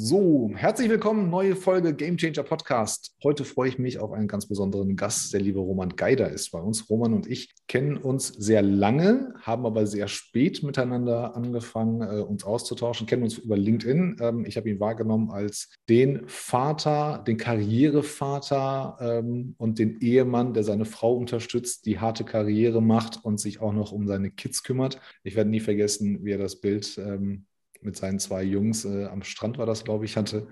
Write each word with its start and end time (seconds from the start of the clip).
So, 0.00 0.52
herzlich 0.54 0.88
willkommen, 0.88 1.28
neue 1.28 1.56
Folge 1.56 1.92
Game 1.92 2.16
Changer 2.18 2.44
Podcast. 2.44 3.16
Heute 3.20 3.44
freue 3.44 3.68
ich 3.68 3.80
mich 3.80 3.98
auf 3.98 4.12
einen 4.12 4.28
ganz 4.28 4.46
besonderen 4.46 4.94
Gast. 4.94 5.34
Der 5.34 5.40
liebe 5.40 5.58
Roman 5.58 5.96
Geider 5.96 6.30
ist 6.30 6.52
bei 6.52 6.60
uns. 6.60 6.88
Roman 6.88 7.14
und 7.14 7.26
ich 7.26 7.50
kennen 7.66 7.96
uns 7.96 8.28
sehr 8.28 8.62
lange, 8.62 9.34
haben 9.42 9.66
aber 9.66 9.88
sehr 9.88 10.06
spät 10.06 10.62
miteinander 10.62 11.34
angefangen, 11.34 12.02
äh, 12.02 12.20
uns 12.20 12.44
auszutauschen, 12.44 13.08
kennen 13.08 13.24
uns 13.24 13.38
über 13.38 13.56
LinkedIn. 13.56 14.18
Ähm, 14.20 14.44
ich 14.46 14.56
habe 14.56 14.70
ihn 14.70 14.78
wahrgenommen 14.78 15.32
als 15.32 15.68
den 15.88 16.22
Vater, 16.28 17.24
den 17.26 17.36
Karrierevater 17.36 18.98
ähm, 19.00 19.56
und 19.58 19.80
den 19.80 20.00
Ehemann, 20.00 20.54
der 20.54 20.62
seine 20.62 20.84
Frau 20.84 21.16
unterstützt, 21.16 21.86
die 21.86 21.98
harte 21.98 22.22
Karriere 22.22 22.80
macht 22.80 23.24
und 23.24 23.40
sich 23.40 23.60
auch 23.60 23.72
noch 23.72 23.90
um 23.90 24.06
seine 24.06 24.30
Kids 24.30 24.62
kümmert. 24.62 25.00
Ich 25.24 25.34
werde 25.34 25.50
nie 25.50 25.58
vergessen, 25.58 26.24
wie 26.24 26.30
er 26.30 26.38
das 26.38 26.60
Bild 26.60 26.96
ähm, 26.98 27.46
mit 27.80 27.96
seinen 27.96 28.18
zwei 28.18 28.42
Jungs 28.42 28.84
äh, 28.84 29.06
am 29.06 29.22
Strand 29.22 29.58
war 29.58 29.66
das, 29.66 29.84
glaube 29.84 30.04
ich, 30.04 30.16
hatte. 30.16 30.48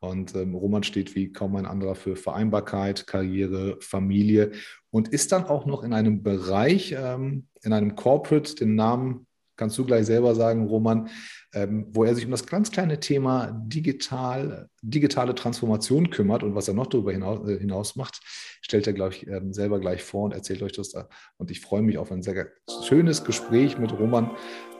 Und 0.00 0.34
ähm, 0.34 0.54
Roman 0.54 0.82
steht 0.82 1.14
wie 1.14 1.32
kaum 1.32 1.56
ein 1.56 1.66
anderer 1.66 1.94
für 1.94 2.16
Vereinbarkeit, 2.16 3.06
Karriere, 3.06 3.78
Familie 3.80 4.52
und 4.90 5.08
ist 5.08 5.32
dann 5.32 5.44
auch 5.44 5.66
noch 5.66 5.82
in 5.82 5.92
einem 5.94 6.22
Bereich, 6.22 6.94
ähm, 6.98 7.46
in 7.62 7.72
einem 7.72 7.96
Corporate, 7.96 8.54
den 8.54 8.74
Namen 8.74 9.26
kannst 9.56 9.78
du 9.78 9.84
gleich 9.84 10.06
selber 10.06 10.34
sagen, 10.34 10.66
Roman, 10.66 11.08
ähm, 11.54 11.86
wo 11.90 12.04
er 12.04 12.14
sich 12.14 12.24
um 12.24 12.30
das 12.30 12.46
ganz 12.46 12.70
kleine 12.70 13.00
Thema 13.00 13.52
digital, 13.66 14.68
digitale 14.82 15.34
Transformation 15.34 16.10
kümmert 16.10 16.42
und 16.42 16.54
was 16.54 16.68
er 16.68 16.74
noch 16.74 16.88
darüber 16.88 17.12
hinaus, 17.12 17.48
äh, 17.48 17.58
hinaus 17.58 17.96
macht, 17.96 18.20
stellt 18.60 18.86
er, 18.86 18.92
glaube 18.92 19.14
ich, 19.14 19.26
ähm, 19.26 19.52
selber 19.52 19.80
gleich 19.80 20.02
vor 20.02 20.24
und 20.24 20.32
erzählt 20.32 20.62
euch 20.62 20.72
das 20.72 20.90
da. 20.90 21.08
Und 21.36 21.50
ich 21.50 21.60
freue 21.60 21.82
mich 21.82 21.98
auf 21.98 22.10
ein 22.10 22.22
sehr 22.22 22.48
schönes 22.84 23.24
Gespräch 23.24 23.78
mit 23.78 23.92
Roman. 23.92 24.30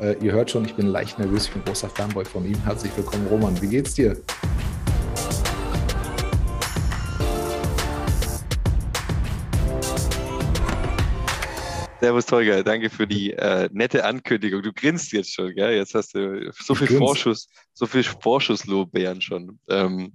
Äh, 0.01 0.17
ihr 0.25 0.33
hört 0.33 0.51
schon, 0.51 0.65
ich 0.65 0.75
bin 0.75 0.87
leicht 0.87 1.19
nervös, 1.19 1.47
ich 1.47 1.53
bin 1.53 1.65
großer 1.65 1.89
Fanboy 1.89 2.25
von 2.25 2.45
ihm. 2.45 2.61
Herzlich 2.65 2.97
willkommen, 2.97 3.27
Roman. 3.29 3.61
Wie 3.63 3.69
geht's 3.69 3.95
dir? 3.95 4.17
Servus, 12.05 12.27
Tolga. 12.27 12.63
Danke 12.63 12.91
für 12.91 13.07
die 13.07 13.33
äh, 13.33 13.71
nette 13.73 14.05
Ankündigung. 14.05 14.61
Du 14.61 14.75
grinst 14.75 15.11
jetzt 15.13 15.33
schon, 15.33 15.55
gell? 15.55 15.75
Jetzt 15.75 15.95
hast 15.95 16.15
du 16.15 16.53
so 16.53 16.75
viel 16.75 16.99
Vorschuss, 16.99 17.49
so 17.73 17.87
viel 17.87 18.03
Vorschusslobären 18.03 19.23
schon. 19.23 19.59
Ähm, 19.71 20.13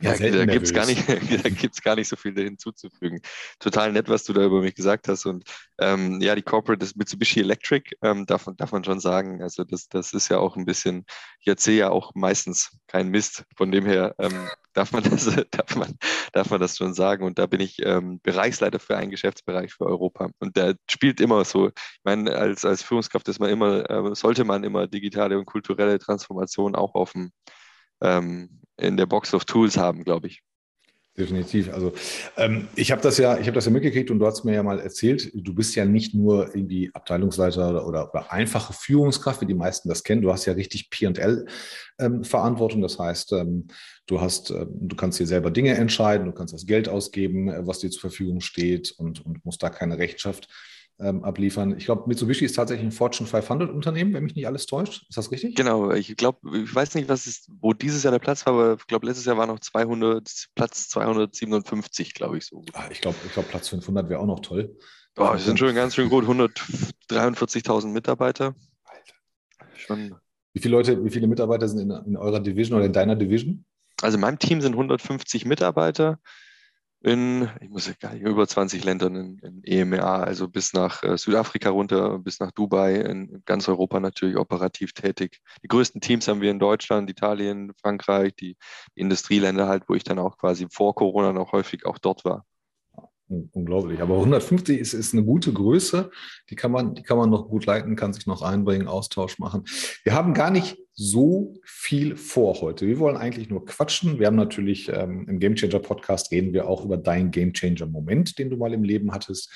ja, 0.00 0.16
da 0.16 0.44
gibt 0.44 0.66
es 0.66 0.72
gar, 0.72 0.86
nicht, 0.86 1.02
gar 1.82 1.96
nicht 1.96 2.06
so 2.06 2.14
viel 2.14 2.32
hinzuzufügen. 2.34 3.20
Total 3.58 3.90
nett, 3.92 4.08
was 4.08 4.22
du 4.22 4.34
da 4.34 4.44
über 4.44 4.60
mich 4.60 4.76
gesagt 4.76 5.08
hast. 5.08 5.26
Und 5.26 5.42
ähm, 5.78 6.20
ja, 6.20 6.36
die 6.36 6.42
Corporate 6.42 6.84
ist 6.84 6.96
Mitsubishi 6.96 7.40
Electric, 7.40 7.96
ähm, 8.02 8.24
darf, 8.26 8.46
darf 8.56 8.70
man 8.70 8.84
schon 8.84 9.00
sagen. 9.00 9.42
Also 9.42 9.64
das, 9.64 9.88
das 9.88 10.12
ist 10.12 10.28
ja 10.28 10.38
auch 10.38 10.56
ein 10.56 10.64
bisschen, 10.64 11.06
ich 11.40 11.48
erzähle 11.48 11.76
ja 11.78 11.90
auch 11.90 12.14
meistens 12.14 12.78
keinen 12.86 13.10
Mist. 13.10 13.44
Von 13.56 13.72
dem 13.72 13.84
her 13.84 14.14
ähm, 14.18 14.48
darf, 14.74 14.92
man 14.92 15.02
das, 15.02 15.24
darf, 15.50 15.74
man, 15.74 15.98
darf 16.36 16.50
man 16.50 16.60
das 16.60 16.76
schon 16.76 16.94
sagen. 16.94 17.24
Und 17.24 17.38
da 17.38 17.46
bin 17.46 17.60
ich 17.60 17.78
ähm, 17.84 18.20
Bereichsleiter 18.22 18.78
für 18.78 18.96
einen 18.96 19.10
Geschäftsbereich 19.10 19.72
für 19.72 19.86
Europa. 19.86 20.30
Und 20.38 20.56
der 20.56 20.76
spielt 20.90 21.20
immer 21.20 21.44
so. 21.44 21.68
Ich 21.68 22.00
meine, 22.04 22.34
als, 22.36 22.64
als 22.64 22.82
Führungskraft 22.82 23.28
ist 23.28 23.40
man 23.40 23.50
immer, 23.50 23.88
äh, 23.90 24.14
sollte 24.14 24.44
man 24.44 24.64
immer 24.64 24.86
digitale 24.86 25.38
und 25.38 25.46
kulturelle 25.46 25.98
Transformation 25.98 26.74
auch 26.74 26.94
auf 26.94 27.12
dem 27.12 27.32
ähm, 28.02 28.60
in 28.76 28.96
der 28.96 29.06
Box 29.06 29.32
of 29.34 29.44
Tools 29.46 29.76
haben, 29.76 30.04
glaube 30.04 30.28
ich. 30.28 30.42
Definitiv. 31.16 31.72
Also 31.72 31.94
ähm, 32.36 32.68
ich 32.76 32.92
habe 32.92 33.00
das 33.00 33.16
ja, 33.16 33.38
ich 33.38 33.46
habe 33.46 33.54
das 33.54 33.64
ja 33.64 33.70
mitgekriegt 33.70 34.10
und 34.10 34.18
du 34.18 34.26
hast 34.26 34.44
mir 34.44 34.52
ja 34.54 34.62
mal 34.62 34.80
erzählt, 34.80 35.30
du 35.32 35.54
bist 35.54 35.74
ja 35.74 35.86
nicht 35.86 36.14
nur 36.14 36.54
irgendwie 36.54 36.90
Abteilungsleiter 36.92 37.70
oder, 37.70 37.86
oder, 37.86 38.10
oder 38.12 38.32
einfache 38.32 38.74
Führungskraft, 38.74 39.40
wie 39.40 39.46
die 39.46 39.54
meisten 39.54 39.88
das 39.88 40.04
kennen. 40.04 40.20
Du 40.20 40.30
hast 40.30 40.44
ja 40.44 40.52
richtig 40.52 40.90
P&L-Verantwortung. 40.90 42.80
Ähm, 42.80 42.82
das 42.82 42.98
heißt, 42.98 43.32
ähm, 43.32 43.68
du 44.06 44.20
hast, 44.20 44.50
äh, 44.50 44.66
du 44.68 44.94
kannst 44.94 45.18
dir 45.18 45.26
selber 45.26 45.50
Dinge 45.50 45.74
entscheiden, 45.74 46.26
du 46.26 46.32
kannst 46.32 46.52
das 46.52 46.66
Geld 46.66 46.86
ausgeben, 46.86 47.48
äh, 47.48 47.66
was 47.66 47.78
dir 47.78 47.90
zur 47.90 48.02
Verfügung 48.02 48.42
steht 48.42 48.92
und, 48.98 49.24
und 49.24 49.42
musst 49.46 49.62
da 49.62 49.70
keine 49.70 49.96
Rechenschaft 49.96 50.48
ähm, 50.98 51.24
abliefern. 51.24 51.76
Ich 51.76 51.84
glaube, 51.84 52.04
Mitsubishi 52.06 52.44
ist 52.44 52.54
tatsächlich 52.54 52.86
ein 52.86 52.92
Fortune 52.92 53.28
500 53.28 53.70
Unternehmen, 53.70 54.14
wenn 54.14 54.24
mich 54.24 54.34
nicht 54.34 54.46
alles 54.46 54.66
täuscht. 54.66 55.06
Ist 55.08 55.16
das 55.16 55.30
richtig? 55.30 55.54
Genau. 55.54 55.92
Ich 55.92 56.16
glaube, 56.16 56.38
ich 56.58 56.74
weiß 56.74 56.94
nicht, 56.94 57.08
was 57.08 57.26
ist, 57.26 57.50
wo 57.60 57.72
dieses 57.72 58.02
Jahr 58.02 58.12
der 58.12 58.18
Platz 58.18 58.46
war, 58.46 58.54
aber 58.54 58.74
ich 58.78 58.86
glaube, 58.86 59.06
letztes 59.06 59.26
Jahr 59.26 59.36
war 59.36 59.46
noch 59.46 59.60
200, 59.60 60.46
Platz 60.54 60.88
257, 60.88 62.14
glaube 62.14 62.38
ich 62.38 62.46
so. 62.46 62.64
Ah, 62.72 62.88
ich 62.90 63.00
glaube, 63.00 63.16
ich 63.26 63.32
glaub, 63.32 63.48
Platz 63.48 63.68
500 63.68 64.08
wäre 64.08 64.20
auch 64.20 64.26
noch 64.26 64.40
toll. 64.40 64.76
Oh, 65.18 65.32
wir 65.32 65.38
sind 65.38 65.58
schon 65.58 65.74
ganz 65.74 65.94
schön 65.94 66.08
gut. 66.08 66.24
143.000 66.24 67.88
Mitarbeiter. 67.88 68.54
Alter. 68.84 69.14
Schon. 69.74 70.14
Wie 70.52 70.60
viele 70.60 70.76
Leute, 70.76 71.04
wie 71.04 71.10
viele 71.10 71.26
Mitarbeiter 71.26 71.68
sind 71.68 71.80
in, 71.80 71.90
in 72.06 72.16
eurer 72.16 72.40
Division 72.40 72.76
oder 72.76 72.86
in 72.86 72.92
deiner 72.92 73.16
Division? 73.16 73.64
Also 74.02 74.16
in 74.16 74.20
meinem 74.20 74.38
Team 74.38 74.60
sind 74.60 74.72
150 74.72 75.46
Mitarbeiter 75.46 76.18
in, 77.06 77.48
ich 77.60 77.70
muss 77.70 77.90
gar 78.00 78.12
nicht, 78.12 78.22
über 78.22 78.48
20 78.48 78.82
Ländern 78.82 79.14
in, 79.14 79.38
in 79.38 79.62
EMEA, 79.62 80.24
also 80.24 80.48
bis 80.48 80.72
nach 80.72 81.04
äh, 81.04 81.16
Südafrika 81.16 81.70
runter, 81.70 82.18
bis 82.18 82.40
nach 82.40 82.50
Dubai, 82.50 82.96
in, 82.96 83.28
in, 83.28 83.42
ganz 83.44 83.68
Europa 83.68 84.00
natürlich 84.00 84.36
operativ 84.36 84.92
tätig. 84.92 85.40
Die 85.62 85.68
größten 85.68 86.00
Teams 86.00 86.26
haben 86.26 86.40
wir 86.40 86.50
in 86.50 86.58
Deutschland, 86.58 87.08
Italien, 87.08 87.72
Frankreich, 87.80 88.34
die, 88.34 88.56
die 88.96 89.00
Industrieländer 89.00 89.68
halt, 89.68 89.84
wo 89.88 89.94
ich 89.94 90.02
dann 90.02 90.18
auch 90.18 90.36
quasi 90.36 90.66
vor 90.68 90.96
Corona 90.96 91.32
noch 91.32 91.52
häufig 91.52 91.86
auch 91.86 91.98
dort 91.98 92.24
war. 92.24 92.44
Unglaublich. 93.28 94.00
Aber 94.02 94.14
150 94.14 94.78
ist, 94.78 94.92
ist 94.92 95.12
eine 95.12 95.24
gute 95.24 95.52
Größe. 95.52 96.10
Die 96.50 96.56
kann, 96.56 96.72
man, 96.72 96.94
die 96.94 97.02
kann 97.02 97.18
man 97.18 97.30
noch 97.30 97.48
gut 97.48 97.66
leiten, 97.66 97.94
kann 97.94 98.12
sich 98.12 98.26
noch 98.26 98.42
einbringen, 98.42 98.88
Austausch 98.88 99.38
machen. 99.38 99.64
Wir 100.02 100.14
haben 100.14 100.34
gar 100.34 100.50
nicht 100.50 100.76
so 100.96 101.54
viel 101.62 102.16
vor 102.16 102.60
heute. 102.62 102.86
Wir 102.86 102.98
wollen 102.98 103.16
eigentlich 103.16 103.50
nur 103.50 103.64
quatschen. 103.64 104.18
Wir 104.18 104.26
haben 104.26 104.36
natürlich 104.36 104.88
ähm, 104.88 105.28
im 105.28 105.38
Game 105.38 105.54
Changer 105.54 105.78
Podcast 105.78 106.32
reden 106.32 106.52
wir 106.52 106.66
auch 106.66 106.84
über 106.84 106.96
deinen 106.96 107.30
Game 107.30 107.52
Changer 107.52 107.86
Moment, 107.86 108.38
den 108.38 108.50
du 108.50 108.56
mal 108.56 108.72
im 108.72 108.82
Leben 108.82 109.12
hattest. 109.12 109.52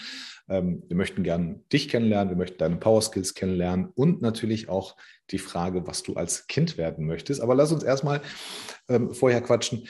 Ähm, 0.49 0.83
wir 0.87 0.97
möchten 0.97 1.23
gerne 1.23 1.61
dich 1.73 1.89
kennenlernen, 1.89 2.31
wir 2.31 2.37
möchten 2.37 2.59
deine 2.59 2.77
Power 2.77 3.01
Skills 3.01 3.35
kennenlernen 3.35 3.89
und 3.95 4.21
natürlich 4.21 4.69
auch 4.69 4.97
die 5.31 5.39
Frage, 5.39 5.87
was 5.87 6.03
du 6.03 6.15
als 6.15 6.47
Kind 6.47 6.77
werden 6.77 7.07
möchtest. 7.07 7.41
Aber 7.41 7.55
lass 7.55 7.73
uns 7.73 7.83
erstmal 7.83 8.21
ähm, 8.89 9.15
vorher 9.15 9.41
quatschen 9.41 9.89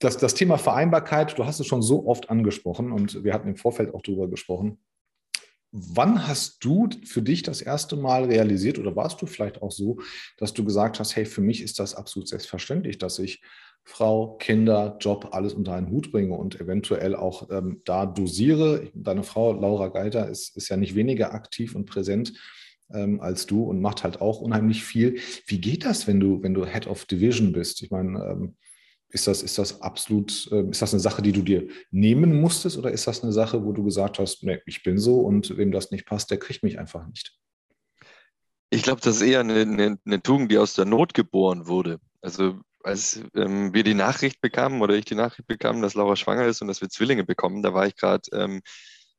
das, 0.00 0.16
das 0.16 0.34
Thema 0.34 0.58
Vereinbarkeit, 0.58 1.38
du 1.38 1.44
hast 1.44 1.60
es 1.60 1.66
schon 1.66 1.82
so 1.82 2.06
oft 2.06 2.30
angesprochen 2.30 2.90
und 2.90 3.22
wir 3.22 3.34
hatten 3.34 3.48
im 3.48 3.56
Vorfeld 3.56 3.94
auch 3.94 4.02
darüber 4.02 4.28
gesprochen. 4.28 4.78
Wann 5.72 6.26
hast 6.26 6.64
du 6.64 6.88
für 7.04 7.22
dich 7.22 7.42
das 7.42 7.62
erste 7.62 7.96
Mal 7.96 8.24
realisiert 8.24 8.78
oder 8.78 8.96
warst 8.96 9.22
du 9.22 9.26
vielleicht 9.26 9.62
auch 9.62 9.70
so, 9.70 9.98
dass 10.36 10.52
du 10.52 10.64
gesagt 10.64 10.98
hast, 10.98 11.14
hey, 11.14 11.24
für 11.24 11.40
mich 11.40 11.62
ist 11.62 11.78
das 11.78 11.94
absolut 11.94 12.28
selbstverständlich, 12.28 12.98
dass 12.98 13.18
ich 13.18 13.40
Frau, 13.84 14.36
Kinder, 14.36 14.96
Job, 15.00 15.28
alles 15.32 15.54
unter 15.54 15.74
einen 15.74 15.90
Hut 15.90 16.12
bringe 16.12 16.36
und 16.36 16.60
eventuell 16.60 17.14
auch 17.16 17.48
ähm, 17.50 17.82
da 17.84 18.06
dosiere. 18.06 18.90
Deine 18.94 19.22
Frau, 19.22 19.52
Laura 19.52 19.88
Geiter, 19.88 20.28
ist, 20.28 20.56
ist 20.56 20.68
ja 20.68 20.76
nicht 20.76 20.94
weniger 20.94 21.34
aktiv 21.34 21.74
und 21.74 21.86
präsent 21.86 22.34
ähm, 22.92 23.20
als 23.20 23.46
du 23.46 23.64
und 23.64 23.80
macht 23.80 24.04
halt 24.04 24.20
auch 24.20 24.40
unheimlich 24.40 24.84
viel. 24.84 25.18
Wie 25.46 25.60
geht 25.60 25.84
das, 25.84 26.06
wenn 26.06 26.20
du, 26.20 26.42
wenn 26.42 26.54
du 26.54 26.66
Head 26.66 26.86
of 26.86 27.04
Division 27.04 27.52
bist? 27.52 27.82
Ich 27.82 27.90
meine, 27.90 28.18
ähm, 28.24 28.56
ist 29.10 29.26
das, 29.26 29.42
ist 29.42 29.58
das 29.58 29.82
absolut, 29.82 30.48
ähm, 30.52 30.70
ist 30.70 30.82
das 30.82 30.92
eine 30.92 31.00
Sache, 31.00 31.22
die 31.22 31.32
du 31.32 31.42
dir 31.42 31.68
nehmen 31.90 32.40
musstest 32.40 32.78
oder 32.78 32.90
ist 32.90 33.06
das 33.06 33.22
eine 33.22 33.32
Sache, 33.32 33.64
wo 33.64 33.72
du 33.72 33.84
gesagt 33.84 34.18
hast, 34.18 34.42
nee, 34.44 34.60
ich 34.66 34.82
bin 34.82 34.98
so 34.98 35.20
und 35.20 35.56
wem 35.56 35.72
das 35.72 35.90
nicht 35.90 36.06
passt, 36.06 36.30
der 36.30 36.38
kriegt 36.38 36.62
mich 36.62 36.78
einfach 36.78 37.06
nicht? 37.06 37.36
Ich 38.70 38.82
glaube, 38.82 39.00
das 39.00 39.16
ist 39.16 39.22
eher 39.22 39.40
eine, 39.40 39.62
eine, 39.62 39.98
eine, 40.04 40.22
Tugend, 40.22 40.52
die 40.52 40.58
aus 40.58 40.74
der 40.74 40.84
Not 40.84 41.12
geboren 41.12 41.66
wurde. 41.66 41.98
Also 42.20 42.60
als 42.84 43.20
ähm, 43.34 43.74
wir 43.74 43.82
die 43.82 43.94
Nachricht 43.94 44.40
bekamen 44.40 44.80
oder 44.80 44.94
ich 44.94 45.04
die 45.04 45.16
Nachricht 45.16 45.48
bekam, 45.48 45.82
dass 45.82 45.94
Laura 45.94 46.14
schwanger 46.14 46.46
ist 46.46 46.62
und 46.62 46.68
dass 46.68 46.80
wir 46.80 46.88
Zwillinge 46.88 47.24
bekommen, 47.24 47.62
da 47.62 47.74
war 47.74 47.86
ich 47.86 47.96
gerade 47.96 48.22
ähm, 48.32 48.62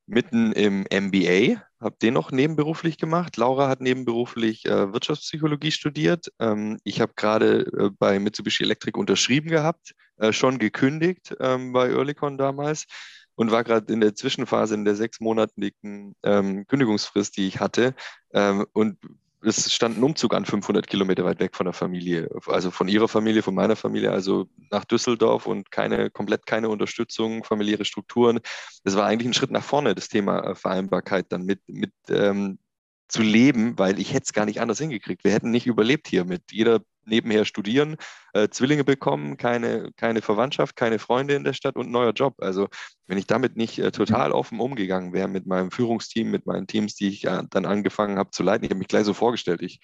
mitten 0.07 0.51
im 0.51 0.85
MBA, 0.91 1.61
habe 1.79 1.95
den 2.01 2.13
noch 2.13 2.31
nebenberuflich 2.31 2.97
gemacht. 2.97 3.37
Laura 3.37 3.67
hat 3.67 3.81
nebenberuflich 3.81 4.65
äh, 4.65 4.93
Wirtschaftspsychologie 4.93 5.71
studiert. 5.71 6.31
Ähm, 6.39 6.79
ich 6.83 7.01
habe 7.01 7.13
gerade 7.15 7.61
äh, 7.77 7.89
bei 7.97 8.19
Mitsubishi 8.19 8.63
Electric 8.63 8.97
unterschrieben 8.97 9.49
gehabt, 9.49 9.93
äh, 10.17 10.33
schon 10.33 10.59
gekündigt 10.59 11.35
ähm, 11.39 11.73
bei 11.73 11.89
Earlycon 11.89 12.37
damals 12.37 12.85
und 13.35 13.51
war 13.51 13.63
gerade 13.63 13.91
in 13.91 14.01
der 14.01 14.15
Zwischenphase 14.15 14.75
in 14.75 14.85
der 14.85 14.95
sechsmonatigen 14.95 16.15
ähm, 16.23 16.67
Kündigungsfrist, 16.67 17.37
die 17.37 17.47
ich 17.47 17.59
hatte. 17.59 17.95
Ähm, 18.33 18.65
und 18.73 18.97
es 19.43 19.73
stand 19.73 19.97
ein 19.97 20.03
Umzug 20.03 20.33
an 20.33 20.45
500 20.45 20.87
Kilometer 20.87 21.25
weit 21.25 21.39
weg 21.39 21.55
von 21.55 21.65
der 21.65 21.73
Familie, 21.73 22.29
also 22.47 22.71
von 22.71 22.87
ihrer 22.87 23.07
Familie, 23.07 23.41
von 23.41 23.55
meiner 23.55 23.75
Familie, 23.75 24.11
also 24.11 24.47
nach 24.69 24.85
Düsseldorf 24.85 25.47
und 25.47 25.71
keine, 25.71 26.09
komplett 26.09 26.45
keine 26.45 26.69
Unterstützung, 26.69 27.43
familiäre 27.43 27.85
Strukturen. 27.85 28.39
Das 28.83 28.95
war 28.95 29.05
eigentlich 29.05 29.27
ein 29.27 29.33
Schritt 29.33 29.51
nach 29.51 29.63
vorne, 29.63 29.95
das 29.95 30.09
Thema 30.09 30.51
äh, 30.51 30.55
Vereinbarkeit 30.55 31.27
dann 31.29 31.43
mit, 31.43 31.61
mit 31.67 31.91
ähm, 32.09 32.59
zu 33.07 33.21
leben, 33.23 33.77
weil 33.77 33.99
ich 33.99 34.13
hätte 34.13 34.25
es 34.25 34.33
gar 34.33 34.45
nicht 34.45 34.61
anders 34.61 34.79
hingekriegt. 34.79 35.23
Wir 35.23 35.33
hätten 35.33 35.51
nicht 35.51 35.67
überlebt 35.67 36.07
hier 36.07 36.23
mit 36.23 36.43
jeder 36.51 36.81
nebenher 37.05 37.45
studieren, 37.45 37.97
äh, 38.33 38.49
Zwillinge 38.49 38.83
bekommen, 38.83 39.37
keine, 39.37 39.91
keine 39.97 40.21
Verwandtschaft, 40.21 40.75
keine 40.75 40.99
Freunde 40.99 41.35
in 41.35 41.43
der 41.43 41.53
Stadt 41.53 41.75
und 41.75 41.91
neuer 41.91 42.13
Job. 42.13 42.35
Also 42.39 42.67
wenn 43.07 43.17
ich 43.17 43.27
damit 43.27 43.57
nicht 43.57 43.79
äh, 43.79 43.91
total 43.91 44.31
offen 44.31 44.59
umgegangen 44.59 45.13
wäre 45.13 45.27
mit 45.27 45.45
meinem 45.45 45.71
Führungsteam, 45.71 46.31
mit 46.31 46.45
meinen 46.45 46.67
Teams, 46.67 46.95
die 46.95 47.09
ich 47.09 47.25
äh, 47.25 47.43
dann 47.49 47.65
angefangen 47.65 48.17
habe 48.17 48.31
zu 48.31 48.43
leiten, 48.43 48.65
ich 48.65 48.71
habe 48.71 48.79
mich 48.79 48.87
gleich 48.87 49.05
so 49.05 49.13
vorgestellt, 49.13 49.61
ich 49.61 49.79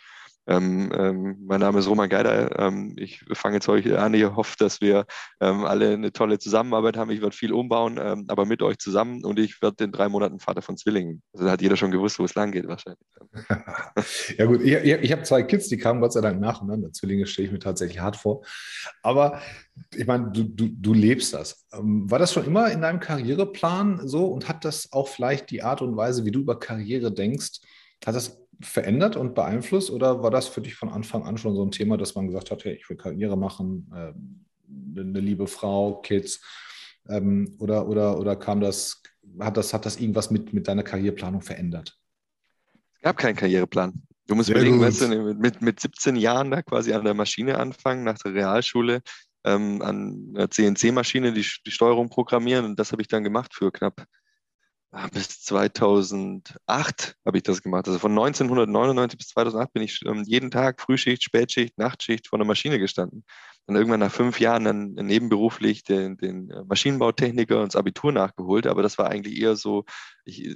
Ähm, 0.47 0.91
ähm, 0.95 1.37
mein 1.45 1.59
Name 1.59 1.79
ist 1.79 1.87
Roman 1.87 2.07
Geider. 2.07 2.57
Ähm, 2.57 2.95
ich 2.97 3.23
fange 3.33 3.55
jetzt 3.55 3.67
heute 3.67 3.99
an. 3.99 4.13
Ich 4.13 4.23
hoffe, 4.23 4.55
dass 4.57 4.79
wir 4.79 5.05
ähm, 5.41 5.65
alle 5.65 5.93
eine 5.93 6.13
tolle 6.13 6.39
Zusammenarbeit 6.39 6.95
haben. 6.95 7.11
Ich 7.11 7.21
werde 7.21 7.35
viel 7.35 7.51
umbauen, 7.51 7.99
ähm, 8.01 8.25
aber 8.29 8.45
mit 8.45 8.61
euch 8.61 8.77
zusammen 8.77 9.25
und 9.25 9.39
ich 9.39 9.61
werde 9.61 9.83
in 9.83 9.91
drei 9.91 10.07
Monaten 10.07 10.39
Vater 10.39 10.61
von 10.61 10.77
Zwillingen. 10.77 11.21
Also 11.33 11.45
da 11.45 11.51
hat 11.51 11.61
jeder 11.61 11.75
schon 11.75 11.91
gewusst, 11.91 12.17
wo 12.17 12.23
es 12.23 12.35
lang 12.35 12.51
geht 12.51 12.67
wahrscheinlich. 12.67 12.99
ja 14.37 14.45
gut, 14.45 14.61
ich, 14.61 14.73
ich, 14.73 15.11
habe 15.11 15.23
zwei 15.23 15.43
Kids, 15.43 15.67
die 15.67 15.77
kamen 15.77 15.99
Gott 15.99 16.13
sei 16.13 16.21
Dank 16.21 16.39
nacheinander. 16.39 16.93
Zwillinge 16.93 17.27
stelle 17.27 17.47
ich 17.47 17.51
mir 17.51 17.59
tatsächlich 17.59 17.99
hart 17.99 18.15
vor. 18.15 18.45
Aber 19.03 19.41
ich 19.95 20.07
meine, 20.07 20.31
du, 20.31 20.43
du, 20.43 20.69
du 20.69 20.93
lebst 20.93 21.33
das. 21.33 21.65
Ähm, 21.73 22.09
war 22.09 22.19
das 22.19 22.31
schon 22.31 22.45
immer 22.45 22.71
in 22.71 22.81
deinem 22.81 23.01
Karriereplan 23.01 24.07
so 24.07 24.27
und 24.27 24.47
hat 24.47 24.63
das 24.63 24.93
auch 24.93 25.09
vielleicht 25.09 25.51
die 25.51 25.61
Art 25.61 25.81
und 25.81 25.97
Weise, 25.97 26.23
wie 26.23 26.31
du 26.31 26.39
über 26.39 26.57
Karriere 26.57 27.11
denkst, 27.11 27.59
hat 28.05 28.15
das 28.15 28.46
verändert 28.61 29.15
und 29.15 29.35
beeinflusst 29.35 29.91
oder 29.91 30.23
war 30.23 30.31
das 30.31 30.47
für 30.47 30.61
dich 30.61 30.75
von 30.75 30.89
Anfang 30.89 31.23
an 31.23 31.37
schon 31.37 31.55
so 31.55 31.63
ein 31.63 31.71
Thema, 31.71 31.97
dass 31.97 32.15
man 32.15 32.27
gesagt 32.27 32.51
hat, 32.51 32.65
hey, 32.65 32.73
ich 32.73 32.89
will 32.89 32.97
Karriere 32.97 33.37
machen, 33.37 33.91
äh, 33.93 34.99
eine 34.99 35.19
liebe 35.19 35.47
Frau, 35.47 36.01
Kids 36.01 36.41
ähm, 37.07 37.55
oder, 37.59 37.87
oder, 37.87 38.19
oder 38.19 38.35
kam 38.35 38.59
das, 38.59 39.01
hat 39.39 39.57
das, 39.57 39.73
hat 39.73 39.85
das 39.85 39.99
irgendwas 39.99 40.31
mit, 40.31 40.53
mit 40.53 40.67
deiner 40.67 40.83
Karriereplanung 40.83 41.41
verändert? 41.41 41.97
Es 42.95 43.01
gab 43.01 43.17
keinen 43.17 43.35
Karriereplan. 43.35 44.01
Du 44.25 44.35
musst 44.35 44.47
Sehr 44.47 44.55
überlegen, 44.55 44.81
weißt 44.81 45.01
du, 45.01 45.33
mit, 45.35 45.61
mit 45.61 45.79
17 45.79 46.15
Jahren 46.15 46.51
da 46.51 46.61
quasi 46.61 46.93
an 46.93 47.05
der 47.05 47.13
Maschine 47.13 47.59
anfangen, 47.59 48.03
nach 48.03 48.17
der 48.17 48.33
Realschule, 48.33 49.01
ähm, 49.45 49.81
an 49.81 50.33
einer 50.35 50.49
CNC-Maschine 50.49 51.31
die, 51.31 51.45
die 51.65 51.71
Steuerung 51.71 52.09
programmieren 52.09 52.65
und 52.65 52.77
das 52.77 52.91
habe 52.91 53.01
ich 53.01 53.07
dann 53.07 53.23
gemacht 53.23 53.53
für 53.53 53.71
knapp 53.71 54.05
bis 55.11 55.41
2008 55.41 57.15
habe 57.25 57.37
ich 57.37 57.43
das 57.43 57.61
gemacht. 57.61 57.87
Also 57.87 57.99
von 57.99 58.11
1999 58.11 59.17
bis 59.17 59.27
2008 59.29 59.73
bin 59.73 59.83
ich 59.83 60.01
ähm, 60.05 60.23
jeden 60.25 60.51
Tag 60.51 60.81
Frühschicht, 60.81 61.23
Spätschicht, 61.23 61.77
Nachtschicht 61.77 62.27
vor 62.27 62.39
der 62.39 62.47
Maschine 62.47 62.79
gestanden. 62.79 63.23
Dann 63.67 63.75
irgendwann 63.75 63.99
nach 63.99 64.11
fünf 64.11 64.39
Jahren 64.39 64.63
dann 64.63 64.93
nebenberuflich 64.93 65.83
den, 65.83 66.15
den 66.15 66.53
Maschinenbautechniker 66.67 67.59
und 67.59 67.73
das 67.73 67.75
Abitur 67.75 68.13
nachgeholt. 68.13 68.65
Aber 68.65 68.81
das 68.81 68.97
war 68.97 69.09
eigentlich 69.09 69.41
eher 69.41 69.57
so, 69.57 69.83
ich, 70.23 70.55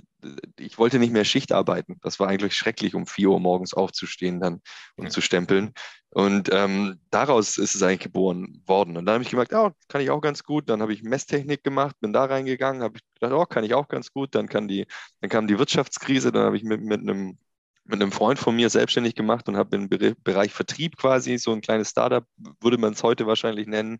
ich 0.57 0.77
wollte 0.77 0.97
nicht 0.97 1.11
mehr 1.11 1.25
Schicht 1.25 1.51
arbeiten. 1.51 1.97
Das 2.01 2.21
war 2.21 2.29
eigentlich 2.29 2.55
schrecklich, 2.55 2.95
um 2.95 3.05
vier 3.05 3.29
Uhr 3.31 3.41
morgens 3.41 3.73
aufzustehen 3.73 4.39
dann 4.39 4.61
und 4.95 5.05
ja. 5.05 5.09
zu 5.09 5.19
stempeln. 5.19 5.73
Und 6.09 6.49
ähm, 6.53 6.99
daraus 7.09 7.57
ist 7.57 7.75
es 7.75 7.83
eigentlich 7.83 7.99
geboren 7.99 8.61
worden. 8.65 8.95
Und 8.95 9.05
dann 9.05 9.15
habe 9.15 9.23
ich 9.23 9.29
gemerkt, 9.29 9.51
ja, 9.51 9.73
kann 9.89 10.01
ich 10.01 10.09
auch 10.09 10.21
ganz 10.21 10.43
gut. 10.43 10.69
Dann 10.69 10.81
habe 10.81 10.93
ich 10.93 11.03
Messtechnik 11.03 11.65
gemacht, 11.65 11.97
bin 11.99 12.13
da 12.13 12.25
reingegangen, 12.25 12.81
habe 12.81 12.97
ich 12.97 13.03
gedacht, 13.19 13.33
oh, 13.33 13.45
kann 13.45 13.65
ich 13.65 13.73
auch 13.73 13.89
ganz 13.89 14.13
gut. 14.13 14.35
Dann, 14.35 14.47
kann 14.47 14.69
die, 14.69 14.87
dann 15.19 15.29
kam 15.29 15.47
die 15.47 15.59
Wirtschaftskrise, 15.59 16.31
dann 16.31 16.45
habe 16.45 16.55
ich 16.55 16.63
mit, 16.63 16.81
mit 16.81 17.01
einem 17.01 17.37
mit 17.91 18.01
einem 18.01 18.11
Freund 18.11 18.39
von 18.39 18.55
mir 18.55 18.69
selbstständig 18.69 19.15
gemacht 19.15 19.47
und 19.47 19.57
habe 19.57 19.75
im 19.75 19.89
Bereich 20.23 20.53
Vertrieb 20.53 20.97
quasi 20.97 21.37
so 21.37 21.51
ein 21.51 21.61
kleines 21.61 21.89
Startup, 21.89 22.25
würde 22.59 22.77
man 22.77 22.93
es 22.93 23.03
heute 23.03 23.27
wahrscheinlich 23.27 23.67
nennen, 23.67 23.99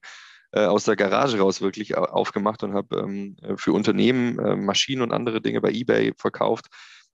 äh, 0.53 0.65
aus 0.65 0.85
der 0.85 0.95
Garage 0.95 1.39
raus 1.39 1.61
wirklich 1.61 1.95
aufgemacht 1.95 2.63
und 2.63 2.73
habe 2.73 2.97
ähm, 2.97 3.37
für 3.57 3.73
Unternehmen 3.73 4.39
äh, 4.39 4.55
Maschinen 4.55 5.01
und 5.01 5.11
andere 5.11 5.41
Dinge 5.41 5.61
bei 5.61 5.71
eBay 5.71 6.13
verkauft 6.17 6.67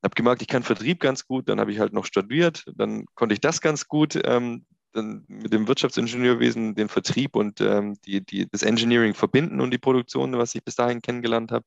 habe 0.03 0.15
gemerkt, 0.15 0.41
ich 0.41 0.47
kann 0.47 0.63
Vertrieb 0.63 0.99
ganz 0.99 1.25
gut, 1.25 1.49
dann 1.49 1.59
habe 1.59 1.71
ich 1.71 1.79
halt 1.79 1.93
noch 1.93 2.05
studiert, 2.05 2.65
dann 2.75 3.05
konnte 3.15 3.33
ich 3.33 3.41
das 3.41 3.61
ganz 3.61 3.87
gut, 3.87 4.19
ähm, 4.23 4.65
mit 4.93 5.53
dem 5.53 5.67
Wirtschaftsingenieurwesen 5.67 6.73
den 6.73 6.89
Vertrieb 6.89 7.35
und 7.35 7.61
ähm, 7.61 7.97
die, 8.05 8.25
die, 8.25 8.49
das 8.49 8.63
Engineering 8.63 9.13
verbinden 9.13 9.61
und 9.61 9.69
die 9.69 9.77
Produktion, 9.77 10.35
was 10.37 10.55
ich 10.55 10.63
bis 10.63 10.75
dahin 10.75 11.03
kennengelernt 11.03 11.51
habe. 11.51 11.65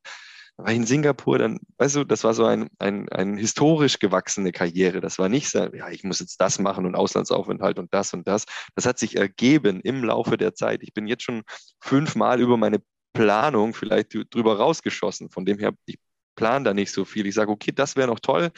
War 0.63 0.71
in 0.71 0.85
Singapur, 0.85 1.39
dann, 1.39 1.59
weißt 1.77 1.95
du, 1.95 2.03
das 2.03 2.23
war 2.23 2.33
so 2.33 2.45
ein, 2.45 2.69
ein, 2.79 3.09
ein 3.09 3.37
historisch 3.37 3.99
gewachsene 3.99 4.51
Karriere. 4.51 5.01
Das 5.01 5.17
war 5.17 5.29
nicht 5.29 5.49
so, 5.49 5.59
ja, 5.73 5.89
ich 5.89 6.03
muss 6.03 6.19
jetzt 6.19 6.39
das 6.39 6.59
machen 6.59 6.85
und 6.85 6.95
Auslandsaufenthalt 6.95 7.79
und 7.79 7.93
das 7.93 8.13
und 8.13 8.27
das. 8.27 8.45
Das 8.75 8.85
hat 8.85 8.99
sich 8.99 9.15
ergeben 9.17 9.81
im 9.81 10.03
Laufe 10.03 10.37
der 10.37 10.53
Zeit. 10.53 10.83
Ich 10.83 10.93
bin 10.93 11.07
jetzt 11.07 11.23
schon 11.23 11.43
fünfmal 11.79 12.39
über 12.39 12.57
meine 12.57 12.81
Planung 13.13 13.73
vielleicht 13.73 14.13
drüber 14.13 14.57
rausgeschossen. 14.57 15.29
Von 15.29 15.45
dem 15.45 15.59
her, 15.59 15.73
ich 15.85 15.97
plane 16.35 16.65
da 16.65 16.73
nicht 16.73 16.91
so 16.91 17.05
viel. 17.05 17.25
Ich 17.25 17.35
sage, 17.35 17.51
okay, 17.51 17.71
das 17.73 17.95
wäre 17.95 18.07
noch 18.07 18.19
toll, 18.19 18.51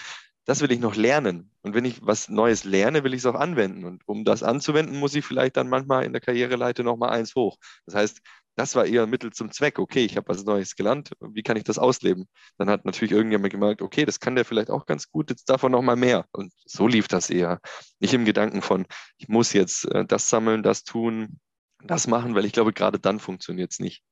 das 0.46 0.62
will 0.62 0.72
ich 0.72 0.80
noch 0.80 0.96
lernen. 0.96 1.52
Und 1.62 1.74
wenn 1.74 1.86
ich 1.86 2.06
was 2.06 2.30
Neues 2.30 2.64
lerne, 2.66 3.04
will 3.04 3.14
ich 3.14 3.20
es 3.20 3.26
auch 3.26 3.36
anwenden. 3.36 3.86
Und 3.86 4.04
um 4.08 4.26
das 4.26 4.44
anzuwenden, 4.44 5.00
muss 5.00 5.16
ich 5.16 5.26
vielleicht 5.26 5.58
dann 5.58 5.70
manchmal 5.70 6.04
in 6.04 6.12
der 6.12 6.22
Karriereleite 6.22 6.84
nochmal 6.84 7.12
eins 7.12 7.36
hoch. 7.36 7.58
Das 7.86 7.96
heißt, 7.96 8.22
das 8.56 8.76
war 8.76 8.86
eher 8.86 9.04
ein 9.04 9.10
Mittel 9.10 9.32
zum 9.32 9.52
Zweck. 9.52 9.80
Okay, 9.80 10.06
ich 10.06 10.16
habe 10.16 10.28
was 10.28 10.44
Neues 10.44 10.76
gelernt. 10.76 11.12
Wie 11.20 11.42
kann 11.44 11.58
ich 11.58 11.64
das 11.64 11.80
ausleben? 11.80 12.28
Dann 12.58 12.70
hat 12.70 12.86
natürlich 12.86 13.12
irgendjemand 13.12 13.52
gemerkt, 13.52 13.82
okay, 13.82 14.06
das 14.06 14.20
kann 14.20 14.36
der 14.36 14.46
vielleicht 14.46 14.70
auch 14.70 14.86
ganz 14.86 15.10
gut. 15.10 15.30
Jetzt 15.30 15.50
davon 15.50 15.72
nochmal 15.72 15.96
mehr. 15.96 16.26
Und 16.32 16.54
so 16.66 16.88
lief 16.88 17.08
das 17.08 17.30
eher. 17.30 17.60
Nicht 18.00 18.14
im 18.14 18.26
Gedanken 18.26 18.62
von, 18.62 18.86
ich 19.18 19.28
muss 19.28 19.54
jetzt 19.54 19.86
äh, 19.86 20.06
das 20.06 20.30
sammeln, 20.30 20.64
das 20.64 20.84
tun, 20.84 21.40
das 21.84 22.08
machen, 22.08 22.36
weil 22.36 22.46
ich 22.46 22.54
glaube, 22.54 22.74
gerade 22.74 23.00
dann 23.00 23.20
funktioniert 23.20 23.72
es 23.72 23.80
nicht. 23.80 24.04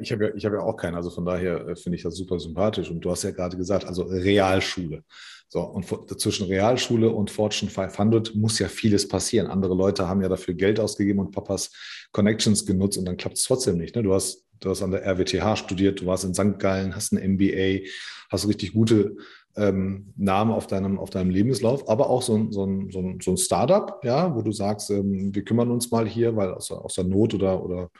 Ich 0.00 0.12
habe 0.12 0.32
ja, 0.36 0.44
hab 0.44 0.52
ja 0.52 0.60
auch 0.60 0.76
keinen, 0.76 0.96
also 0.96 1.10
von 1.10 1.24
daher 1.24 1.66
äh, 1.68 1.76
finde 1.76 1.96
ich 1.96 2.02
das 2.02 2.16
super 2.16 2.38
sympathisch. 2.38 2.90
Und 2.90 3.00
du 3.00 3.10
hast 3.10 3.22
ja 3.22 3.30
gerade 3.30 3.56
gesagt, 3.56 3.86
also 3.86 4.02
Realschule. 4.02 5.02
So, 5.50 5.60
und 5.60 5.86
zwischen 6.20 6.46
Realschule 6.46 7.08
und 7.08 7.30
Fortune 7.30 7.70
500 7.70 8.34
muss 8.34 8.58
ja 8.58 8.68
vieles 8.68 9.08
passieren. 9.08 9.46
Andere 9.46 9.74
Leute 9.74 10.06
haben 10.06 10.20
ja 10.20 10.28
dafür 10.28 10.52
Geld 10.52 10.78
ausgegeben 10.78 11.20
und 11.20 11.30
Papas 11.30 11.70
Connections 12.12 12.66
genutzt 12.66 12.98
und 12.98 13.06
dann 13.06 13.16
klappt 13.16 13.38
es 13.38 13.44
trotzdem 13.44 13.78
nicht. 13.78 13.96
Ne? 13.96 14.02
Du, 14.02 14.12
hast, 14.12 14.44
du 14.60 14.68
hast 14.68 14.82
an 14.82 14.90
der 14.90 15.06
RWTH 15.06 15.56
studiert, 15.56 16.02
du 16.02 16.06
warst 16.06 16.24
in 16.24 16.34
St. 16.34 16.58
Gallen, 16.58 16.94
hast 16.94 17.12
ein 17.12 17.32
MBA, 17.32 17.88
hast 18.30 18.46
richtig 18.46 18.74
gute 18.74 19.16
ähm, 19.56 20.12
Namen 20.18 20.52
auf 20.52 20.66
deinem, 20.66 20.98
auf 20.98 21.08
deinem 21.08 21.30
Lebenslauf, 21.30 21.88
aber 21.88 22.10
auch 22.10 22.20
so 22.20 22.36
ein, 22.36 22.52
so 22.52 22.66
ein, 22.66 22.90
so 22.90 23.00
ein, 23.00 23.18
so 23.22 23.30
ein 23.30 23.38
Startup, 23.38 24.04
ja, 24.04 24.34
wo 24.34 24.42
du 24.42 24.52
sagst, 24.52 24.90
ähm, 24.90 25.34
wir 25.34 25.44
kümmern 25.44 25.70
uns 25.70 25.90
mal 25.90 26.06
hier, 26.06 26.36
weil 26.36 26.52
aus, 26.52 26.70
aus 26.70 26.94
der 26.94 27.04
Not 27.04 27.32
oder, 27.32 27.64
oder 27.64 27.90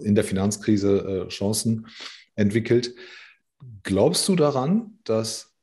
in 0.00 0.14
der 0.14 0.24
Finanzkrise 0.24 1.26
äh, 1.26 1.28
Chancen 1.28 1.86
entwickelt. 2.34 2.94
Glaubst 3.82 4.28
du 4.28 4.36
daran, 4.36 4.98
dass 5.04 5.54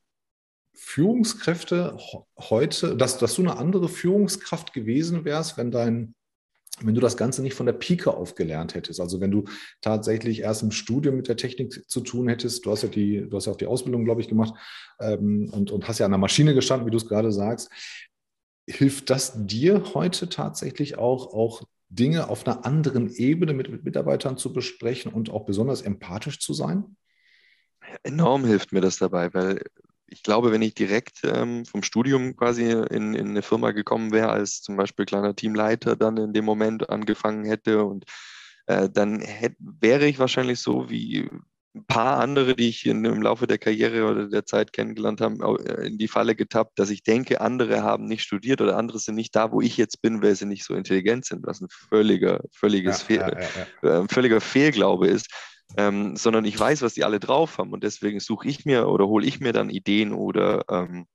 Führungskräfte 0.74 1.98
heute, 2.38 2.96
dass, 2.96 3.18
dass 3.18 3.36
du 3.36 3.42
eine 3.42 3.58
andere 3.58 3.90
Führungskraft 3.90 4.74
gewesen 4.74 5.26
wärst, 5.26 5.58
wenn 5.58 5.72
dein 5.72 6.16
wenn 6.81 6.96
du 6.96 7.02
das 7.02 7.18
Ganze 7.18 7.42
nicht 7.42 7.56
von 7.56 7.66
der 7.66 7.74
Pike 7.74 8.14
auf 8.14 8.36
gelernt 8.36 8.74
hättest, 8.74 9.02
also 9.02 9.20
wenn 9.20 9.31
du 9.31 9.46
tatsächlich 9.81 10.42
erst 10.42 10.64
im 10.64 10.72
Studium 10.72 11.18
mit 11.18 11.28
der 11.28 11.36
Technik 11.36 11.90
zu 11.90 12.02
tun 12.02 12.30
hättest, 12.30 12.66
du 12.66 12.72
hast 12.72 12.84
ja 12.84 12.90
die, 12.90 13.28
du 13.28 13.36
hast 13.36 13.48
ja 13.48 13.52
auch 13.52 13.58
die 13.58 13.66
Ausbildung, 13.66 14.06
glaube 14.06 14.22
ich, 14.22 14.30
gemacht 14.30 14.54
ähm, 15.00 15.50
und, 15.52 15.72
und 15.72 15.88
hast 15.88 16.00
ja 16.00 16.06
an 16.06 16.12
der 16.12 16.20
Maschine 16.20 16.54
gestanden, 16.54 16.88
wie 16.88 16.92
du 16.92 16.98
es 16.98 17.08
gerade 17.08 17.31
sagst, 17.31 17.70
hilft 18.68 19.10
das 19.10 19.34
dir 19.46 19.94
heute 19.94 20.30
tatsächlich 20.30 20.98
auch, 20.98 21.34
auch 21.34 21.64
Dinge 21.89 22.30
auf 22.30 22.45
einer 22.45 22.65
anderen 22.65 23.09
Ebene 23.09 23.53
mit, 23.53 23.69
mit 23.69 23.83
Mitarbeitern 23.83 24.38
zu 24.38 24.53
besprechen 24.53 25.12
und 25.12 25.30
auch 25.30 25.45
besonders 25.45 25.81
empathisch 25.81 26.40
zu 26.40 26.54
sein? 26.54 26.95
Enorm 28.04 28.45
hilft 28.45 28.71
mir 28.71 28.81
das 28.81 28.97
dabei, 28.97 29.33
weil 29.33 29.61
ich 30.06 30.23
glaube, 30.23 30.52
wenn 30.52 30.61
ich 30.61 30.73
direkt 30.73 31.19
ähm, 31.23 31.66
vom 31.66 31.83
Studium 31.83 32.35
quasi 32.35 32.71
in, 32.71 33.14
in 33.14 33.30
eine 33.30 33.42
Firma 33.42 33.71
gekommen 33.71 34.11
wäre, 34.11 34.30
als 34.30 34.61
zum 34.61 34.75
Beispiel 34.75 35.06
kleiner 35.06 35.35
Teamleiter 35.35 35.95
dann 35.95 36.18
in 36.18 36.33
dem 36.33 36.45
Moment 36.45 36.90
angefangen 36.90 37.45
hätte 37.45 37.83
und 37.83 38.06
äh, 38.68 38.90
dann 38.90 39.21
hätte, 39.21 39.57
wäre 39.59 40.06
ich 40.06 40.19
wahrscheinlich 40.19 40.59
so 40.59 40.90
wie 40.90 41.30
ein 41.76 41.85
paar 41.85 42.19
andere, 42.19 42.56
die 42.56 42.69
ich 42.69 42.85
in, 42.85 43.06
im 43.06 43.21
Laufe 43.21 43.45
der 43.45 43.59
Karriere 43.59 44.09
oder 44.09 44.28
der 44.28 44.45
Zeit 44.45 44.73
kennengelernt 44.73 45.21
habe, 45.21 45.64
äh, 45.66 45.88
in 45.88 45.97
die 45.97 46.07
Falle 46.07 46.35
getappt, 46.35 46.80
dass 46.80 46.90
ich 46.90 47.04
denke, 47.04 47.42
andere 47.42 47.83
haben 47.83 48.06
nicht 48.06 48.23
studiert 48.23 48.61
oder 48.61 48.78
andere 48.78 48.99
sind 48.99 49.16
nicht 49.16 49.35
da, 49.35 49.52
wo 49.52 49.61
ich 49.61 49.78
jetzt 49.78 50.02
bin, 50.02 50.23
weil 50.23 50.35
sie 50.35 50.45
nicht 50.45 50.66
so 50.66 50.73
intelligent 50.73 51.26
sind, 51.26 51.45
was 51.45 51.61
ein 51.61 51.68
völliger, 51.69 52.42
völliges 52.52 53.02
ja, 53.02 53.06
Fehl, 53.06 53.19
ja, 53.19 53.90
ja, 53.90 54.02
äh, 54.02 54.07
völliger 54.09 54.42
Fehlglaube 54.42 55.07
ist 55.07 55.28
ähm, 55.78 56.16
sondern 56.16 56.45
ich 56.45 56.59
weiß, 56.59 56.81
was 56.81 56.94
die 56.94 57.04
alle 57.04 57.19
drauf 57.19 57.57
haben 57.57 57.73
und 57.73 57.83
deswegen 57.83 58.19
suche 58.19 58.47
ich 58.47 58.66
mir 58.66 58.88
oder 58.88 59.07
hole 59.07 59.26
ich 59.26 59.40
mir 59.40 59.54
dann 59.54 59.69
Ideen 59.69 60.14
oder 60.14 60.64
ähm, 60.69 61.06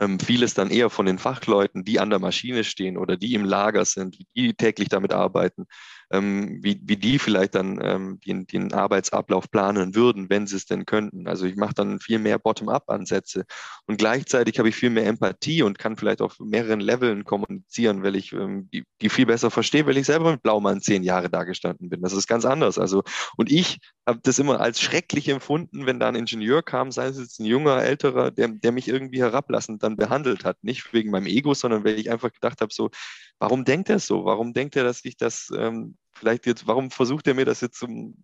ähm, 0.00 0.18
vieles 0.18 0.54
dann 0.54 0.70
eher 0.70 0.90
von 0.90 1.06
den 1.06 1.18
Fachleuten, 1.18 1.84
die 1.84 2.00
an 2.00 2.10
der 2.10 2.18
Maschine 2.18 2.64
stehen 2.64 2.98
oder 2.98 3.16
die 3.16 3.34
im 3.34 3.44
Lager 3.44 3.84
sind, 3.84 4.18
die 4.34 4.54
täglich 4.54 4.88
damit 4.88 5.12
arbeiten, 5.12 5.66
ähm, 6.14 6.58
wie, 6.62 6.80
wie 6.84 6.96
die 6.96 7.18
vielleicht 7.18 7.54
dann 7.54 7.80
ähm, 7.82 8.20
den, 8.26 8.46
den 8.46 8.72
Arbeitsablauf 8.72 9.50
planen 9.50 9.94
würden, 9.94 10.30
wenn 10.30 10.46
sie 10.46 10.56
es 10.56 10.66
denn 10.66 10.86
könnten. 10.86 11.26
Also 11.26 11.46
ich 11.46 11.56
mache 11.56 11.74
dann 11.74 11.98
viel 11.98 12.18
mehr 12.18 12.38
Bottom-up-Ansätze 12.38 13.44
und 13.86 13.98
gleichzeitig 13.98 14.58
habe 14.58 14.68
ich 14.68 14.76
viel 14.76 14.90
mehr 14.90 15.06
Empathie 15.06 15.62
und 15.62 15.78
kann 15.78 15.96
vielleicht 15.96 16.22
auf 16.22 16.38
mehreren 16.38 16.80
Leveln 16.80 17.24
kommunizieren, 17.24 18.02
weil 18.02 18.16
ich 18.16 18.32
ähm, 18.32 18.68
die, 18.72 18.84
die 19.00 19.08
viel 19.08 19.26
besser 19.26 19.50
verstehe, 19.50 19.86
weil 19.86 19.96
ich 19.96 20.06
selber 20.06 20.32
mit 20.32 20.42
Blaumann 20.42 20.80
zehn 20.80 21.02
Jahre 21.02 21.28
da 21.28 21.44
gestanden 21.44 21.88
bin. 21.88 22.00
Das 22.02 22.12
ist 22.12 22.28
ganz 22.28 22.44
anders. 22.44 22.78
Also 22.78 23.02
und 23.36 23.50
ich 23.50 23.78
habe 24.06 24.20
das 24.22 24.38
immer 24.38 24.60
als 24.60 24.80
schrecklich 24.80 25.28
empfunden, 25.28 25.86
wenn 25.86 25.98
da 25.98 26.08
ein 26.08 26.14
Ingenieur 26.14 26.62
kam, 26.62 26.92
sei 26.92 27.06
es 27.06 27.18
jetzt 27.18 27.40
ein 27.40 27.46
junger, 27.46 27.82
älterer, 27.82 28.30
der, 28.30 28.48
der 28.48 28.72
mich 28.72 28.88
irgendwie 28.88 29.20
herablassend 29.20 29.82
dann 29.82 29.96
behandelt 29.96 30.44
hat. 30.44 30.58
Nicht 30.62 30.92
wegen 30.92 31.10
meinem 31.10 31.26
Ego, 31.26 31.54
sondern 31.54 31.84
weil 31.84 31.98
ich 31.98 32.10
einfach 32.10 32.32
gedacht 32.32 32.60
habe, 32.60 32.72
so, 32.72 32.90
warum 33.38 33.64
denkt 33.64 33.90
er 33.90 33.98
so? 33.98 34.24
Warum 34.24 34.52
denkt 34.52 34.76
er, 34.76 34.84
dass 34.84 35.04
ich 35.04 35.16
das 35.16 35.50
ähm, 35.56 35.96
vielleicht 36.14 36.46
jetzt, 36.46 36.66
warum 36.66 36.90
versucht 36.90 37.26
er 37.26 37.34
mir 37.34 37.44
das 37.44 37.60
jetzt 37.60 37.78
zum, 37.78 38.14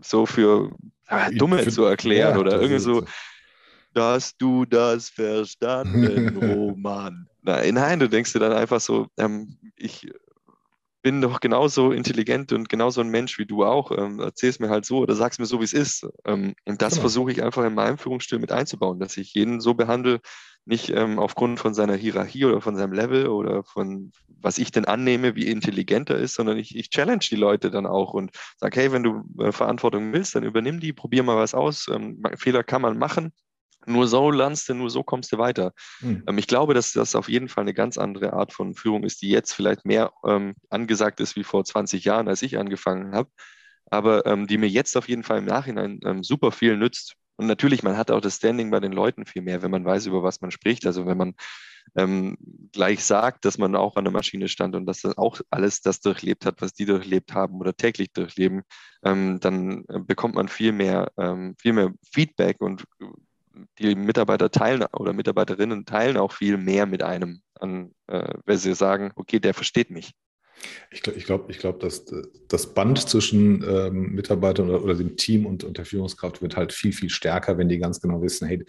so 0.00 0.26
für 0.26 0.70
ja, 1.10 1.30
Dumme 1.30 1.66
zu 1.68 1.84
erklären 1.84 2.34
ja, 2.34 2.40
oder 2.40 2.60
irgendwie 2.60 2.78
so. 2.78 3.04
dass 3.94 4.36
du 4.36 4.64
das 4.64 5.10
verstanden, 5.10 6.36
Roman. 6.40 7.28
Nein, 7.42 7.74
nein, 7.74 7.98
du 7.98 8.08
denkst 8.08 8.32
dir 8.32 8.38
dann 8.38 8.52
einfach 8.52 8.80
so, 8.80 9.08
ähm, 9.18 9.58
ich 9.76 10.08
bin 11.02 11.20
doch 11.20 11.40
genauso 11.40 11.92
intelligent 11.92 12.52
und 12.52 12.68
genauso 12.68 13.00
ein 13.00 13.08
Mensch 13.08 13.38
wie 13.38 13.46
du 13.46 13.64
auch. 13.64 13.90
Ähm, 13.90 14.20
Erzähl 14.20 14.50
es 14.50 14.60
mir 14.60 14.70
halt 14.70 14.84
so 14.84 14.98
oder 14.98 15.14
sag 15.14 15.32
es 15.32 15.38
mir 15.38 15.46
so, 15.46 15.60
wie 15.60 15.64
es 15.64 15.72
ist. 15.72 16.06
Ähm, 16.24 16.54
und 16.64 16.80
das 16.80 16.94
genau. 16.94 17.02
versuche 17.02 17.32
ich 17.32 17.42
einfach 17.42 17.64
in 17.64 17.74
meinem 17.74 17.98
Führungsstil 17.98 18.38
mit 18.38 18.52
einzubauen, 18.52 19.00
dass 19.00 19.16
ich 19.16 19.34
jeden 19.34 19.60
so 19.60 19.74
behandle, 19.74 20.20
nicht 20.64 20.90
ähm, 20.90 21.18
aufgrund 21.18 21.58
von 21.58 21.74
seiner 21.74 21.96
Hierarchie 21.96 22.44
oder 22.44 22.60
von 22.60 22.76
seinem 22.76 22.92
Level 22.92 23.26
oder 23.26 23.64
von 23.64 24.12
was 24.40 24.58
ich 24.58 24.70
denn 24.70 24.84
annehme, 24.84 25.34
wie 25.34 25.46
intelligent 25.46 26.10
er 26.10 26.18
ist, 26.18 26.34
sondern 26.34 26.56
ich, 26.56 26.76
ich 26.76 26.90
challenge 26.90 27.26
die 27.30 27.36
Leute 27.36 27.70
dann 27.70 27.86
auch 27.86 28.12
und 28.12 28.32
sage, 28.58 28.80
hey, 28.80 28.92
wenn 28.92 29.02
du 29.02 29.24
äh, 29.38 29.52
Verantwortung 29.52 30.12
willst, 30.12 30.34
dann 30.34 30.44
übernimm 30.44 30.80
die, 30.80 30.92
probier 30.92 31.22
mal 31.22 31.36
was 31.36 31.54
aus. 31.54 31.88
Ähm, 31.88 32.22
Fehler 32.36 32.62
kann 32.64 32.82
man 32.82 32.98
machen, 32.98 33.32
nur 33.86 34.06
so 34.06 34.30
lernst 34.30 34.68
du, 34.68 34.74
nur 34.74 34.90
so 34.90 35.02
kommst 35.02 35.32
du 35.32 35.38
weiter. 35.38 35.72
Mhm. 36.00 36.24
Ähm, 36.26 36.38
ich 36.38 36.46
glaube, 36.46 36.74
dass 36.74 36.92
das 36.92 37.14
auf 37.14 37.28
jeden 37.28 37.48
Fall 37.48 37.62
eine 37.62 37.74
ganz 37.74 37.98
andere 37.98 38.32
Art 38.32 38.52
von 38.52 38.74
Führung 38.74 39.04
ist, 39.04 39.22
die 39.22 39.28
jetzt 39.28 39.52
vielleicht 39.52 39.84
mehr 39.84 40.12
ähm, 40.26 40.54
angesagt 40.70 41.20
ist 41.20 41.36
wie 41.36 41.44
vor 41.44 41.64
20 41.64 42.04
Jahren, 42.04 42.28
als 42.28 42.42
ich 42.42 42.58
angefangen 42.58 43.14
habe, 43.14 43.30
aber 43.90 44.26
ähm, 44.26 44.46
die 44.46 44.58
mir 44.58 44.68
jetzt 44.68 44.96
auf 44.96 45.08
jeden 45.08 45.22
Fall 45.22 45.38
im 45.38 45.46
Nachhinein 45.46 46.00
ähm, 46.04 46.22
super 46.22 46.52
viel 46.52 46.76
nützt. 46.76 47.14
Und 47.36 47.46
natürlich, 47.46 47.82
man 47.82 47.96
hat 47.96 48.10
auch 48.10 48.20
das 48.20 48.36
Standing 48.36 48.70
bei 48.70 48.80
den 48.80 48.92
Leuten 48.92 49.26
viel 49.26 49.42
mehr, 49.42 49.62
wenn 49.62 49.70
man 49.70 49.84
weiß, 49.84 50.06
über 50.06 50.22
was 50.22 50.40
man 50.40 50.50
spricht. 50.50 50.86
Also 50.86 51.06
wenn 51.06 51.16
man 51.16 51.34
ähm, 51.96 52.36
gleich 52.72 53.04
sagt, 53.04 53.44
dass 53.44 53.58
man 53.58 53.74
auch 53.74 53.96
an 53.96 54.04
der 54.04 54.12
Maschine 54.12 54.48
stand 54.48 54.76
und 54.76 54.86
dass 54.86 55.00
das 55.00 55.18
auch 55.18 55.40
alles 55.50 55.80
das 55.80 56.00
durchlebt 56.00 56.46
hat, 56.46 56.62
was 56.62 56.72
die 56.74 56.84
durchlebt 56.84 57.34
haben 57.34 57.58
oder 57.58 57.74
täglich 57.74 58.12
durchleben, 58.12 58.62
ähm, 59.02 59.40
dann 59.40 59.84
äh, 59.88 59.98
bekommt 59.98 60.36
man 60.36 60.48
viel 60.48 60.72
mehr, 60.72 61.10
viel 61.58 61.72
mehr 61.72 61.92
Feedback 62.12 62.60
und 62.60 62.84
die 63.78 63.94
Mitarbeiter 63.94 64.50
teilen 64.50 64.84
oder 64.92 65.12
Mitarbeiterinnen 65.12 65.84
teilen 65.84 66.16
auch 66.16 66.32
viel 66.32 66.56
mehr 66.56 66.86
mit 66.86 67.02
einem, 67.02 67.42
an, 67.58 67.92
äh, 68.06 68.34
wenn 68.44 68.58
sie 68.58 68.74
sagen, 68.74 69.12
okay, 69.16 69.40
der 69.40 69.54
versteht 69.54 69.90
mich. 69.90 70.12
Ich 70.90 71.02
glaube, 71.02 71.18
ich 71.18 71.24
glaube, 71.24 71.50
ich 71.50 71.58
glaub, 71.58 71.80
dass 71.80 72.04
das 72.48 72.74
Band 72.74 73.08
zwischen 73.08 73.64
ähm, 73.68 74.12
Mitarbeitern 74.12 74.68
oder, 74.68 74.84
oder, 74.84 74.94
dem 74.94 75.16
Team 75.16 75.46
und, 75.46 75.64
und, 75.64 75.78
der 75.78 75.84
Führungskraft 75.84 76.40
wird 76.40 76.56
halt 76.56 76.72
viel, 76.72 76.92
viel 76.92 77.10
stärker, 77.10 77.58
wenn 77.58 77.68
die 77.68 77.78
ganz 77.78 78.00
genau 78.00 78.22
wissen, 78.22 78.46
hey, 78.46 78.64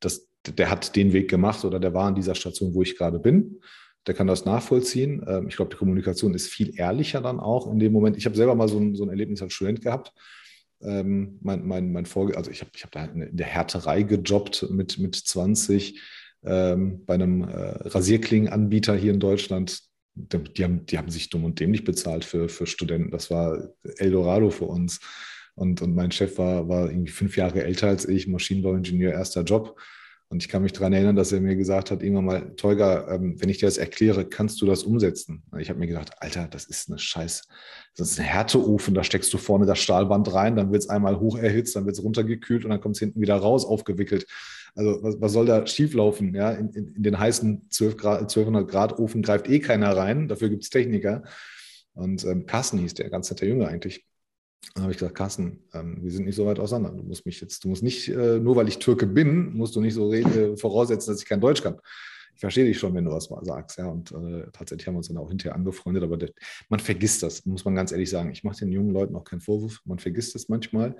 das, 0.00 0.28
der 0.46 0.70
hat 0.70 0.96
den 0.96 1.12
Weg 1.12 1.30
gemacht 1.30 1.64
oder 1.64 1.80
der 1.80 1.94
war 1.94 2.06
an 2.06 2.14
dieser 2.14 2.34
Station, 2.34 2.74
wo 2.74 2.82
ich 2.82 2.96
gerade 2.96 3.18
bin. 3.18 3.60
Der 4.06 4.14
kann 4.14 4.26
das 4.26 4.44
nachvollziehen. 4.44 5.24
Ähm, 5.26 5.48
ich 5.48 5.56
glaube, 5.56 5.70
die 5.70 5.78
Kommunikation 5.78 6.34
ist 6.34 6.48
viel 6.48 6.78
ehrlicher 6.78 7.20
dann 7.20 7.40
auch 7.40 7.70
in 7.70 7.78
dem 7.78 7.92
Moment. 7.92 8.16
Ich 8.16 8.26
habe 8.26 8.36
selber 8.36 8.54
mal 8.54 8.68
so 8.68 8.78
ein, 8.78 8.94
so 8.94 9.04
ein 9.04 9.10
Erlebnis 9.10 9.40
als 9.40 9.52
Student 9.52 9.80
gehabt 9.82 10.12
ähm, 10.82 11.38
mein, 11.42 11.66
mein, 11.66 11.92
mein 11.92 12.06
Vorge 12.06 12.36
also 12.36 12.50
ich 12.50 12.60
habe 12.60 12.70
ich 12.74 12.82
hab 12.84 12.90
da 12.92 13.04
in 13.04 13.36
der 13.36 13.46
Härterei 13.46 14.02
gejobbt 14.02 14.66
mit, 14.70 14.98
mit 14.98 15.14
20 15.14 16.00
ähm, 16.44 17.04
bei 17.04 17.14
einem 17.14 17.42
äh, 17.42 17.88
Rasierklingenanbieter 17.88 18.96
hier 18.96 19.12
in 19.12 19.20
Deutschland. 19.20 19.80
Die 20.14 20.64
haben, 20.64 20.86
die 20.86 20.98
haben 20.98 21.10
sich 21.10 21.30
dumm 21.30 21.44
und 21.44 21.60
dämlich 21.60 21.84
bezahlt 21.84 22.24
für, 22.24 22.48
für 22.48 22.66
Studenten. 22.66 23.10
Das 23.10 23.30
war 23.30 23.70
Eldorado 23.96 24.50
für 24.50 24.64
uns. 24.64 25.00
Und, 25.54 25.82
und 25.82 25.94
mein 25.94 26.10
Chef 26.10 26.38
war, 26.38 26.68
war 26.68 26.90
irgendwie 26.90 27.12
fünf 27.12 27.36
Jahre 27.36 27.62
älter 27.62 27.88
als 27.88 28.08
ich, 28.08 28.26
Maschinenbauingenieur, 28.26 29.12
erster 29.12 29.42
Job. 29.42 29.78
Und 30.32 30.44
ich 30.44 30.48
kann 30.48 30.62
mich 30.62 30.72
daran 30.72 30.92
erinnern, 30.92 31.16
dass 31.16 31.32
er 31.32 31.40
mir 31.40 31.56
gesagt 31.56 31.90
hat, 31.90 32.04
irgendwann 32.04 32.24
mal, 32.24 32.54
Tolga, 32.54 33.12
ähm, 33.12 33.34
wenn 33.40 33.48
ich 33.48 33.58
dir 33.58 33.66
das 33.66 33.78
erkläre, 33.78 34.24
kannst 34.24 34.60
du 34.62 34.66
das 34.66 34.84
umsetzen? 34.84 35.42
Ich 35.58 35.68
habe 35.68 35.80
mir 35.80 35.88
gedacht, 35.88 36.12
Alter, 36.20 36.46
das 36.48 36.66
ist 36.66 36.88
eine 36.88 37.00
Scheiß, 37.00 37.48
das 37.96 38.12
ist 38.12 38.20
ein 38.20 38.26
Härteofen, 38.26 38.94
da 38.94 39.02
steckst 39.02 39.32
du 39.34 39.38
vorne 39.38 39.66
das 39.66 39.80
Stahlband 39.80 40.32
rein, 40.32 40.54
dann 40.54 40.70
wird 40.70 40.82
es 40.82 40.88
einmal 40.88 41.18
hoch 41.18 41.36
erhitzt, 41.36 41.74
dann 41.74 41.84
wird 41.84 41.96
es 41.96 42.04
runtergekühlt 42.04 42.64
und 42.64 42.70
dann 42.70 42.80
kommt 42.80 42.94
es 42.94 43.00
hinten 43.00 43.20
wieder 43.20 43.34
raus, 43.34 43.64
aufgewickelt. 43.64 44.24
Also 44.76 45.02
was, 45.02 45.20
was 45.20 45.32
soll 45.32 45.46
da 45.46 45.66
schieflaufen? 45.66 46.32
Ja? 46.32 46.52
In, 46.52 46.70
in, 46.70 46.88
in 46.94 47.02
den 47.02 47.18
heißen 47.18 47.66
12 47.68 47.96
Grad, 47.96 48.20
1200 48.20 48.70
Grad 48.70 48.98
Ofen 49.00 49.22
greift 49.22 49.48
eh 49.48 49.58
keiner 49.58 49.96
rein, 49.96 50.28
dafür 50.28 50.48
gibt 50.48 50.62
es 50.62 50.70
Techniker. 50.70 51.24
Und 51.92 52.24
ähm, 52.24 52.46
Carsten 52.46 52.78
hieß 52.78 52.94
der, 52.94 53.10
ganz 53.10 53.30
netter 53.30 53.46
Junge 53.46 53.66
eigentlich. 53.66 54.06
Dann 54.74 54.84
habe 54.84 54.92
ich 54.92 54.98
gesagt, 54.98 55.16
Carsten, 55.16 55.64
ähm, 55.72 55.98
wir 56.02 56.10
sind 56.10 56.26
nicht 56.26 56.36
so 56.36 56.46
weit 56.46 56.60
auseinander. 56.60 57.02
Du 57.02 57.08
musst 57.08 57.26
mich 57.26 57.40
jetzt, 57.40 57.64
du 57.64 57.68
musst 57.68 57.82
nicht, 57.82 58.08
äh, 58.08 58.38
nur 58.38 58.56
weil 58.56 58.68
ich 58.68 58.78
Türke 58.78 59.06
bin, 59.06 59.54
musst 59.56 59.74
du 59.74 59.80
nicht 59.80 59.94
so 59.94 60.12
äh, 60.12 60.56
voraussetzen, 60.56 61.10
dass 61.10 61.20
ich 61.22 61.28
kein 61.28 61.40
Deutsch 61.40 61.62
kann. 61.62 61.78
Ich 62.34 62.40
verstehe 62.40 62.64
dich 62.64 62.78
schon, 62.78 62.94
wenn 62.94 63.04
du 63.04 63.10
was 63.10 63.28
sagst, 63.42 63.78
ja. 63.78 63.86
Und 63.86 64.12
äh, 64.12 64.46
tatsächlich 64.52 64.86
haben 64.86 64.94
wir 64.94 64.98
uns 64.98 65.08
dann 65.08 65.16
auch 65.18 65.28
hinterher 65.28 65.54
angefreundet, 65.54 66.02
aber 66.04 66.16
der, 66.16 66.30
man 66.68 66.80
vergisst 66.80 67.22
das, 67.22 67.44
muss 67.46 67.64
man 67.64 67.74
ganz 67.74 67.92
ehrlich 67.92 68.10
sagen. 68.10 68.30
Ich 68.30 68.44
mache 68.44 68.58
den 68.58 68.72
jungen 68.72 68.90
Leuten 68.90 69.16
auch 69.16 69.24
keinen 69.24 69.40
Vorwurf, 69.40 69.80
man 69.84 69.98
vergisst 69.98 70.34
es 70.36 70.48
manchmal, 70.48 70.96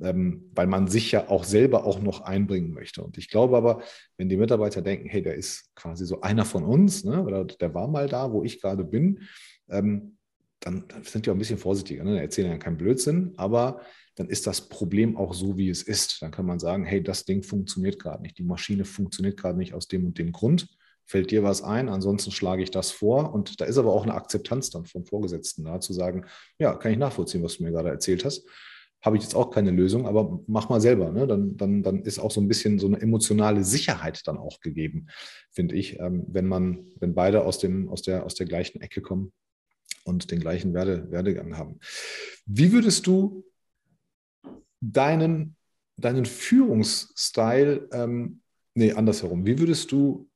ähm, 0.00 0.50
weil 0.54 0.66
man 0.66 0.88
sich 0.88 1.10
ja 1.12 1.28
auch 1.28 1.44
selber 1.44 1.84
auch 1.84 2.00
noch 2.00 2.20
einbringen 2.20 2.72
möchte. 2.72 3.02
Und 3.02 3.18
ich 3.18 3.30
glaube 3.30 3.56
aber, 3.56 3.82
wenn 4.16 4.28
die 4.28 4.36
Mitarbeiter 4.36 4.82
denken, 4.82 5.08
hey, 5.08 5.22
der 5.22 5.34
ist 5.34 5.74
quasi 5.74 6.04
so 6.06 6.20
einer 6.20 6.44
von 6.44 6.64
uns, 6.64 7.04
ne, 7.04 7.22
oder 7.22 7.44
der 7.44 7.72
war 7.72 7.88
mal 7.88 8.08
da, 8.08 8.30
wo 8.32 8.44
ich 8.44 8.60
gerade 8.60 8.84
bin, 8.84 9.20
ähm, 9.68 10.16
dann, 10.60 10.84
sind 11.02 11.26
die 11.26 11.30
auch 11.30 11.34
ein 11.34 11.38
bisschen 11.38 11.58
vorsichtiger. 11.58 12.04
Ne? 12.04 12.20
Erzählen 12.20 12.50
ja 12.50 12.58
keinen 12.58 12.76
Blödsinn, 12.76 13.32
aber 13.36 13.80
dann 14.16 14.28
ist 14.28 14.46
das 14.46 14.68
Problem 14.68 15.16
auch 15.16 15.34
so, 15.34 15.56
wie 15.56 15.68
es 15.68 15.82
ist. 15.82 16.22
Dann 16.22 16.30
kann 16.30 16.46
man 16.46 16.58
sagen, 16.58 16.84
hey, 16.84 17.02
das 17.02 17.24
Ding 17.24 17.42
funktioniert 17.42 17.98
gerade 17.98 18.22
nicht. 18.22 18.38
Die 18.38 18.44
Maschine 18.44 18.84
funktioniert 18.84 19.38
gerade 19.38 19.58
nicht 19.58 19.74
aus 19.74 19.88
dem 19.88 20.06
und 20.06 20.18
dem 20.18 20.32
Grund. 20.32 20.68
Fällt 21.04 21.30
dir 21.30 21.42
was 21.42 21.62
ein? 21.62 21.88
Ansonsten 21.88 22.32
schlage 22.32 22.62
ich 22.62 22.70
das 22.70 22.90
vor. 22.90 23.32
Und 23.32 23.60
da 23.60 23.66
ist 23.66 23.78
aber 23.78 23.92
auch 23.92 24.02
eine 24.02 24.14
Akzeptanz 24.14 24.70
dann 24.70 24.86
vom 24.86 25.04
Vorgesetzten 25.04 25.64
da, 25.64 25.80
zu 25.80 25.92
sagen, 25.92 26.24
ja, 26.58 26.74
kann 26.74 26.92
ich 26.92 26.98
nachvollziehen, 26.98 27.42
was 27.42 27.58
du 27.58 27.64
mir 27.64 27.70
gerade 27.70 27.90
erzählt 27.90 28.24
hast. 28.24 28.48
Habe 29.02 29.18
ich 29.18 29.22
jetzt 29.22 29.36
auch 29.36 29.50
keine 29.50 29.70
Lösung, 29.70 30.06
aber 30.06 30.40
mach 30.46 30.70
mal 30.70 30.80
selber. 30.80 31.12
Ne? 31.12 31.26
Dann, 31.26 31.56
dann, 31.56 31.82
dann 31.82 32.02
ist 32.02 32.18
auch 32.18 32.30
so 32.30 32.40
ein 32.40 32.48
bisschen 32.48 32.78
so 32.78 32.86
eine 32.86 33.00
emotionale 33.00 33.62
Sicherheit 33.62 34.22
dann 34.26 34.38
auch 34.38 34.60
gegeben, 34.60 35.08
finde 35.52 35.76
ich, 35.76 36.00
ähm, 36.00 36.24
wenn 36.26 36.48
man, 36.48 36.86
wenn 36.98 37.14
beide 37.14 37.44
aus, 37.44 37.58
dem, 37.58 37.90
aus, 37.90 38.02
der, 38.02 38.24
aus 38.24 38.34
der 38.34 38.46
gleichen 38.46 38.80
Ecke 38.80 39.02
kommen 39.02 39.32
und 40.06 40.30
den 40.30 40.40
gleichen 40.40 40.72
Werde, 40.72 41.10
Werdegang 41.10 41.58
haben. 41.58 41.80
Wie 42.46 42.72
würdest 42.72 43.06
du 43.06 43.44
deinen, 44.80 45.56
deinen 45.96 46.24
Führungsstil, 46.24 47.88
ähm, 47.92 48.40
nee, 48.74 48.92
andersherum, 48.92 49.44
wie 49.44 49.58
würdest 49.58 49.90
du 49.92 50.28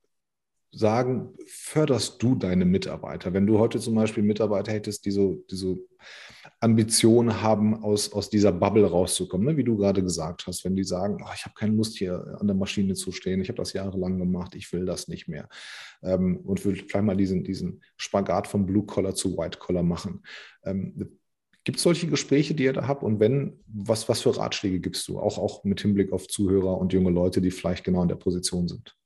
sagen, 0.72 1.34
förderst 1.46 2.22
du 2.22 2.34
deine 2.34 2.64
Mitarbeiter? 2.64 3.32
Wenn 3.32 3.46
du 3.46 3.58
heute 3.58 3.80
zum 3.80 3.94
Beispiel 3.94 4.22
Mitarbeiter 4.22 4.72
hättest, 4.72 5.04
die 5.04 5.10
so, 5.10 5.44
die 5.50 5.56
so 5.56 5.88
Ambitionen 6.60 7.42
haben, 7.42 7.82
aus, 7.82 8.12
aus 8.12 8.30
dieser 8.30 8.52
Bubble 8.52 8.86
rauszukommen, 8.86 9.46
ne? 9.46 9.56
wie 9.56 9.64
du 9.64 9.76
gerade 9.76 10.02
gesagt 10.02 10.46
hast, 10.46 10.64
wenn 10.64 10.76
die 10.76 10.84
sagen, 10.84 11.24
oh, 11.24 11.30
ich 11.34 11.44
habe 11.44 11.54
keine 11.54 11.74
Lust 11.74 11.98
hier 11.98 12.36
an 12.38 12.46
der 12.46 12.56
Maschine 12.56 12.94
zu 12.94 13.12
stehen, 13.12 13.40
ich 13.40 13.48
habe 13.48 13.56
das 13.56 13.72
jahrelang 13.72 14.18
gemacht, 14.18 14.54
ich 14.54 14.72
will 14.72 14.86
das 14.86 15.08
nicht 15.08 15.26
mehr 15.26 15.48
ähm, 16.02 16.36
und 16.44 16.64
will 16.64 16.76
vielleicht 16.76 17.04
mal 17.04 17.16
diesen, 17.16 17.42
diesen 17.44 17.82
Spagat 17.96 18.46
von 18.46 18.66
Blue 18.66 18.84
Collar 18.84 19.14
zu 19.14 19.36
White 19.36 19.58
Collar 19.58 19.82
machen. 19.82 20.22
Ähm, 20.64 21.16
Gibt 21.64 21.76
es 21.76 21.82
solche 21.82 22.06
Gespräche, 22.06 22.54
die 22.54 22.64
ihr 22.64 22.72
da 22.72 22.88
habt? 22.88 23.02
Und 23.02 23.20
wenn, 23.20 23.60
was, 23.66 24.08
was 24.08 24.22
für 24.22 24.36
Ratschläge 24.36 24.80
gibst 24.80 25.06
du, 25.08 25.18
auch, 25.18 25.36
auch 25.36 25.62
mit 25.64 25.80
Hinblick 25.80 26.10
auf 26.12 26.26
Zuhörer 26.26 26.78
und 26.78 26.92
junge 26.92 27.10
Leute, 27.10 27.42
die 27.42 27.50
vielleicht 27.50 27.84
genau 27.84 28.02
in 28.02 28.08
der 28.08 28.16
Position 28.16 28.66
sind? 28.66 28.96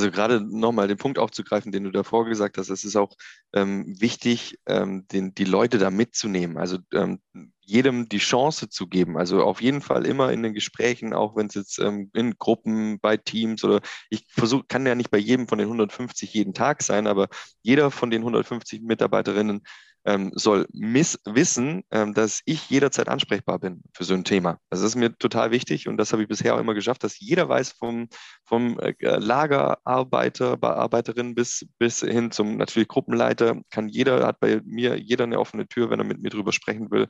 Also 0.00 0.10
gerade 0.10 0.40
nochmal 0.40 0.88
den 0.88 0.96
Punkt 0.96 1.18
aufzugreifen, 1.18 1.72
den 1.72 1.84
du 1.84 1.90
davor 1.90 2.24
gesagt 2.24 2.56
hast, 2.56 2.70
es 2.70 2.84
ist 2.84 2.96
auch 2.96 3.14
ähm, 3.52 4.00
wichtig, 4.00 4.58
ähm, 4.64 5.06
den, 5.08 5.34
die 5.34 5.44
Leute 5.44 5.76
da 5.76 5.90
mitzunehmen, 5.90 6.56
also 6.56 6.78
ähm, 6.94 7.20
jedem 7.60 8.08
die 8.08 8.16
Chance 8.16 8.70
zu 8.70 8.86
geben. 8.86 9.18
Also 9.18 9.42
auf 9.42 9.60
jeden 9.60 9.82
Fall 9.82 10.06
immer 10.06 10.32
in 10.32 10.42
den 10.42 10.54
Gesprächen, 10.54 11.12
auch 11.12 11.36
wenn 11.36 11.48
es 11.48 11.54
jetzt 11.54 11.78
ähm, 11.80 12.10
in 12.14 12.38
Gruppen, 12.38 12.98
bei 12.98 13.18
Teams 13.18 13.62
oder 13.62 13.82
ich 14.08 14.24
versuche, 14.30 14.64
kann 14.66 14.86
ja 14.86 14.94
nicht 14.94 15.10
bei 15.10 15.18
jedem 15.18 15.46
von 15.46 15.58
den 15.58 15.68
150 15.68 16.32
jeden 16.32 16.54
Tag 16.54 16.82
sein, 16.82 17.06
aber 17.06 17.28
jeder 17.60 17.90
von 17.90 18.08
den 18.08 18.22
150 18.22 18.80
Mitarbeiterinnen 18.80 19.60
ähm, 20.04 20.32
soll 20.34 20.66
wissen, 20.72 21.82
ähm, 21.90 22.14
dass 22.14 22.40
ich 22.44 22.70
jederzeit 22.70 23.08
ansprechbar 23.08 23.58
bin 23.58 23.82
für 23.92 24.04
so 24.04 24.14
ein 24.14 24.24
Thema. 24.24 24.58
Also 24.70 24.84
das 24.84 24.92
ist 24.92 24.96
mir 24.96 25.16
total 25.16 25.50
wichtig 25.50 25.88
und 25.88 25.96
das 25.96 26.12
habe 26.12 26.22
ich 26.22 26.28
bisher 26.28 26.54
auch 26.54 26.58
immer 26.60 26.74
geschafft, 26.74 27.04
dass 27.04 27.20
jeder 27.20 27.48
weiß, 27.48 27.72
vom, 27.72 28.08
vom 28.44 28.78
äh, 28.80 28.94
Lagerarbeiter, 29.00 30.56
Bearbeiterin 30.56 31.34
bis, 31.34 31.66
bis 31.78 32.00
hin 32.00 32.30
zum 32.30 32.56
natürlich 32.56 32.88
Gruppenleiter, 32.88 33.60
kann 33.70 33.88
jeder, 33.88 34.26
hat 34.26 34.40
bei 34.40 34.60
mir 34.64 34.98
jeder 34.98 35.24
eine 35.24 35.38
offene 35.38 35.68
Tür, 35.68 35.90
wenn 35.90 36.00
er 36.00 36.06
mit 36.06 36.22
mir 36.22 36.30
drüber 36.30 36.52
sprechen 36.52 36.90
will. 36.90 37.08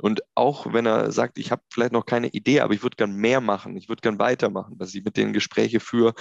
Und 0.00 0.22
auch 0.36 0.72
wenn 0.72 0.86
er 0.86 1.10
sagt, 1.10 1.38
ich 1.38 1.50
habe 1.50 1.62
vielleicht 1.72 1.92
noch 1.92 2.06
keine 2.06 2.28
Idee, 2.28 2.60
aber 2.60 2.72
ich 2.72 2.84
würde 2.84 2.96
gern 2.96 3.14
mehr 3.14 3.40
machen, 3.40 3.76
ich 3.76 3.88
würde 3.88 4.00
gern 4.00 4.20
weitermachen, 4.20 4.78
dass 4.78 4.94
ich 4.94 5.04
mit 5.04 5.16
denen 5.16 5.32
Gespräche 5.32 5.80
führe, 5.80 6.14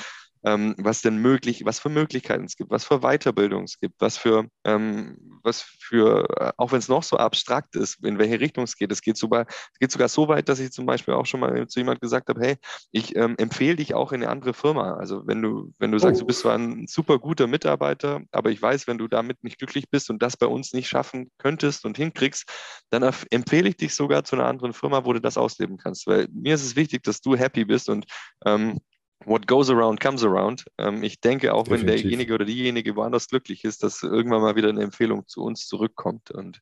ähm, 0.47 0.75
was 0.77 1.01
denn 1.01 1.17
möglich, 1.17 1.65
was 1.65 1.79
für 1.79 1.89
Möglichkeiten 1.89 2.45
es 2.45 2.55
gibt, 2.55 2.71
was 2.71 2.85
für 2.85 2.99
Weiterbildung 3.01 3.65
es 3.65 3.79
gibt, 3.79 3.99
was 3.99 4.17
für, 4.17 4.47
ähm, 4.63 5.39
was 5.43 5.61
für, 5.61 6.25
äh, 6.39 6.51
auch 6.55 6.71
wenn 6.71 6.79
es 6.79 6.87
noch 6.87 7.03
so 7.03 7.17
abstrakt 7.17 7.75
ist, 7.75 8.03
in 8.03 8.17
welche 8.17 8.39
Richtung 8.39 8.63
es 8.63 8.77
geht. 8.77 8.91
Es 8.91 9.01
geht 9.01 9.17
sogar, 9.17 9.45
es 9.49 9.79
geht 9.79 9.91
sogar 9.91 10.07
so 10.07 10.29
weit, 10.29 10.47
dass 10.47 10.59
ich 10.59 10.71
zum 10.71 10.85
Beispiel 10.85 11.15
auch 11.15 11.25
schon 11.25 11.41
mal 11.41 11.67
zu 11.67 11.79
jemand 11.79 11.99
gesagt 11.99 12.29
habe, 12.29 12.39
hey, 12.39 12.55
ich 12.91 13.15
ähm, 13.17 13.35
empfehle 13.37 13.75
dich 13.75 13.93
auch 13.93 14.13
in 14.13 14.23
eine 14.23 14.31
andere 14.31 14.53
Firma. 14.53 14.93
Also 14.93 15.27
wenn 15.27 15.41
du, 15.41 15.73
wenn 15.79 15.91
du 15.91 15.99
sagst, 15.99 16.21
oh. 16.21 16.23
du 16.23 16.27
bist 16.27 16.39
zwar 16.39 16.57
ein 16.57 16.87
super 16.87 17.19
guter 17.19 17.47
Mitarbeiter, 17.47 18.21
aber 18.31 18.49
ich 18.49 18.61
weiß, 18.61 18.87
wenn 18.87 18.97
du 18.97 19.09
damit 19.09 19.43
nicht 19.43 19.57
glücklich 19.57 19.89
bist 19.89 20.09
und 20.09 20.21
das 20.21 20.37
bei 20.37 20.47
uns 20.47 20.71
nicht 20.71 20.87
schaffen 20.87 21.29
könntest 21.39 21.83
und 21.83 21.97
hinkriegst, 21.97 22.49
dann 22.89 23.03
empfehle 23.31 23.69
ich 23.69 23.77
dich 23.77 23.95
sogar 23.95 24.23
zu 24.23 24.37
einer 24.37 24.45
anderen 24.45 24.71
Firma, 24.71 25.03
wo 25.03 25.11
du 25.11 25.19
das 25.19 25.37
ausleben 25.37 25.77
kannst. 25.77 26.07
Weil 26.07 26.27
mir 26.31 26.55
ist 26.55 26.63
es 26.63 26.77
wichtig, 26.77 27.03
dass 27.03 27.19
du 27.19 27.35
happy 27.35 27.65
bist 27.65 27.89
und 27.89 28.05
ähm, 28.45 28.79
what 29.25 29.47
goes 29.47 29.69
around 29.69 29.99
comes 29.99 30.23
around. 30.23 30.65
Ähm, 30.77 31.03
ich 31.03 31.19
denke, 31.19 31.53
auch 31.53 31.63
Definitiv. 31.63 31.87
wenn 31.87 32.01
derjenige 32.03 32.33
oder 32.33 32.45
diejenige 32.45 32.95
woanders 32.95 33.27
glücklich 33.27 33.63
ist, 33.63 33.83
dass 33.83 34.03
irgendwann 34.03 34.41
mal 34.41 34.55
wieder 34.55 34.69
eine 34.69 34.83
Empfehlung 34.83 35.27
zu 35.27 35.43
uns 35.43 35.67
zurückkommt. 35.67 36.31
Und 36.31 36.61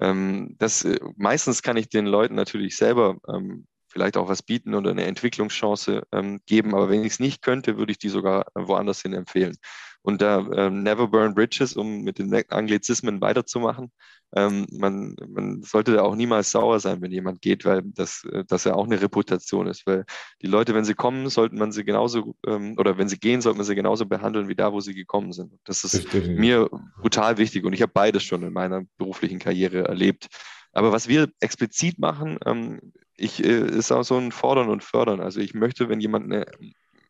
ähm, 0.00 0.56
das 0.58 0.84
äh, 0.84 0.98
meistens 1.16 1.62
kann 1.62 1.76
ich 1.76 1.88
den 1.88 2.06
Leuten 2.06 2.34
natürlich 2.34 2.76
selber 2.76 3.16
ähm, 3.28 3.66
vielleicht 3.94 4.16
auch 4.16 4.28
was 4.28 4.42
bieten 4.42 4.74
oder 4.74 4.90
eine 4.90 5.04
Entwicklungschance 5.04 6.02
ähm, 6.10 6.40
geben. 6.46 6.74
Aber 6.74 6.90
wenn 6.90 7.04
ich 7.04 7.12
es 7.12 7.20
nicht 7.20 7.42
könnte, 7.42 7.78
würde 7.78 7.92
ich 7.92 7.98
die 7.98 8.08
sogar 8.08 8.46
woanders 8.54 9.00
hin 9.00 9.14
empfehlen. 9.14 9.56
Und 10.02 10.20
da 10.20 10.40
äh, 10.40 10.68
Never 10.68 11.06
Burn 11.06 11.34
Bridges, 11.34 11.76
um 11.76 12.02
mit 12.02 12.18
den 12.18 12.34
Anglizismen 12.50 13.20
weiterzumachen, 13.20 13.92
ähm, 14.36 14.66
man, 14.72 15.14
man 15.28 15.62
sollte 15.62 15.92
da 15.92 16.02
auch 16.02 16.16
niemals 16.16 16.50
sauer 16.50 16.80
sein, 16.80 17.00
wenn 17.00 17.12
jemand 17.12 17.40
geht, 17.40 17.64
weil 17.64 17.82
das, 17.84 18.24
äh, 18.30 18.44
das 18.46 18.64
ja 18.64 18.74
auch 18.74 18.84
eine 18.84 19.00
Reputation 19.00 19.68
ist. 19.68 19.86
Weil 19.86 20.04
die 20.42 20.48
Leute, 20.48 20.74
wenn 20.74 20.84
sie 20.84 20.94
kommen, 20.94 21.30
sollten 21.30 21.56
man 21.56 21.70
sie 21.70 21.84
genauso, 21.84 22.34
ähm, 22.46 22.74
oder 22.78 22.98
wenn 22.98 23.08
sie 23.08 23.18
gehen, 23.18 23.40
sollte 23.40 23.58
man 23.58 23.64
sie 23.64 23.76
genauso 23.76 24.06
behandeln 24.06 24.48
wie 24.48 24.56
da, 24.56 24.72
wo 24.72 24.80
sie 24.80 24.94
gekommen 24.94 25.32
sind. 25.32 25.52
Das 25.64 25.84
ist 25.84 25.94
Richtig. 25.94 26.36
mir 26.36 26.68
brutal 27.00 27.38
wichtig 27.38 27.64
und 27.64 27.72
ich 27.72 27.80
habe 27.80 27.92
beides 27.94 28.24
schon 28.24 28.42
in 28.42 28.52
meiner 28.52 28.82
beruflichen 28.98 29.38
Karriere 29.38 29.84
erlebt. 29.84 30.26
Aber 30.72 30.90
was 30.90 31.08
wir 31.08 31.30
explizit 31.40 31.98
machen, 31.98 32.38
ähm, 32.44 32.92
ich, 33.16 33.42
äh, 33.44 33.66
ist 33.66 33.92
auch 33.92 34.02
so 34.02 34.16
ein 34.16 34.32
Fordern 34.32 34.68
und 34.68 34.82
Fördern. 34.82 35.20
Also 35.20 35.40
ich 35.40 35.54
möchte, 35.54 35.88
wenn 35.88 36.00
jemand 36.00 36.26
eine, 36.26 36.46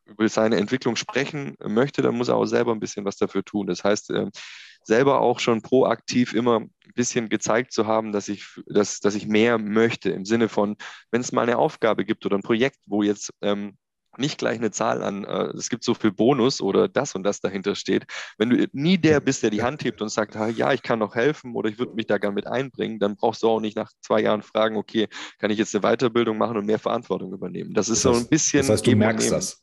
über 0.07 0.29
seine 0.29 0.57
Entwicklung 0.57 0.97
sprechen 0.97 1.57
möchte, 1.67 2.03
dann 2.03 2.17
muss 2.17 2.29
er 2.29 2.37
auch 2.37 2.47
selber 2.47 2.73
ein 2.73 2.81
bisschen 2.81 3.05
was 3.05 3.17
dafür 3.17 3.45
tun. 3.45 3.67
Das 3.67 3.85
heißt, 3.85 4.11
äh, 4.11 4.31
selber 4.83 5.21
auch 5.21 5.41
schon 5.41 5.63
proaktiv 5.63 6.35
immer 6.35 6.61
ein 6.61 6.71
bisschen 6.95 7.29
gezeigt 7.29 7.73
zu 7.73 7.87
haben, 7.87 8.13
dass 8.13 8.29
ich, 8.29 8.47
dass, 8.67 9.01
dass 9.01 9.15
ich 9.15 9.27
mehr 9.27 9.59
möchte, 9.59 10.11
im 10.11 10.25
Sinne 10.25 10.49
von, 10.49 10.77
wenn 11.11 11.23
es 11.23 11.33
mal 11.33 11.43
eine 11.43 11.59
Aufgabe 11.59 12.05
gibt 12.05 12.25
oder 12.27 12.37
ein 12.37 12.43
Projekt, 12.43 12.79
wo 12.87 13.03
jetzt 13.03 13.31
ähm, 13.41 13.77
nicht 14.19 14.39
gleich 14.39 14.59
eine 14.59 14.71
Zahl 14.71 15.03
an, 15.03 15.25
äh, 15.25 15.45
es 15.57 15.69
gibt 15.69 15.85
so 15.85 15.95
viel 15.95 16.13
Bonus 16.13 16.61
oder 16.61 16.89
das 16.89 17.15
und 17.15 17.23
das 17.23 17.41
dahinter 17.41 17.75
steht. 17.75 18.05
Wenn 18.39 18.51
du 18.51 18.69
nie 18.73 18.99
der 18.99 19.21
bist, 19.21 19.43
der 19.43 19.51
die 19.51 19.63
Hand 19.63 19.85
hebt 19.85 20.03
und 20.03 20.09
sagt, 20.09 20.35
ja, 20.57 20.73
ich 20.73 20.83
kann 20.83 20.99
noch 20.99 21.15
helfen 21.15 21.55
oder 21.55 21.69
ich 21.69 21.79
würde 21.79 21.95
mich 21.95 22.07
da 22.07 22.19
gerne 22.19 22.35
mit 22.35 22.47
einbringen, 22.47 22.99
dann 22.99 23.17
brauchst 23.17 23.43
du 23.43 23.49
auch 23.49 23.61
nicht 23.61 23.77
nach 23.77 23.91
zwei 24.01 24.21
Jahren 24.21 24.43
fragen, 24.43 24.77
okay, 24.77 25.09
kann 25.39 25.51
ich 25.51 25.59
jetzt 25.59 25.75
eine 25.75 25.83
Weiterbildung 25.83 26.39
machen 26.39 26.57
und 26.57 26.67
mehr 26.67 26.79
Verantwortung 26.79 27.33
übernehmen. 27.33 27.75
Das 27.75 27.89
ist 27.89 28.05
das 28.05 28.13
heißt, 28.13 28.21
so 28.21 28.27
ein 28.27 28.29
bisschen. 28.29 28.61
Das 28.61 28.71
heißt, 28.71 28.87
du 28.87 28.97
merkst 28.97 29.31
das. 29.31 29.63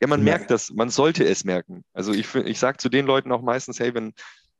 Ja, 0.00 0.08
man 0.08 0.22
merkt 0.22 0.50
das, 0.50 0.70
man 0.70 0.90
sollte 0.90 1.24
es 1.24 1.44
merken. 1.44 1.82
Also 1.94 2.12
ich, 2.12 2.34
ich 2.34 2.58
sage 2.58 2.76
zu 2.76 2.90
den 2.90 3.06
Leuten 3.06 3.32
auch 3.32 3.40
meistens, 3.40 3.80
hey, 3.80 3.94
wenn 3.94 4.12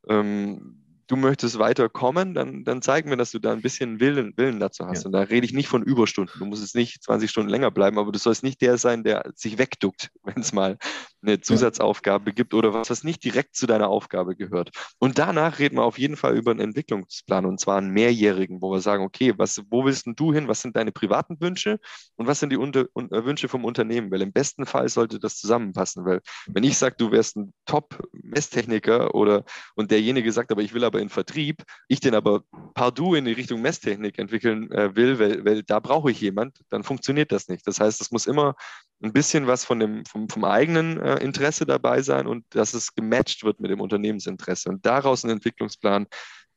ähm, 0.09 0.86
du 1.07 1.15
möchtest 1.15 1.57
weiterkommen, 1.57 2.33
dann, 2.33 2.63
dann 2.63 2.81
zeig 2.81 3.05
mir, 3.05 3.17
dass 3.17 3.31
du 3.31 3.39
da 3.39 3.53
ein 3.53 3.61
bisschen 3.61 3.99
Willen, 3.99 4.33
Willen 4.35 4.59
dazu 4.59 4.85
hast. 4.85 5.03
Ja. 5.03 5.05
Und 5.07 5.13
da 5.13 5.21
rede 5.21 5.45
ich 5.45 5.53
nicht 5.53 5.69
von 5.69 5.83
Überstunden. 5.83 6.37
Du 6.37 6.45
musst 6.45 6.61
jetzt 6.61 6.75
nicht 6.75 7.01
20 7.01 7.29
Stunden 7.29 7.49
länger 7.49 7.71
bleiben, 7.71 7.97
aber 7.97 8.11
du 8.11 8.19
sollst 8.19 8.43
nicht 8.43 8.61
der 8.61 8.77
sein, 8.77 9.03
der 9.03 9.31
sich 9.35 9.57
wegduckt, 9.57 10.11
wenn 10.23 10.41
es 10.41 10.53
mal 10.53 10.77
eine 11.27 11.41
Zusatzaufgabe 11.41 12.33
gibt 12.33 12.53
oder 12.53 12.73
was, 12.73 12.89
was 12.89 13.03
nicht 13.03 13.23
direkt 13.23 13.55
zu 13.55 13.67
deiner 13.67 13.89
Aufgabe 13.89 14.35
gehört. 14.35 14.71
Und 14.99 15.19
danach 15.19 15.59
reden 15.59 15.77
wir 15.77 15.83
auf 15.83 15.99
jeden 15.99 16.15
Fall 16.15 16.35
über 16.35 16.51
einen 16.51 16.59
Entwicklungsplan 16.61 17.45
und 17.45 17.59
zwar 17.59 17.77
einen 17.77 17.91
mehrjährigen, 17.91 18.61
wo 18.61 18.71
wir 18.71 18.79
sagen, 18.79 19.03
okay, 19.03 19.33
was, 19.37 19.61
wo 19.69 19.85
willst 19.85 20.07
du 20.07 20.33
hin? 20.33 20.47
Was 20.47 20.61
sind 20.61 20.75
deine 20.75 20.91
privaten 20.91 21.39
Wünsche 21.41 21.79
und 22.15 22.27
was 22.27 22.39
sind 22.39 22.51
die 22.51 22.57
Unter 22.57 22.85
und, 22.93 23.11
äh, 23.11 23.25
Wünsche 23.25 23.47
vom 23.47 23.65
Unternehmen? 23.65 24.11
Weil 24.11 24.21
im 24.21 24.31
besten 24.31 24.65
Fall 24.65 24.89
sollte 24.89 25.19
das 25.19 25.37
zusammenpassen, 25.37 26.05
weil 26.05 26.21
wenn 26.47 26.63
ich 26.63 26.77
sage, 26.77 26.95
du 26.97 27.11
wärst 27.11 27.37
ein 27.37 27.53
Top-Messtechniker 27.65 29.13
oder 29.13 29.43
und 29.75 29.91
derjenige 29.91 30.31
sagt, 30.31 30.51
aber 30.51 30.61
ich 30.61 30.73
will 30.73 30.83
aber 30.83 30.99
in 30.99 31.09
Vertrieb, 31.09 31.63
ich 31.87 31.99
den 31.99 32.15
aber 32.15 32.43
partout 32.73 33.15
in 33.15 33.25
die 33.25 33.33
Richtung 33.33 33.61
Messtechnik 33.61 34.17
entwickeln 34.17 34.71
äh, 34.71 34.95
will, 34.95 35.19
weil, 35.19 35.45
weil 35.45 35.63
da 35.63 35.79
brauche 35.79 36.11
ich 36.11 36.21
jemand, 36.21 36.57
dann 36.69 36.83
funktioniert 36.83 37.31
das 37.31 37.47
nicht. 37.47 37.67
Das 37.67 37.79
heißt, 37.79 38.01
es 38.01 38.11
muss 38.11 38.25
immer 38.25 38.55
ein 39.01 39.13
bisschen 39.13 39.47
was 39.47 39.63
von 39.63 39.79
dem, 39.79 40.05
vom, 40.05 40.27
vom 40.29 40.43
eigenen 40.43 40.99
äh, 40.99 41.17
Interesse 41.17 41.65
dabei 41.65 42.01
sein 42.01 42.27
und 42.27 42.45
dass 42.49 42.73
es 42.73 42.95
gematcht 42.95 43.43
wird 43.43 43.59
mit 43.59 43.71
dem 43.71 43.81
Unternehmensinteresse 43.81 44.69
und 44.69 44.85
daraus 44.85 45.23
einen 45.23 45.33
Entwicklungsplan 45.33 46.07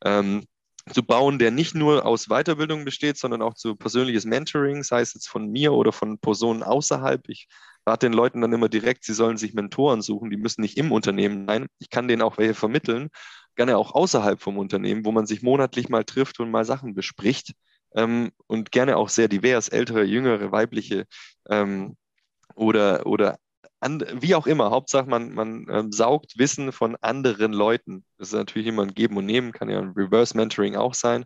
ähm, 0.04 0.44
zu 0.92 1.02
bauen, 1.02 1.38
der 1.38 1.50
nicht 1.50 1.74
nur 1.74 2.06
aus 2.06 2.28
Weiterbildung 2.28 2.84
besteht, 2.84 3.18
sondern 3.18 3.42
auch 3.42 3.54
zu 3.54 3.76
persönliches 3.76 4.24
Mentoring, 4.24 4.82
sei 4.82 5.02
es 5.02 5.14
jetzt 5.14 5.28
von 5.28 5.50
mir 5.50 5.72
oder 5.72 5.92
von 5.92 6.18
Personen 6.18 6.62
außerhalb. 6.62 7.28
Ich 7.28 7.48
rate 7.86 8.06
den 8.06 8.14
Leuten 8.14 8.40
dann 8.40 8.52
immer 8.52 8.68
direkt, 8.68 9.04
sie 9.04 9.14
sollen 9.14 9.36
sich 9.36 9.54
Mentoren 9.54 10.02
suchen, 10.02 10.30
die 10.30 10.36
müssen 10.36 10.62
nicht 10.62 10.78
im 10.78 10.92
Unternehmen 10.92 11.46
sein. 11.46 11.66
Ich 11.78 11.90
kann 11.90 12.08
denen 12.08 12.22
auch 12.22 12.38
welche 12.38 12.54
vermitteln, 12.54 13.10
gerne 13.56 13.76
auch 13.76 13.94
außerhalb 13.94 14.40
vom 14.40 14.58
Unternehmen, 14.58 15.04
wo 15.04 15.12
man 15.12 15.26
sich 15.26 15.42
monatlich 15.42 15.88
mal 15.88 16.04
trifft 16.04 16.40
und 16.40 16.50
mal 16.50 16.64
Sachen 16.64 16.94
bespricht 16.94 17.52
ähm, 17.94 18.30
und 18.46 18.72
gerne 18.72 18.96
auch 18.96 19.08
sehr 19.08 19.28
divers, 19.28 19.68
ältere, 19.68 20.04
jüngere, 20.04 20.50
weibliche 20.52 21.06
ähm, 21.48 21.96
oder, 22.54 23.06
oder 23.06 23.38
and, 23.80 24.04
wie 24.20 24.34
auch 24.34 24.46
immer. 24.46 24.70
Hauptsache, 24.70 25.08
man, 25.08 25.32
man 25.32 25.66
ähm, 25.70 25.92
saugt 25.92 26.38
Wissen 26.38 26.72
von 26.72 26.96
anderen 27.00 27.52
Leuten. 27.52 28.04
Das 28.18 28.28
ist 28.28 28.34
natürlich 28.34 28.68
immer 28.68 28.82
ein 28.82 28.94
Geben 28.94 29.16
und 29.16 29.26
Nehmen, 29.26 29.52
kann 29.52 29.70
ja 29.70 29.78
ein 29.78 29.92
Reverse 29.96 30.36
Mentoring 30.36 30.76
auch 30.76 30.94
sein. 30.94 31.24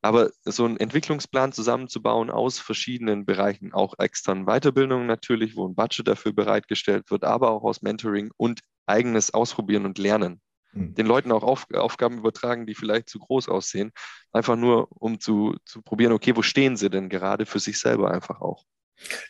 Aber 0.00 0.30
so 0.44 0.64
einen 0.64 0.76
Entwicklungsplan 0.76 1.52
zusammenzubauen 1.52 2.30
aus 2.30 2.60
verschiedenen 2.60 3.26
Bereichen, 3.26 3.72
auch 3.72 3.94
externen 3.98 4.46
Weiterbildungen 4.46 5.06
natürlich, 5.06 5.56
wo 5.56 5.66
ein 5.66 5.74
Budget 5.74 6.06
dafür 6.06 6.32
bereitgestellt 6.32 7.10
wird, 7.10 7.24
aber 7.24 7.50
auch 7.50 7.64
aus 7.64 7.82
Mentoring 7.82 8.30
und 8.36 8.60
eigenes 8.86 9.34
Ausprobieren 9.34 9.86
und 9.86 9.98
Lernen. 9.98 10.40
Mhm. 10.72 10.94
Den 10.94 11.06
Leuten 11.06 11.32
auch 11.32 11.42
Auf, 11.42 11.66
Aufgaben 11.74 12.18
übertragen, 12.18 12.64
die 12.64 12.76
vielleicht 12.76 13.08
zu 13.08 13.18
groß 13.18 13.48
aussehen, 13.48 13.90
einfach 14.32 14.56
nur 14.56 14.88
um 14.90 15.18
zu, 15.18 15.56
zu 15.64 15.82
probieren, 15.82 16.12
okay, 16.12 16.36
wo 16.36 16.42
stehen 16.42 16.76
sie 16.76 16.90
denn 16.90 17.08
gerade 17.08 17.44
für 17.44 17.58
sich 17.58 17.78
selber 17.78 18.12
einfach 18.12 18.40
auch. 18.40 18.64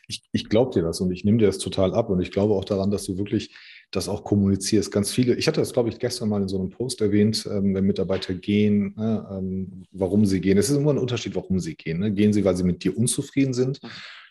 Ich, 0.07 0.23
ich 0.33 0.49
glaube 0.49 0.73
dir 0.73 0.83
das 0.83 1.01
und 1.01 1.11
ich 1.13 1.25
nehme 1.25 1.39
dir 1.39 1.47
das 1.47 1.59
total 1.59 1.95
ab 1.95 2.11
und 2.11 2.21
ich 2.21 2.31
glaube 2.31 2.55
auch 2.55 2.65
daran, 2.65 2.91
dass 2.91 3.05
du 3.05 3.19
wirklich 3.19 3.55
das 3.91 4.09
auch 4.09 4.25
kommunizierst. 4.25 4.93
Ganz 4.93 5.11
viele, 5.11 5.35
ich 5.35 5.49
hatte 5.49 5.61
das, 5.61 5.73
glaube 5.73 5.89
ich, 5.89 5.99
gestern 5.99 6.29
mal 6.29 6.43
in 6.43 6.49
so 6.49 6.59
einem 6.59 6.71
Post 6.71 7.01
erwähnt, 7.01 7.49
ähm, 7.51 7.75
wenn 7.75 7.85
Mitarbeiter 7.85 8.35
gehen, 8.35 8.95
ne, 8.97 9.27
ähm, 9.31 9.85
warum 9.93 10.27
sie 10.27 10.41
gehen. 10.41 10.59
Es 10.59 10.69
ist 10.69 10.77
immer 10.77 10.93
ein 10.93 10.99
Unterschied, 10.99 11.35
warum 11.35 11.59
sie 11.59 11.75
gehen. 11.75 12.01
Ne? 12.01 12.13
Gehen 12.13 12.33
sie, 12.33 12.45
weil 12.45 12.57
sie 12.57 12.65
mit 12.65 12.85
dir 12.85 12.97
unzufrieden 12.97 13.55
sind? 13.55 13.81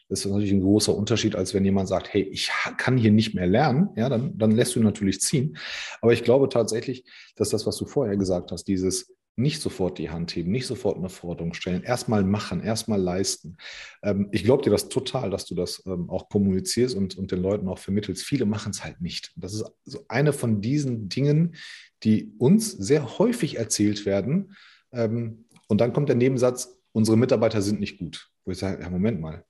Das 0.09 0.19
ist 0.23 0.31
natürlich 0.31 0.53
ein 0.53 0.61
großer 0.61 0.95
Unterschied, 0.95 1.35
als 1.35 1.53
wenn 1.53 1.65
jemand 1.65 1.89
sagt, 1.89 2.13
hey, 2.13 2.21
ich 2.21 2.49
kann 2.77 2.97
hier 2.97 3.11
nicht 3.11 3.33
mehr 3.33 3.47
lernen, 3.47 3.89
ja, 3.97 4.07
dann, 4.07 4.37
dann 4.37 4.51
lässt 4.51 4.75
du 4.75 4.79
natürlich 4.79 5.19
ziehen. 5.19 5.57
Aber 6.01 6.13
ich 6.13 6.23
glaube 6.23 6.47
tatsächlich, 6.47 7.03
dass 7.35 7.49
das, 7.49 7.65
was 7.65 7.75
du 7.77 7.85
vorher 7.85 8.15
gesagt 8.15 8.51
hast, 8.51 8.65
dieses, 8.65 9.16
nicht 9.37 9.61
sofort 9.61 9.99
die 9.99 10.09
Hand 10.09 10.35
heben, 10.35 10.51
nicht 10.51 10.65
sofort 10.65 10.97
eine 10.97 11.09
Forderung 11.09 11.53
stellen, 11.53 11.83
erstmal 11.83 12.23
machen, 12.23 12.61
erstmal 12.61 12.99
leisten. 12.99 13.57
Ähm, 14.01 14.29
ich 14.31 14.43
glaube 14.43 14.63
dir 14.63 14.71
das 14.71 14.89
total, 14.89 15.29
dass 15.29 15.45
du 15.45 15.53
das 15.53 15.83
ähm, 15.85 16.09
auch 16.09 16.27
kommunizierst 16.27 16.95
und, 16.95 17.17
und 17.17 17.31
den 17.31 17.41
Leuten 17.41 17.67
auch 17.67 17.77
vermittelst. 17.77 18.23
Viele 18.23 18.45
machen 18.45 18.71
es 18.71 18.83
halt 18.83 18.99
nicht. 18.99 19.31
Das 19.35 19.53
ist 19.53 19.63
so 19.85 20.03
eine 20.07 20.33
von 20.33 20.59
diesen 20.59 21.07
Dingen, 21.07 21.55
die 22.03 22.33
uns 22.39 22.71
sehr 22.71 23.19
häufig 23.19 23.57
erzählt 23.57 24.07
werden. 24.07 24.55
Ähm, 24.91 25.45
und 25.67 25.81
dann 25.81 25.93
kommt 25.93 26.09
der 26.09 26.15
Nebensatz, 26.15 26.81
unsere 26.91 27.15
Mitarbeiter 27.15 27.61
sind 27.61 27.79
nicht 27.79 27.99
gut. 27.99 28.31
Wo 28.43 28.51
ich 28.51 28.57
sage, 28.57 28.81
ja, 28.81 28.89
Moment 28.89 29.21
mal, 29.21 29.45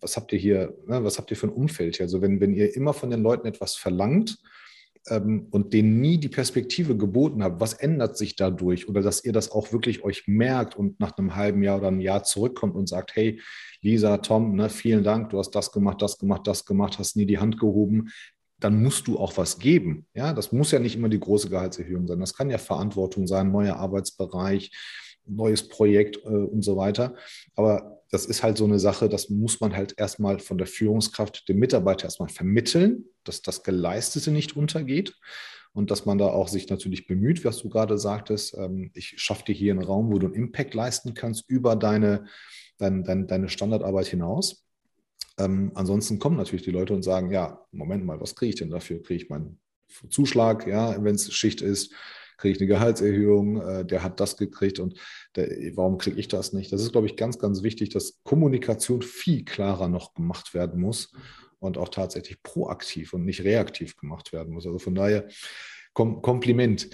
was 0.00 0.16
habt 0.16 0.32
ihr 0.32 0.38
hier, 0.38 0.76
ne, 0.86 1.02
was 1.02 1.18
habt 1.18 1.32
ihr 1.32 1.36
für 1.36 1.48
ein 1.48 1.52
Umfeld? 1.52 2.00
Also 2.00 2.22
wenn, 2.22 2.40
wenn 2.40 2.54
ihr 2.54 2.76
immer 2.76 2.94
von 2.94 3.10
den 3.10 3.22
Leuten 3.22 3.48
etwas 3.48 3.74
verlangt, 3.74 4.38
ähm, 5.08 5.46
und 5.50 5.72
denen 5.72 6.00
nie 6.00 6.18
die 6.18 6.28
Perspektive 6.28 6.96
geboten 6.96 7.42
habt, 7.42 7.60
was 7.60 7.72
ändert 7.72 8.16
sich 8.16 8.36
dadurch? 8.36 8.88
Oder 8.88 9.02
dass 9.02 9.24
ihr 9.24 9.32
das 9.32 9.50
auch 9.50 9.72
wirklich 9.72 10.04
euch 10.04 10.26
merkt 10.26 10.76
und 10.76 11.00
nach 11.00 11.16
einem 11.16 11.36
halben 11.36 11.62
Jahr 11.62 11.78
oder 11.78 11.88
einem 11.88 12.00
Jahr 12.00 12.22
zurückkommt 12.22 12.74
und 12.74 12.88
sagt, 12.88 13.16
hey, 13.16 13.40
Lisa, 13.80 14.18
Tom, 14.18 14.54
ne, 14.54 14.68
vielen 14.68 15.04
Dank, 15.04 15.30
du 15.30 15.38
hast 15.38 15.52
das 15.52 15.72
gemacht, 15.72 16.02
das 16.02 16.18
gemacht, 16.18 16.46
das 16.46 16.64
gemacht, 16.64 16.98
hast 16.98 17.16
nie 17.16 17.26
die 17.26 17.38
Hand 17.38 17.58
gehoben. 17.58 18.10
Dann 18.58 18.82
musst 18.82 19.06
du 19.06 19.18
auch 19.18 19.36
was 19.38 19.58
geben. 19.58 20.06
Ja, 20.14 20.34
das 20.34 20.52
muss 20.52 20.70
ja 20.70 20.78
nicht 20.78 20.96
immer 20.96 21.08
die 21.08 21.20
große 21.20 21.48
Gehaltserhöhung 21.48 22.06
sein. 22.06 22.20
Das 22.20 22.34
kann 22.34 22.50
ja 22.50 22.58
Verantwortung 22.58 23.26
sein, 23.26 23.50
neuer 23.50 23.76
Arbeitsbereich, 23.76 24.70
neues 25.24 25.66
Projekt 25.66 26.18
äh, 26.24 26.28
und 26.28 26.62
so 26.62 26.76
weiter. 26.76 27.14
Aber 27.56 27.99
das 28.10 28.26
ist 28.26 28.42
halt 28.42 28.58
so 28.58 28.64
eine 28.64 28.78
Sache, 28.78 29.08
das 29.08 29.30
muss 29.30 29.60
man 29.60 29.74
halt 29.76 29.94
erstmal 29.96 30.40
von 30.40 30.58
der 30.58 30.66
Führungskraft 30.66 31.48
dem 31.48 31.58
Mitarbeiter 31.58 32.04
erstmal 32.04 32.28
vermitteln, 32.28 33.04
dass 33.24 33.42
das 33.42 33.62
Geleistete 33.62 34.32
nicht 34.32 34.56
untergeht 34.56 35.16
und 35.72 35.90
dass 35.90 36.06
man 36.06 36.18
da 36.18 36.26
auch 36.26 36.48
sich 36.48 36.68
natürlich 36.68 37.06
bemüht, 37.06 37.44
was 37.44 37.58
du 37.58 37.68
gerade 37.68 37.98
sagtest. 37.98 38.56
Ähm, 38.56 38.90
ich 38.94 39.14
schaffe 39.16 39.44
dir 39.44 39.54
hier 39.54 39.72
einen 39.72 39.84
Raum, 39.84 40.12
wo 40.12 40.18
du 40.18 40.26
einen 40.26 40.34
Impact 40.34 40.74
leisten 40.74 41.14
kannst 41.14 41.48
über 41.48 41.76
deine, 41.76 42.26
dein, 42.78 43.04
dein, 43.04 43.28
deine 43.28 43.48
Standardarbeit 43.48 44.08
hinaus. 44.08 44.66
Ähm, 45.38 45.70
ansonsten 45.74 46.18
kommen 46.18 46.36
natürlich 46.36 46.64
die 46.64 46.72
Leute 46.72 46.92
und 46.92 47.02
sagen, 47.02 47.30
ja, 47.30 47.64
Moment 47.70 48.04
mal, 48.04 48.20
was 48.20 48.34
kriege 48.34 48.50
ich 48.50 48.56
denn 48.56 48.70
dafür? 48.70 49.02
Kriege 49.02 49.22
ich 49.22 49.30
meinen 49.30 49.60
Zuschlag, 50.08 50.66
ja, 50.66 51.02
wenn 51.02 51.14
es 51.14 51.32
Schicht 51.32 51.62
ist, 51.62 51.94
kriege 52.40 52.54
ich 52.54 52.60
eine 52.60 52.68
Gehaltserhöhung, 52.68 53.60
äh, 53.60 53.84
der 53.84 54.02
hat 54.02 54.18
das 54.18 54.36
gekriegt 54.36 54.80
und 54.80 54.98
der, 55.36 55.48
warum 55.76 55.98
kriege 55.98 56.18
ich 56.18 56.28
das 56.28 56.52
nicht? 56.52 56.72
Das 56.72 56.82
ist, 56.82 56.92
glaube 56.92 57.06
ich, 57.06 57.16
ganz, 57.16 57.38
ganz 57.38 57.62
wichtig, 57.62 57.90
dass 57.90 58.20
Kommunikation 58.24 59.02
viel 59.02 59.44
klarer 59.44 59.88
noch 59.88 60.14
gemacht 60.14 60.54
werden 60.54 60.80
muss 60.80 61.12
und 61.58 61.78
auch 61.78 61.90
tatsächlich 61.90 62.42
proaktiv 62.42 63.12
und 63.12 63.24
nicht 63.24 63.44
reaktiv 63.44 63.96
gemacht 63.96 64.32
werden 64.32 64.54
muss. 64.54 64.66
Also 64.66 64.78
von 64.78 64.94
daher 64.94 65.28
Kom 65.92 66.22
Kompliment. 66.22 66.88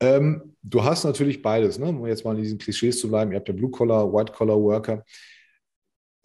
Ähm, 0.00 0.56
du 0.62 0.84
hast 0.84 1.04
natürlich 1.04 1.42
beides, 1.42 1.78
ne? 1.78 1.86
um 1.86 2.06
jetzt 2.06 2.24
mal 2.24 2.36
in 2.36 2.42
diesen 2.42 2.58
Klischees 2.58 2.98
zu 2.98 3.08
bleiben. 3.08 3.32
Ihr 3.32 3.38
habt 3.38 3.48
ja 3.48 3.54
Blue-Collar, 3.54 4.12
White-Collar-Worker. 4.12 5.04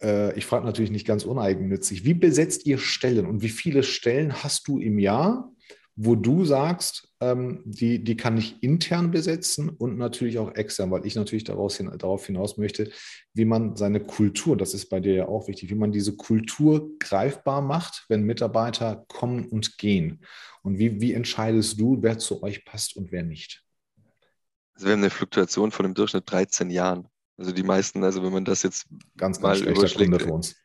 Äh, 0.02 0.38
ich 0.38 0.46
frage 0.46 0.64
natürlich 0.64 0.90
nicht 0.90 1.06
ganz 1.06 1.24
uneigennützig. 1.24 2.04
Wie 2.04 2.14
besetzt 2.14 2.66
ihr 2.66 2.78
Stellen 2.78 3.26
und 3.26 3.42
wie 3.42 3.48
viele 3.48 3.82
Stellen 3.82 4.42
hast 4.42 4.68
du 4.68 4.78
im 4.78 4.98
Jahr? 4.98 5.54
wo 5.96 6.14
du 6.14 6.44
sagst, 6.44 7.08
die, 7.64 8.02
die 8.02 8.16
kann 8.16 8.36
ich 8.36 8.62
intern 8.62 9.10
besetzen 9.10 9.68
und 9.68 9.96
natürlich 9.98 10.38
auch 10.38 10.54
extern, 10.54 10.90
weil 10.90 11.06
ich 11.06 11.14
natürlich 11.14 11.44
daraus 11.44 11.76
hin, 11.76 11.90
darauf 11.96 12.26
hinaus 12.26 12.58
möchte, 12.58 12.90
wie 13.32 13.44
man 13.44 13.76
seine 13.76 14.00
Kultur, 14.00 14.56
das 14.56 14.74
ist 14.74 14.88
bei 14.88 15.00
dir 15.00 15.14
ja 15.14 15.28
auch 15.28 15.48
wichtig, 15.48 15.70
wie 15.70 15.74
man 15.74 15.92
diese 15.92 16.16
Kultur 16.16 16.90
greifbar 16.98 17.62
macht, 17.62 18.04
wenn 18.08 18.22
Mitarbeiter 18.22 19.04
kommen 19.08 19.48
und 19.48 19.78
gehen. 19.78 20.24
Und 20.62 20.78
wie, 20.78 21.00
wie 21.00 21.12
entscheidest 21.12 21.78
du, 21.78 21.98
wer 22.00 22.18
zu 22.18 22.42
euch 22.42 22.64
passt 22.64 22.96
und 22.96 23.12
wer 23.12 23.22
nicht? 23.22 23.62
Also 24.74 24.86
wir 24.86 24.92
haben 24.92 25.00
eine 25.00 25.10
Fluktuation 25.10 25.70
von 25.70 25.86
im 25.86 25.94
Durchschnitt 25.94 26.24
13 26.30 26.70
Jahren. 26.70 27.08
Also 27.36 27.52
die 27.52 27.62
meisten, 27.62 28.02
also 28.04 28.22
wenn 28.22 28.32
man 28.32 28.44
das 28.44 28.62
jetzt 28.62 28.86
ganz, 29.16 29.40
ganz 29.40 29.62
mal 29.62 29.68
überschlägt, 29.68 30.22
für 30.22 30.32
uns. 30.32 30.56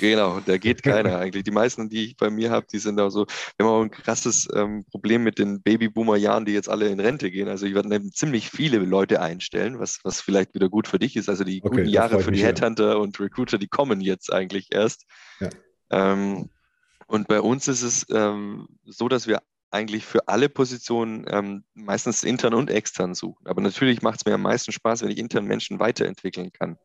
Genau, 0.00 0.40
da 0.40 0.58
geht 0.58 0.82
keiner 0.82 1.18
eigentlich. 1.18 1.44
Die 1.44 1.50
meisten, 1.50 1.88
die 1.88 2.06
ich 2.06 2.16
bei 2.16 2.30
mir 2.30 2.50
habe, 2.50 2.66
die 2.70 2.78
sind 2.78 3.00
auch 3.00 3.10
so, 3.10 3.26
wir 3.56 3.66
haben 3.66 3.72
auch 3.72 3.82
ein 3.82 3.90
krasses 3.90 4.48
ähm, 4.54 4.84
Problem 4.90 5.22
mit 5.22 5.38
den 5.38 5.62
Babyboomer-Jahren, 5.62 6.44
die 6.44 6.52
jetzt 6.52 6.68
alle 6.68 6.88
in 6.88 7.00
Rente 7.00 7.30
gehen. 7.30 7.48
Also 7.48 7.66
ich 7.66 7.74
werde 7.74 8.10
ziemlich 8.10 8.50
viele 8.50 8.78
Leute 8.78 9.20
einstellen, 9.20 9.78
was, 9.78 10.00
was 10.02 10.20
vielleicht 10.20 10.54
wieder 10.54 10.68
gut 10.68 10.88
für 10.88 10.98
dich 10.98 11.16
ist. 11.16 11.28
Also 11.28 11.44
die 11.44 11.62
okay, 11.62 11.76
guten 11.76 11.88
Jahre 11.88 12.20
für 12.20 12.32
die 12.32 12.42
Headhunter 12.42 12.90
ja. 12.90 12.96
und 12.96 13.18
Recruiter, 13.18 13.58
die 13.58 13.68
kommen 13.68 14.00
jetzt 14.00 14.32
eigentlich 14.32 14.68
erst. 14.70 15.04
Ja. 15.40 15.50
Ähm, 15.90 16.50
und 17.06 17.28
bei 17.28 17.40
uns 17.40 17.68
ist 17.68 17.82
es 17.82 18.06
ähm, 18.10 18.68
so, 18.84 19.08
dass 19.08 19.26
wir 19.26 19.40
eigentlich 19.70 20.04
für 20.04 20.28
alle 20.28 20.48
Positionen 20.48 21.26
ähm, 21.28 21.64
meistens 21.74 22.24
intern 22.24 22.54
und 22.54 22.70
extern 22.70 23.14
suchen. 23.14 23.46
Aber 23.46 23.60
natürlich 23.60 24.02
macht 24.02 24.20
es 24.20 24.26
mir 24.26 24.34
am 24.34 24.42
meisten 24.42 24.72
Spaß, 24.72 25.02
wenn 25.02 25.10
ich 25.10 25.18
intern 25.18 25.44
Menschen 25.44 25.78
weiterentwickeln 25.78 26.52
kann. 26.52 26.78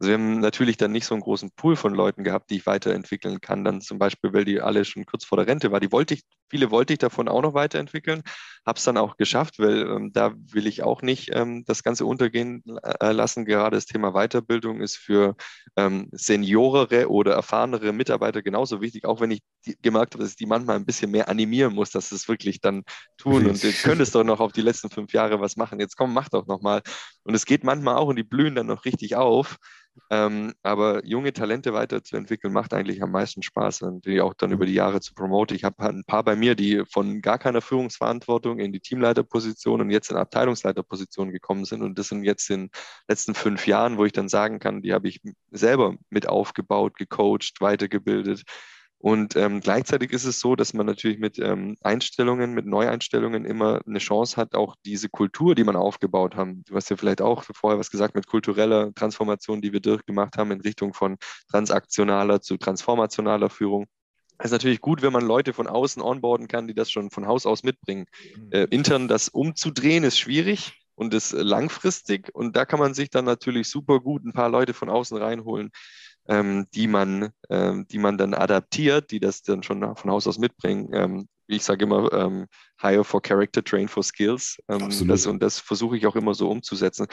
Also 0.00 0.12
wir 0.12 0.14
haben 0.14 0.40
natürlich 0.40 0.78
dann 0.78 0.92
nicht 0.92 1.04
so 1.04 1.14
einen 1.14 1.22
großen 1.22 1.50
Pool 1.56 1.76
von 1.76 1.94
Leuten 1.94 2.24
gehabt, 2.24 2.48
die 2.48 2.56
ich 2.56 2.64
weiterentwickeln 2.64 3.42
kann. 3.42 3.64
Dann 3.64 3.82
zum 3.82 3.98
Beispiel, 3.98 4.32
weil 4.32 4.46
die 4.46 4.58
alle 4.62 4.86
schon 4.86 5.04
kurz 5.04 5.26
vor 5.26 5.36
der 5.36 5.46
Rente 5.46 5.72
war. 5.72 5.80
Die 5.80 5.92
wollte 5.92 6.14
ich, 6.14 6.22
viele 6.48 6.70
wollte 6.70 6.94
ich 6.94 6.98
davon 6.98 7.28
auch 7.28 7.42
noch 7.42 7.52
weiterentwickeln, 7.52 8.22
habe 8.64 8.78
es 8.78 8.84
dann 8.84 8.96
auch 8.96 9.18
geschafft, 9.18 9.58
weil 9.58 9.82
ähm, 9.82 10.10
da 10.14 10.32
will 10.34 10.66
ich 10.66 10.82
auch 10.82 11.02
nicht 11.02 11.28
ähm, 11.34 11.64
das 11.66 11.82
Ganze 11.82 12.06
untergehen 12.06 12.62
äh, 12.82 13.12
lassen. 13.12 13.44
Gerade 13.44 13.76
das 13.76 13.84
Thema 13.84 14.12
Weiterbildung 14.12 14.80
ist 14.80 14.96
für 14.96 15.36
ähm, 15.76 16.08
seniorere 16.12 17.10
oder 17.10 17.34
erfahrenere 17.34 17.92
Mitarbeiter 17.92 18.40
genauso 18.40 18.80
wichtig, 18.80 19.04
auch 19.04 19.20
wenn 19.20 19.32
ich 19.32 19.42
die, 19.66 19.76
gemerkt 19.82 20.14
habe, 20.14 20.24
dass 20.24 20.32
ich 20.32 20.38
die 20.38 20.46
manchmal 20.46 20.76
ein 20.76 20.86
bisschen 20.86 21.10
mehr 21.10 21.28
animieren 21.28 21.74
muss, 21.74 21.90
dass 21.90 22.08
sie 22.08 22.14
es 22.14 22.26
wirklich 22.26 22.62
dann 22.62 22.84
tun. 23.18 23.44
Und 23.46 23.62
du 23.62 23.70
könntest 23.82 24.14
doch 24.14 24.24
noch 24.24 24.40
auf 24.40 24.52
die 24.52 24.62
letzten 24.62 24.88
fünf 24.88 25.12
Jahre 25.12 25.42
was 25.42 25.56
machen. 25.56 25.78
Jetzt 25.78 25.98
komm, 25.98 26.14
mach 26.14 26.30
doch 26.30 26.46
noch 26.46 26.62
mal. 26.62 26.80
Und 27.22 27.34
es 27.34 27.44
geht 27.44 27.64
manchmal 27.64 27.96
auch 27.96 28.08
und 28.08 28.16
die 28.16 28.22
blühen 28.22 28.54
dann 28.54 28.66
noch 28.66 28.86
richtig 28.86 29.16
auf. 29.16 29.58
Ähm, 30.10 30.52
aber 30.62 31.04
junge 31.04 31.32
Talente 31.32 31.72
weiterzuentwickeln, 31.72 32.52
macht 32.52 32.74
eigentlich 32.74 33.02
am 33.02 33.12
meisten 33.12 33.42
Spaß 33.42 33.82
und 33.82 34.06
die 34.06 34.20
auch 34.20 34.34
dann 34.34 34.50
über 34.50 34.66
die 34.66 34.74
Jahre 34.74 35.00
zu 35.00 35.14
promoten. 35.14 35.56
Ich 35.56 35.64
habe 35.64 35.80
ein 35.88 36.04
paar 36.04 36.24
bei 36.24 36.34
mir, 36.36 36.54
die 36.54 36.84
von 36.90 37.20
gar 37.22 37.38
keiner 37.38 37.60
Führungsverantwortung 37.60 38.58
in 38.58 38.72
die 38.72 38.80
Teamleiterposition 38.80 39.80
und 39.80 39.90
jetzt 39.90 40.10
in 40.10 40.16
Abteilungsleiterposition 40.16 41.30
gekommen 41.30 41.64
sind. 41.64 41.82
Und 41.82 41.98
das 41.98 42.08
sind 42.08 42.24
jetzt 42.24 42.50
in 42.50 42.62
den 42.62 42.70
letzten 43.08 43.34
fünf 43.34 43.66
Jahren, 43.66 43.98
wo 43.98 44.04
ich 44.04 44.12
dann 44.12 44.28
sagen 44.28 44.58
kann, 44.58 44.82
die 44.82 44.92
habe 44.92 45.08
ich 45.08 45.20
selber 45.50 45.96
mit 46.08 46.28
aufgebaut, 46.28 46.96
gecoacht, 46.96 47.60
weitergebildet 47.60 48.42
und 49.02 49.34
ähm, 49.34 49.60
gleichzeitig 49.60 50.12
ist 50.12 50.26
es 50.26 50.40
so, 50.40 50.56
dass 50.56 50.74
man 50.74 50.84
natürlich 50.84 51.18
mit 51.18 51.38
ähm, 51.38 51.74
Einstellungen, 51.80 52.52
mit 52.52 52.66
Neueinstellungen 52.66 53.46
immer 53.46 53.80
eine 53.86 53.98
Chance 53.98 54.36
hat, 54.36 54.54
auch 54.54 54.76
diese 54.84 55.08
Kultur, 55.08 55.54
die 55.54 55.64
man 55.64 55.74
aufgebaut 55.74 56.36
haben. 56.36 56.64
Du 56.66 56.74
hast 56.74 56.90
ja 56.90 56.98
vielleicht 56.98 57.22
auch 57.22 57.44
vorher 57.54 57.78
was 57.78 57.90
gesagt 57.90 58.14
mit 58.14 58.26
kultureller 58.26 58.92
Transformation, 58.94 59.62
die 59.62 59.72
wir 59.72 59.80
durchgemacht 59.80 60.36
haben 60.36 60.50
in 60.50 60.60
Richtung 60.60 60.92
von 60.92 61.16
transaktionaler 61.50 62.42
zu 62.42 62.58
transformationaler 62.58 63.48
Führung. 63.48 63.86
Es 64.36 64.46
ist 64.46 64.52
natürlich 64.52 64.82
gut, 64.82 65.00
wenn 65.00 65.14
man 65.14 65.24
Leute 65.24 65.54
von 65.54 65.66
außen 65.66 66.02
onboarden 66.02 66.46
kann, 66.46 66.68
die 66.68 66.74
das 66.74 66.90
schon 66.90 67.10
von 67.10 67.26
Haus 67.26 67.46
aus 67.46 67.62
mitbringen. 67.62 68.04
Mhm. 68.36 68.52
Äh, 68.52 68.64
intern 68.64 69.08
das 69.08 69.30
umzudrehen 69.30 70.04
ist 70.04 70.18
schwierig 70.18 70.74
und 70.94 71.14
ist 71.14 71.32
langfristig. 71.32 72.28
Und 72.34 72.54
da 72.54 72.66
kann 72.66 72.78
man 72.78 72.92
sich 72.92 73.08
dann 73.08 73.24
natürlich 73.24 73.70
super 73.70 74.00
gut 74.00 74.26
ein 74.26 74.34
paar 74.34 74.50
Leute 74.50 74.74
von 74.74 74.90
außen 74.90 75.16
reinholen, 75.16 75.70
ähm, 76.28 76.66
die, 76.74 76.86
man, 76.86 77.30
ähm, 77.48 77.86
die 77.90 77.98
man 77.98 78.18
dann 78.18 78.34
adaptiert, 78.34 79.10
die 79.10 79.20
das 79.20 79.42
dann 79.42 79.62
schon 79.62 79.80
von 79.96 80.10
Haus 80.10 80.26
aus 80.26 80.38
mitbringen. 80.38 80.90
Ähm, 80.92 81.28
ich 81.46 81.64
sage 81.64 81.84
immer, 81.84 82.12
ähm, 82.12 82.46
hire 82.80 83.04
for 83.04 83.20
character, 83.20 83.62
train 83.62 83.88
for 83.88 84.02
skills. 84.02 84.58
Ähm, 84.68 84.88
das, 85.08 85.26
und 85.26 85.42
das 85.42 85.58
versuche 85.58 85.96
ich 85.96 86.06
auch 86.06 86.16
immer 86.16 86.34
so 86.34 86.48
umzusetzen. 86.48 87.06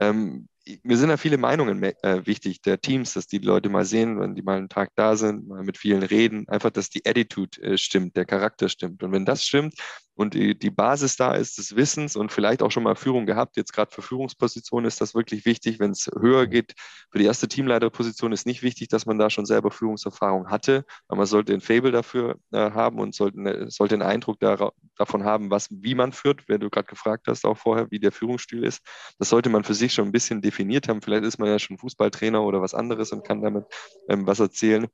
Ähm, 0.00 0.48
mir 0.82 0.96
sind 0.96 1.08
da 1.08 1.16
viele 1.16 1.38
Meinungen 1.38 1.82
äh, 1.82 2.24
wichtig 2.24 2.62
der 2.62 2.80
Teams, 2.80 3.14
dass 3.14 3.26
die 3.26 3.38
Leute 3.38 3.68
mal 3.68 3.84
sehen, 3.84 4.20
wenn 4.20 4.34
die 4.34 4.42
mal 4.42 4.58
einen 4.58 4.68
Tag 4.68 4.90
da 4.94 5.16
sind, 5.16 5.48
mal 5.48 5.62
mit 5.62 5.76
vielen 5.76 6.02
reden, 6.02 6.48
einfach, 6.48 6.70
dass 6.70 6.88
die 6.88 7.04
Attitude 7.04 7.60
äh, 7.62 7.76
stimmt, 7.76 8.16
der 8.16 8.24
Charakter 8.24 8.68
stimmt. 8.68 9.02
Und 9.02 9.12
wenn 9.12 9.24
das 9.24 9.44
stimmt 9.44 9.74
und 10.14 10.34
die, 10.34 10.58
die 10.58 10.70
Basis 10.70 11.16
da 11.16 11.34
ist 11.34 11.58
des 11.58 11.76
Wissens 11.76 12.16
und 12.16 12.32
vielleicht 12.32 12.62
auch 12.62 12.70
schon 12.70 12.82
mal 12.82 12.96
Führung 12.96 13.26
gehabt, 13.26 13.56
jetzt 13.56 13.72
gerade 13.72 13.90
für 13.90 14.02
Führungspositionen 14.02 14.86
ist 14.86 15.00
das 15.00 15.14
wirklich 15.14 15.46
wichtig, 15.46 15.80
wenn 15.80 15.92
es 15.92 16.10
höher 16.18 16.46
geht. 16.46 16.74
Für 17.10 17.18
die 17.18 17.24
erste 17.24 17.48
Teamleiterposition 17.48 18.32
ist 18.32 18.46
nicht 18.46 18.62
wichtig, 18.62 18.88
dass 18.88 19.06
man 19.06 19.18
da 19.18 19.30
schon 19.30 19.46
selber 19.46 19.70
Führungserfahrung 19.70 20.50
hatte, 20.50 20.84
aber 21.08 21.18
man 21.18 21.26
sollte 21.26 21.54
ein 21.54 21.60
Fable 21.60 21.92
dafür 21.92 22.36
äh, 22.52 22.70
haben 22.70 22.98
und 22.98 23.14
sollte, 23.14 23.70
sollte 23.70 23.94
einen 23.94 24.02
Eindruck 24.02 24.38
da, 24.40 24.72
davon 24.96 25.24
haben, 25.24 25.50
was, 25.50 25.68
wie 25.70 25.94
man 25.94 26.12
führt, 26.12 26.48
wenn 26.48 26.60
du 26.60 26.70
gerade 26.70 26.88
gefragt 26.88 27.26
hast 27.28 27.44
auch 27.44 27.56
vorher, 27.56 27.90
wie 27.90 27.98
der 27.98 28.12
Führungsstil 28.12 28.64
ist. 28.64 28.82
Das 29.18 29.28
sollte 29.28 29.48
man 29.48 29.64
für 29.64 29.74
sich 29.74 29.92
schon 29.92 30.06
ein 30.06 30.12
bisschen 30.12 30.42
definiert 30.42 30.88
haben. 30.88 31.02
Vielleicht 31.02 31.24
ist 31.24 31.38
man 31.38 31.48
ja 31.48 31.58
schon 31.58 31.78
Fußballtrainer 31.78 32.42
oder 32.42 32.60
was 32.60 32.74
anderes 32.74 33.12
und 33.12 33.26
kann 33.26 33.42
damit 33.42 33.64
ähm, 34.08 34.26
was 34.26 34.40
erzählen. 34.40 34.86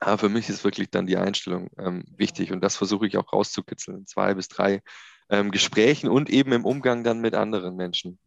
Aber 0.00 0.18
für 0.18 0.28
mich 0.28 0.48
ist 0.48 0.64
wirklich 0.64 0.90
dann 0.90 1.06
die 1.06 1.16
Einstellung 1.16 1.70
ähm, 1.78 2.04
wichtig 2.16 2.52
und 2.52 2.62
das 2.62 2.76
versuche 2.76 3.06
ich 3.06 3.16
auch 3.16 3.32
rauszukitzeln 3.32 3.98
in 3.98 4.06
zwei 4.06 4.34
bis 4.34 4.48
drei 4.48 4.82
ähm, 5.30 5.50
Gesprächen 5.50 6.08
und 6.08 6.30
eben 6.30 6.52
im 6.52 6.64
Umgang 6.64 7.04
dann 7.04 7.20
mit 7.20 7.34
anderen 7.34 7.76
Menschen. 7.76 8.18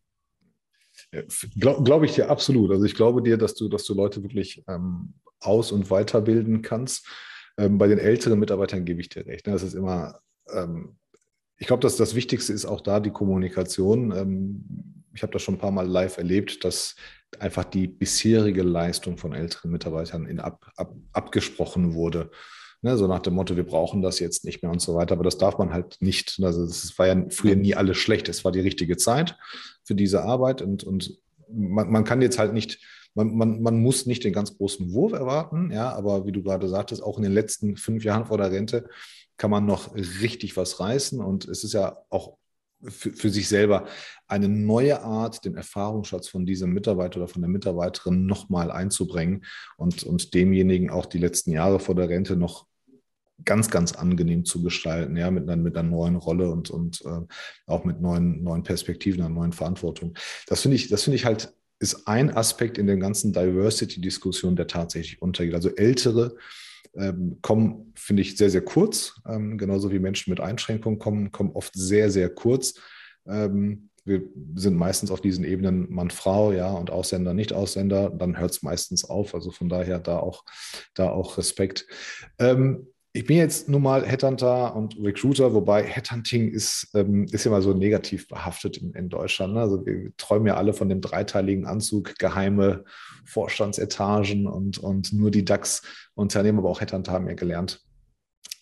Ja, 1.13 1.21
Glaube 1.57 1.83
glaub 1.83 2.03
ich 2.03 2.13
dir 2.13 2.29
absolut. 2.29 2.71
Also 2.71 2.85
ich 2.85 2.95
glaube 2.95 3.21
dir, 3.21 3.37
dass 3.37 3.55
du, 3.55 3.69
dass 3.69 3.85
du 3.85 3.93
Leute 3.93 4.21
wirklich 4.23 4.63
ähm, 4.67 5.13
aus- 5.39 5.71
und 5.71 5.89
weiterbilden 5.89 6.61
kannst. 6.61 7.07
Ähm, 7.57 7.77
bei 7.77 7.87
den 7.87 7.97
älteren 7.97 8.39
Mitarbeitern 8.39 8.85
gebe 8.85 9.01
ich 9.01 9.09
dir 9.09 9.25
recht. 9.25 9.47
Ne? 9.47 9.53
Das 9.53 9.63
ist 9.63 9.73
immer, 9.73 10.19
ähm, 10.51 10.97
ich 11.57 11.67
glaube, 11.67 11.81
dass 11.81 11.95
das 11.95 12.15
Wichtigste 12.15 12.53
ist 12.53 12.65
auch 12.65 12.81
da 12.81 12.99
die 12.99 13.11
Kommunikation. 13.11 14.11
Ähm, 14.11 15.03
ich 15.13 15.23
habe 15.23 15.33
das 15.33 15.41
schon 15.41 15.55
ein 15.55 15.59
paar 15.59 15.71
Mal 15.71 15.87
live 15.87 16.17
erlebt, 16.17 16.63
dass 16.63 16.95
einfach 17.39 17.63
die 17.63 17.87
bisherige 17.87 18.63
Leistung 18.63 19.17
von 19.17 19.33
älteren 19.33 19.71
Mitarbeitern 19.71 20.25
in 20.25 20.39
ab, 20.39 20.71
ab, 20.75 20.93
abgesprochen 21.13 21.93
wurde. 21.93 22.31
Ne, 22.83 22.97
so 22.97 23.05
nach 23.05 23.19
dem 23.19 23.35
Motto, 23.35 23.55
wir 23.55 23.65
brauchen 23.65 24.01
das 24.01 24.19
jetzt 24.19 24.43
nicht 24.43 24.63
mehr 24.63 24.71
und 24.71 24.81
so 24.81 24.95
weiter. 24.95 25.13
Aber 25.13 25.23
das 25.23 25.37
darf 25.37 25.57
man 25.59 25.71
halt 25.71 25.97
nicht. 25.99 26.39
Also 26.41 26.63
es 26.63 26.97
war 26.97 27.07
ja 27.07 27.25
früher 27.29 27.55
nie 27.55 27.75
alles 27.75 27.97
schlecht. 27.97 28.27
Es 28.27 28.43
war 28.43 28.51
die 28.51 28.59
richtige 28.59 28.97
Zeit 28.97 29.37
für 29.83 29.93
diese 29.93 30.23
Arbeit 30.23 30.61
und, 30.61 30.83
und 30.83 31.19
man, 31.47 31.91
man 31.91 32.03
kann 32.03 32.21
jetzt 32.21 32.39
halt 32.39 32.53
nicht, 32.53 32.79
man, 33.13 33.35
man, 33.35 33.61
man 33.61 33.79
muss 33.79 34.05
nicht 34.05 34.23
den 34.23 34.33
ganz 34.33 34.57
großen 34.57 34.93
Wurf 34.93 35.11
erwarten, 35.11 35.69
ja, 35.71 35.91
aber 35.93 36.25
wie 36.25 36.31
du 36.31 36.41
gerade 36.41 36.67
sagtest, 36.69 37.03
auch 37.03 37.17
in 37.17 37.23
den 37.23 37.33
letzten 37.33 37.75
fünf 37.77 38.03
Jahren 38.03 38.25
vor 38.25 38.37
der 38.37 38.51
Rente 38.51 38.87
kann 39.37 39.51
man 39.51 39.65
noch 39.65 39.95
richtig 39.95 40.57
was 40.57 40.79
reißen. 40.79 41.19
Und 41.19 41.47
es 41.47 41.63
ist 41.63 41.73
ja 41.73 41.97
auch 42.09 42.37
für, 42.87 43.11
für, 43.11 43.29
sich 43.29 43.47
selber 43.47 43.87
eine 44.27 44.49
neue 44.49 45.01
Art, 45.01 45.45
den 45.45 45.55
Erfahrungsschatz 45.55 46.27
von 46.27 46.45
diesem 46.45 46.71
Mitarbeiter 46.73 47.17
oder 47.17 47.27
von 47.27 47.41
der 47.41 47.49
Mitarbeiterin 47.49 48.25
nochmal 48.25 48.71
einzubringen 48.71 49.45
und, 49.77 50.03
und 50.03 50.33
demjenigen 50.33 50.89
auch 50.89 51.05
die 51.05 51.17
letzten 51.19 51.51
Jahre 51.51 51.79
vor 51.79 51.95
der 51.95 52.09
Rente 52.09 52.35
noch 52.35 52.65
ganz, 53.45 53.69
ganz 53.69 53.93
angenehm 53.93 54.45
zu 54.45 54.61
gestalten, 54.61 55.15
ja, 55.17 55.31
mit 55.31 55.43
einer, 55.43 55.61
mit 55.61 55.75
einer 55.77 55.89
neuen 55.89 56.15
Rolle 56.15 56.49
und, 56.49 56.69
und 56.69 57.01
äh, 57.01 57.21
auch 57.65 57.83
mit 57.83 58.01
neuen, 58.01 58.43
neuen 58.43 58.63
Perspektiven, 58.63 59.21
einer 59.21 59.33
neuen 59.33 59.53
Verantwortung. 59.53 60.13
Das 60.47 60.61
finde 60.61 60.75
ich, 60.75 60.89
das 60.89 61.03
finde 61.03 61.15
ich 61.15 61.25
halt, 61.25 61.53
ist 61.79 62.07
ein 62.07 62.35
Aspekt 62.35 62.77
in 62.77 62.87
der 62.87 62.97
ganzen 62.97 63.33
Diversity-Diskussion, 63.33 64.55
der 64.55 64.67
tatsächlich 64.67 65.21
untergeht. 65.21 65.55
Also 65.55 65.69
ältere 65.75 66.35
ähm, 66.95 67.37
kommen, 67.41 67.93
finde 67.95 68.21
ich, 68.21 68.37
sehr, 68.37 68.49
sehr 68.49 68.63
kurz. 68.63 69.21
Ähm, 69.27 69.57
genauso 69.57 69.91
wie 69.91 69.99
Menschen 69.99 70.29
mit 70.29 70.39
Einschränkungen 70.39 70.99
kommen, 70.99 71.31
kommen 71.31 71.51
oft 71.51 71.73
sehr, 71.73 72.11
sehr 72.11 72.29
kurz. 72.29 72.75
Ähm, 73.27 73.89
wir 74.03 74.23
sind 74.55 74.75
meistens 74.75 75.11
auf 75.11 75.21
diesen 75.21 75.43
Ebenen 75.43 75.91
Mann-Frau, 75.91 76.51
ja, 76.51 76.71
und 76.71 76.89
Ausländer, 76.89 77.33
Nicht-Ausländer, 77.33 78.09
dann 78.09 78.39
hört 78.39 78.51
es 78.51 78.63
meistens 78.63 79.05
auf. 79.05 79.35
Also 79.35 79.51
von 79.51 79.69
daher 79.69 79.99
da 79.99 80.17
auch, 80.17 80.43
da 80.95 81.11
auch 81.11 81.37
Respekt. 81.37 81.85
Ähm, 82.39 82.87
ich 83.13 83.25
bin 83.25 83.37
jetzt 83.37 83.67
nun 83.67 83.81
mal 83.81 84.05
Headhunter 84.05 84.73
und 84.75 84.95
Recruiter, 85.01 85.53
wobei 85.53 85.83
Headhunting 85.83 86.49
ist, 86.51 86.89
ähm, 86.93 87.25
ist 87.25 87.43
ja 87.43 87.51
mal 87.51 87.61
so 87.61 87.73
negativ 87.73 88.27
behaftet 88.27 88.77
in, 88.77 88.93
in 88.93 89.09
Deutschland. 89.09 89.53
Ne? 89.53 89.59
Also 89.59 89.85
wir 89.85 90.15
träumen 90.15 90.47
ja 90.47 90.55
alle 90.55 90.73
von 90.73 90.87
dem 90.87 91.01
dreiteiligen 91.01 91.65
Anzug, 91.65 92.17
geheime 92.17 92.85
Vorstandsetagen 93.25 94.47
und, 94.47 94.77
und 94.77 95.11
nur 95.11 95.29
die 95.29 95.43
DAX-Unternehmen, 95.43 96.59
aber 96.59 96.69
auch 96.69 96.79
Headhunter 96.79 97.11
haben 97.11 97.27
ja 97.27 97.33
gelernt, 97.33 97.81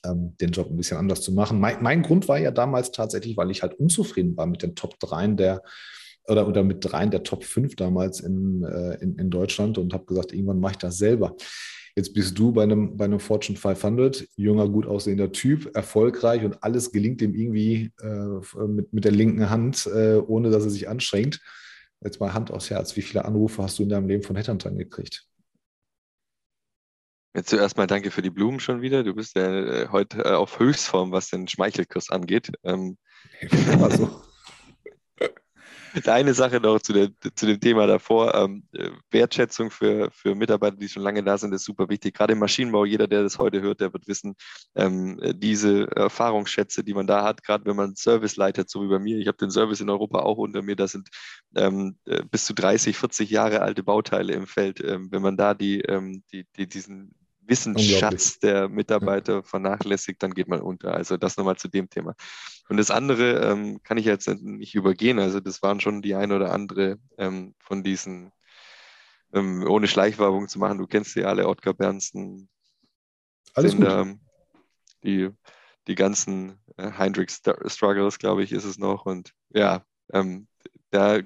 ähm, 0.04 0.36
den 0.42 0.50
Job 0.52 0.72
ein 0.72 0.78
bisschen 0.78 0.98
anders 0.98 1.22
zu 1.22 1.32
machen. 1.32 1.60
Mein, 1.60 1.84
mein, 1.84 2.02
Grund 2.02 2.28
war 2.28 2.40
ja 2.40 2.50
damals 2.50 2.92
tatsächlich, 2.92 3.38
weil 3.38 3.52
ich 3.52 3.62
halt 3.62 3.76
unzufrieden 3.76 4.36
war 4.36 4.48
mit 4.48 4.64
den 4.64 4.74
Top 4.74 5.00
3 5.00 5.28
der 5.28 5.62
oder, 6.28 6.48
oder 6.48 6.64
mit 6.64 6.86
dreien 6.86 7.12
der 7.12 7.24
Top 7.24 7.44
5 7.44 7.76
damals 7.76 8.20
in, 8.20 8.64
äh, 8.64 8.96
in, 9.02 9.18
in 9.18 9.30
Deutschland 9.30 9.78
und 9.78 9.94
habe 9.94 10.06
gesagt, 10.06 10.34
irgendwann 10.34 10.60
mache 10.60 10.74
ich 10.74 10.78
das 10.78 10.98
selber. 10.98 11.36
Jetzt 11.96 12.14
bist 12.14 12.38
du 12.38 12.52
bei 12.52 12.64
einem, 12.64 12.98
bei 12.98 13.06
einem 13.06 13.20
Fortune 13.20 13.58
500, 13.58 14.28
junger, 14.36 14.70
gut 14.70 14.86
aussehender 14.86 15.32
Typ, 15.32 15.76
erfolgreich 15.76 16.44
und 16.44 16.64
alles 16.64 16.92
gelingt 16.92 17.22
ihm 17.22 17.36
irgendwie 17.36 17.92
äh, 18.02 18.68
mit, 18.68 18.94
mit 18.94 19.06
der 19.06 19.12
linken 19.12 19.50
Hand, 19.50 19.88
äh, 19.88 20.16
ohne 20.16 20.50
dass 20.50 20.64
er 20.64 20.70
sich 20.70 20.88
anstrengt. 20.88 21.42
Jetzt 22.02 22.20
mal 22.20 22.34
Hand 22.34 22.52
aufs 22.52 22.70
Herz. 22.70 22.96
Wie 22.96 23.02
viele 23.02 23.26
Anrufe 23.26 23.62
hast 23.62 23.80
du 23.80 23.84
in 23.84 23.90
deinem 23.90 24.08
Leben 24.08 24.24
von 24.24 24.36
Headhuntern 24.36 24.78
gekriegt? 24.78 25.26
Jetzt 27.36 27.50
zuerst 27.50 27.78
mal 27.78 27.88
danke 27.88 28.10
für 28.10 28.22
die 28.22 28.32
Blumen 28.32 28.60
schon 28.60 28.82
wieder. 28.82 29.04
Du 29.04 29.14
bist 29.14 29.36
ja 29.36 29.50
äh, 29.50 29.88
heute 29.90 30.20
äh, 30.20 30.32
auf 30.32 30.60
Höchstform, 30.60 31.12
was 31.12 31.30
den 31.30 31.48
Schmeichelkurs 31.48 32.10
angeht. 32.10 32.52
Ähm, 32.64 32.98
also. 33.82 34.29
Eine 36.06 36.34
Sache 36.34 36.60
noch 36.60 36.80
zu, 36.80 36.94
der, 36.94 37.10
zu 37.36 37.46
dem 37.46 37.60
Thema 37.60 37.88
davor. 37.88 38.34
Ähm, 38.36 38.64
Wertschätzung 39.12 39.72
für, 39.72 40.10
für 40.12 40.36
Mitarbeiter, 40.36 40.78
die 40.78 40.90
schon 40.90 41.04
lange 41.04 41.24
da 41.24 41.38
sind, 41.38 41.54
ist 41.54 41.66
super 41.66 41.90
wichtig. 41.90 42.16
Gerade 42.16 42.34
im 42.34 42.40
Maschinenbau, 42.40 42.86
jeder, 42.86 43.08
der 43.08 43.24
das 43.24 43.40
heute 43.40 43.62
hört, 43.62 43.82
der 43.82 43.94
wird 43.94 44.08
wissen, 44.08 44.36
ähm, 44.76 45.20
diese 45.36 45.88
Erfahrungsschätze, 45.96 46.84
die 46.84 46.94
man 46.94 47.08
da 47.08 47.24
hat, 47.24 47.44
gerade 47.44 47.66
wenn 47.66 47.76
man 47.76 47.96
Service 47.96 48.36
leitet, 48.36 48.70
so 48.70 48.84
wie 48.84 48.90
bei 48.90 49.00
mir. 49.00 49.18
Ich 49.18 49.28
habe 49.28 49.38
den 49.38 49.52
Service 49.52 49.82
in 49.82 49.90
Europa 49.90 50.20
auch 50.20 50.38
unter 50.38 50.62
mir. 50.62 50.76
Da 50.76 50.88
sind 50.88 51.10
ähm, 51.56 51.98
äh, 52.06 52.24
bis 52.30 52.46
zu 52.46 52.54
30, 52.54 52.98
40 52.98 53.30
Jahre 53.30 53.62
alte 53.62 53.84
Bauteile 53.84 54.34
im 54.34 54.48
Feld. 54.48 54.84
Ähm, 54.84 55.12
wenn 55.12 55.22
man 55.22 55.38
da 55.38 55.54
die, 55.54 55.82
ähm, 55.82 56.24
die, 56.32 56.46
die, 56.58 56.68
diesen 56.68 57.16
Wissensschatz 57.50 58.40
der 58.40 58.70
Mitarbeiter 58.70 59.44
vernachlässigt, 59.44 60.22
dann 60.24 60.34
geht 60.34 60.48
man 60.48 60.62
unter. 60.62 60.94
Also 60.94 61.18
das 61.18 61.38
nochmal 61.38 61.58
zu 61.58 61.68
dem 61.68 61.90
Thema. 61.90 62.16
Und 62.70 62.78
das 62.78 62.92
andere 62.92 63.40
ähm, 63.52 63.82
kann 63.84 63.98
ich 63.98 64.06
jetzt 64.06 64.28
nicht 64.28 64.76
übergehen. 64.76 65.20
Also 65.20 65.40
das 65.40 65.62
waren 65.64 65.80
schon 65.80 66.02
die 66.02 66.16
ein 66.16 66.32
oder 66.32 66.54
andere 66.54 67.00
ähm, 67.18 67.56
von 67.60 67.84
diesen, 67.84 68.32
ähm, 69.34 69.66
ohne 69.68 69.88
Schleichwerbung 69.88 70.48
zu 70.48 70.60
machen. 70.60 70.78
Du 70.78 70.88
kennst 70.88 71.14
sie 71.14 71.26
alle, 71.26 71.48
Ottgar 71.48 71.74
Bernsten, 71.74 72.48
Alles 73.56 73.72
sind, 73.72 73.84
gut. 73.84 74.20
die, 75.04 75.30
die 75.88 75.96
ganzen 75.96 76.60
äh, 76.78 76.92
Heinrich 76.92 77.32
Struggles, 77.32 78.20
glaube 78.20 78.44
ich, 78.44 78.52
ist 78.52 78.66
es 78.66 78.78
noch. 78.78 79.06
Und 79.06 79.34
ja, 79.50 79.84
ähm, 80.14 80.48
da 80.92 81.20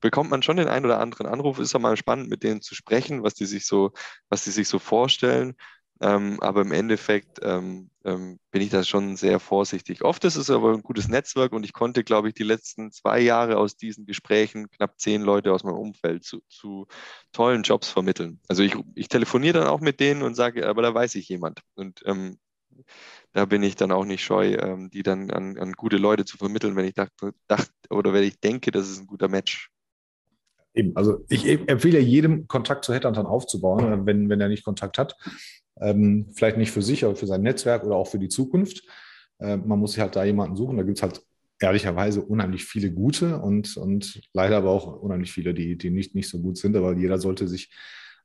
bekommt 0.00 0.30
man 0.30 0.42
schon 0.42 0.56
den 0.56 0.68
einen 0.68 0.84
oder 0.84 1.00
anderen 1.00 1.26
Anruf. 1.26 1.58
Ist 1.58 1.74
auch 1.74 1.80
mal 1.80 1.96
spannend, 1.96 2.28
mit 2.28 2.42
denen 2.42 2.62
zu 2.62 2.74
sprechen, 2.74 3.22
was 3.22 3.34
die 3.34 3.46
sich 3.46 3.66
so, 3.66 3.92
was 4.28 4.44
die 4.44 4.50
sich 4.50 4.68
so 4.68 4.78
vorstellen. 4.78 5.54
Ähm, 6.00 6.38
aber 6.40 6.60
im 6.60 6.70
Endeffekt 6.70 7.40
ähm, 7.42 7.90
ähm, 8.04 8.38
bin 8.52 8.62
ich 8.62 8.70
da 8.70 8.84
schon 8.84 9.16
sehr 9.16 9.40
vorsichtig. 9.40 10.04
Oft 10.04 10.24
ist 10.24 10.36
es 10.36 10.48
aber 10.48 10.72
ein 10.72 10.82
gutes 10.82 11.08
Netzwerk 11.08 11.52
und 11.52 11.64
ich 11.64 11.72
konnte, 11.72 12.04
glaube 12.04 12.28
ich, 12.28 12.34
die 12.34 12.44
letzten 12.44 12.92
zwei 12.92 13.18
Jahre 13.20 13.56
aus 13.56 13.76
diesen 13.76 14.06
Gesprächen 14.06 14.70
knapp 14.70 15.00
zehn 15.00 15.22
Leute 15.22 15.52
aus 15.52 15.64
meinem 15.64 15.78
Umfeld 15.78 16.24
zu, 16.24 16.40
zu 16.48 16.86
tollen 17.32 17.64
Jobs 17.64 17.88
vermitteln. 17.88 18.40
Also 18.48 18.62
ich, 18.62 18.76
ich 18.94 19.08
telefoniere 19.08 19.58
dann 19.58 19.68
auch 19.68 19.80
mit 19.80 19.98
denen 19.98 20.22
und 20.22 20.36
sage, 20.36 20.68
aber 20.68 20.82
da 20.82 20.94
weiß 20.94 21.16
ich 21.16 21.28
jemand. 21.28 21.62
Und 21.74 22.02
ähm, 22.06 22.38
da 23.32 23.44
bin 23.44 23.62
ich 23.62 23.76
dann 23.76 23.92
auch 23.92 24.04
nicht 24.04 24.22
scheu, 24.24 24.54
ähm, 24.54 24.90
die 24.90 25.02
dann 25.02 25.30
an, 25.30 25.58
an, 25.58 25.72
gute 25.72 25.96
Leute 25.96 26.24
zu 26.24 26.36
vermitteln, 26.36 26.76
wenn 26.76 26.86
ich 26.86 26.94
dachte, 26.94 27.34
dachte 27.48 27.72
oder 27.90 28.12
wenn 28.12 28.22
ich 28.24 28.40
denke, 28.40 28.70
das 28.70 28.88
ist 28.88 29.00
ein 29.00 29.06
guter 29.06 29.28
Match. 29.28 29.70
Eben, 30.78 30.94
also 30.94 31.24
ich 31.28 31.44
empfehle 31.68 31.98
jedem, 31.98 32.46
Kontakt 32.46 32.84
zu 32.84 32.94
Headhuntern 32.94 33.26
aufzubauen, 33.26 33.92
äh, 33.92 34.06
wenn, 34.06 34.28
wenn 34.28 34.40
er 34.40 34.48
nicht 34.48 34.64
Kontakt 34.64 34.96
hat. 34.96 35.16
Ähm, 35.80 36.28
vielleicht 36.34 36.56
nicht 36.56 36.70
für 36.70 36.82
sich, 36.82 37.04
aber 37.04 37.16
für 37.16 37.26
sein 37.26 37.42
Netzwerk 37.42 37.84
oder 37.84 37.96
auch 37.96 38.06
für 38.06 38.20
die 38.20 38.28
Zukunft. 38.28 38.84
Äh, 39.40 39.56
man 39.56 39.80
muss 39.80 39.92
sich 39.92 40.00
halt 40.00 40.14
da 40.14 40.22
jemanden 40.22 40.54
suchen. 40.54 40.76
Da 40.76 40.84
gibt 40.84 40.98
es 40.98 41.02
halt 41.02 41.20
ehrlicherweise 41.60 42.22
unheimlich 42.22 42.64
viele 42.64 42.92
gute 42.92 43.38
und, 43.38 43.76
und 43.76 44.22
leider 44.32 44.58
aber 44.58 44.70
auch 44.70 45.00
unheimlich 45.00 45.32
viele, 45.32 45.52
die, 45.52 45.76
die 45.76 45.90
nicht, 45.90 46.14
nicht 46.14 46.28
so 46.28 46.38
gut 46.38 46.58
sind. 46.58 46.76
Aber 46.76 46.94
jeder 46.94 47.18
sollte 47.18 47.48
sich, 47.48 47.72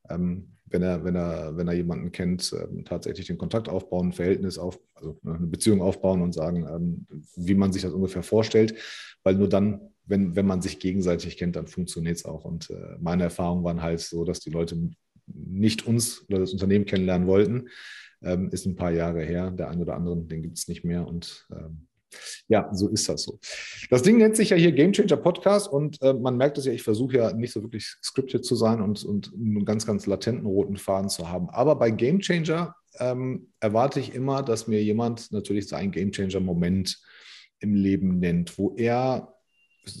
ähm, 0.08 0.52
wenn, 0.66 0.82
er, 0.82 1.02
wenn, 1.02 1.16
er, 1.16 1.56
wenn 1.56 1.66
er 1.66 1.74
jemanden 1.74 2.12
kennt, 2.12 2.52
äh, 2.52 2.84
tatsächlich 2.84 3.26
den 3.26 3.38
Kontakt 3.38 3.68
aufbauen, 3.68 4.10
ein 4.10 4.12
Verhältnis 4.12 4.58
auf, 4.58 4.78
also 4.94 5.18
eine 5.24 5.48
Beziehung 5.48 5.82
aufbauen 5.82 6.22
und 6.22 6.34
sagen, 6.34 6.68
ähm, 6.68 7.06
wie 7.34 7.54
man 7.54 7.72
sich 7.72 7.82
das 7.82 7.92
ungefähr 7.92 8.22
vorstellt. 8.22 8.76
Weil 9.24 9.34
nur 9.34 9.48
dann 9.48 9.80
wenn, 10.06 10.36
wenn 10.36 10.46
man 10.46 10.62
sich 10.62 10.78
gegenseitig 10.78 11.36
kennt, 11.36 11.56
dann 11.56 11.66
funktioniert 11.66 12.16
es 12.16 12.24
auch. 12.24 12.44
Und 12.44 12.70
äh, 12.70 12.96
meine 13.00 13.24
Erfahrungen 13.24 13.64
waren 13.64 13.82
halt 13.82 14.00
so, 14.00 14.24
dass 14.24 14.40
die 14.40 14.50
Leute 14.50 14.90
nicht 15.26 15.86
uns 15.86 16.24
oder 16.28 16.38
das 16.38 16.52
Unternehmen 16.52 16.84
kennenlernen 16.84 17.26
wollten. 17.26 17.68
Ähm, 18.22 18.50
ist 18.50 18.66
ein 18.66 18.76
paar 18.76 18.90
Jahre 18.90 19.22
her. 19.22 19.50
Der 19.50 19.70
eine 19.70 19.82
oder 19.82 19.94
andere, 19.94 20.16
den 20.16 20.42
gibt 20.42 20.58
es 20.58 20.68
nicht 20.68 20.84
mehr. 20.84 21.06
Und 21.06 21.46
ähm, 21.52 21.86
ja, 22.48 22.68
so 22.72 22.88
ist 22.88 23.08
das 23.08 23.22
so. 23.22 23.38
Das 23.90 24.02
Ding 24.02 24.18
nennt 24.18 24.36
sich 24.36 24.50
ja 24.50 24.56
hier 24.56 24.72
Game 24.72 24.92
Changer 24.92 25.16
Podcast 25.16 25.68
und 25.68 26.00
äh, 26.02 26.12
man 26.12 26.36
merkt 26.36 26.58
es 26.58 26.66
ja, 26.66 26.72
ich 26.72 26.82
versuche 26.82 27.16
ja 27.16 27.32
nicht 27.32 27.52
so 27.52 27.62
wirklich 27.62 27.96
scripted 28.02 28.44
zu 28.44 28.54
sein 28.56 28.80
und, 28.80 29.04
und 29.04 29.32
einen 29.34 29.64
ganz, 29.64 29.86
ganz 29.86 30.06
latenten 30.06 30.46
roten 30.46 30.76
Faden 30.76 31.08
zu 31.08 31.28
haben. 31.28 31.48
Aber 31.50 31.76
bei 31.76 31.90
Game 31.90 32.20
Changer 32.20 32.74
ähm, 32.98 33.48
erwarte 33.60 34.00
ich 34.00 34.14
immer, 34.14 34.42
dass 34.42 34.68
mir 34.68 34.82
jemand 34.82 35.32
natürlich 35.32 35.68
seinen 35.68 35.90
Game 35.90 36.12
Changer 36.12 36.40
Moment 36.40 37.00
im 37.60 37.74
Leben 37.74 38.18
nennt, 38.18 38.58
wo 38.58 38.74
er 38.76 39.33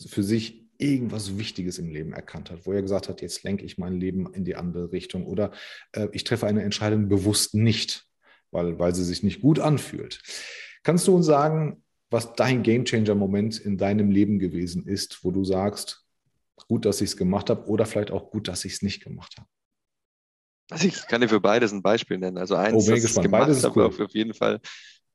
für 0.08 0.22
sich 0.22 0.64
irgendwas 0.78 1.38
Wichtiges 1.38 1.78
im 1.78 1.88
Leben 1.88 2.12
erkannt 2.12 2.50
hat, 2.50 2.66
wo 2.66 2.72
er 2.72 2.82
gesagt 2.82 3.08
hat, 3.08 3.22
jetzt 3.22 3.42
lenke 3.42 3.64
ich 3.64 3.78
mein 3.78 3.94
Leben 3.94 4.32
in 4.32 4.44
die 4.44 4.56
andere 4.56 4.92
Richtung 4.92 5.26
oder 5.26 5.52
äh, 5.92 6.08
ich 6.12 6.24
treffe 6.24 6.46
eine 6.46 6.62
Entscheidung 6.62 7.08
bewusst 7.08 7.54
nicht, 7.54 8.06
weil, 8.50 8.78
weil 8.78 8.94
sie 8.94 9.04
sich 9.04 9.22
nicht 9.22 9.40
gut 9.40 9.60
anfühlt. 9.60 10.22
Kannst 10.82 11.06
du 11.06 11.14
uns 11.14 11.26
sagen, 11.26 11.82
was 12.10 12.34
dein 12.34 12.62
Gamechanger-Moment 12.62 13.58
in 13.58 13.78
deinem 13.78 14.10
Leben 14.10 14.38
gewesen 14.38 14.86
ist, 14.86 15.24
wo 15.24 15.30
du 15.30 15.44
sagst, 15.44 16.04
gut, 16.68 16.84
dass 16.84 17.00
ich 17.00 17.10
es 17.10 17.16
gemacht 17.16 17.50
habe 17.50 17.66
oder 17.66 17.86
vielleicht 17.86 18.10
auch 18.10 18.30
gut, 18.30 18.48
dass 18.48 18.64
ich 18.64 18.74
es 18.74 18.82
nicht 18.82 19.02
gemacht 19.02 19.34
habe? 19.38 19.48
Also 20.70 20.88
ich 20.88 21.06
kann 21.06 21.20
dir 21.20 21.28
für 21.28 21.40
beides 21.40 21.72
ein 21.72 21.82
Beispiel 21.82 22.18
nennen. 22.18 22.38
Also 22.38 22.54
eins, 22.54 22.74
oh, 22.74 22.86
bin 22.86 22.96
ich 22.96 23.02
gespannt. 23.02 23.30
Beides 23.30 23.58
ist 23.58 23.76
cool. 23.76 23.84
auf 23.84 24.14
jeden 24.14 24.32
Fall 24.32 24.60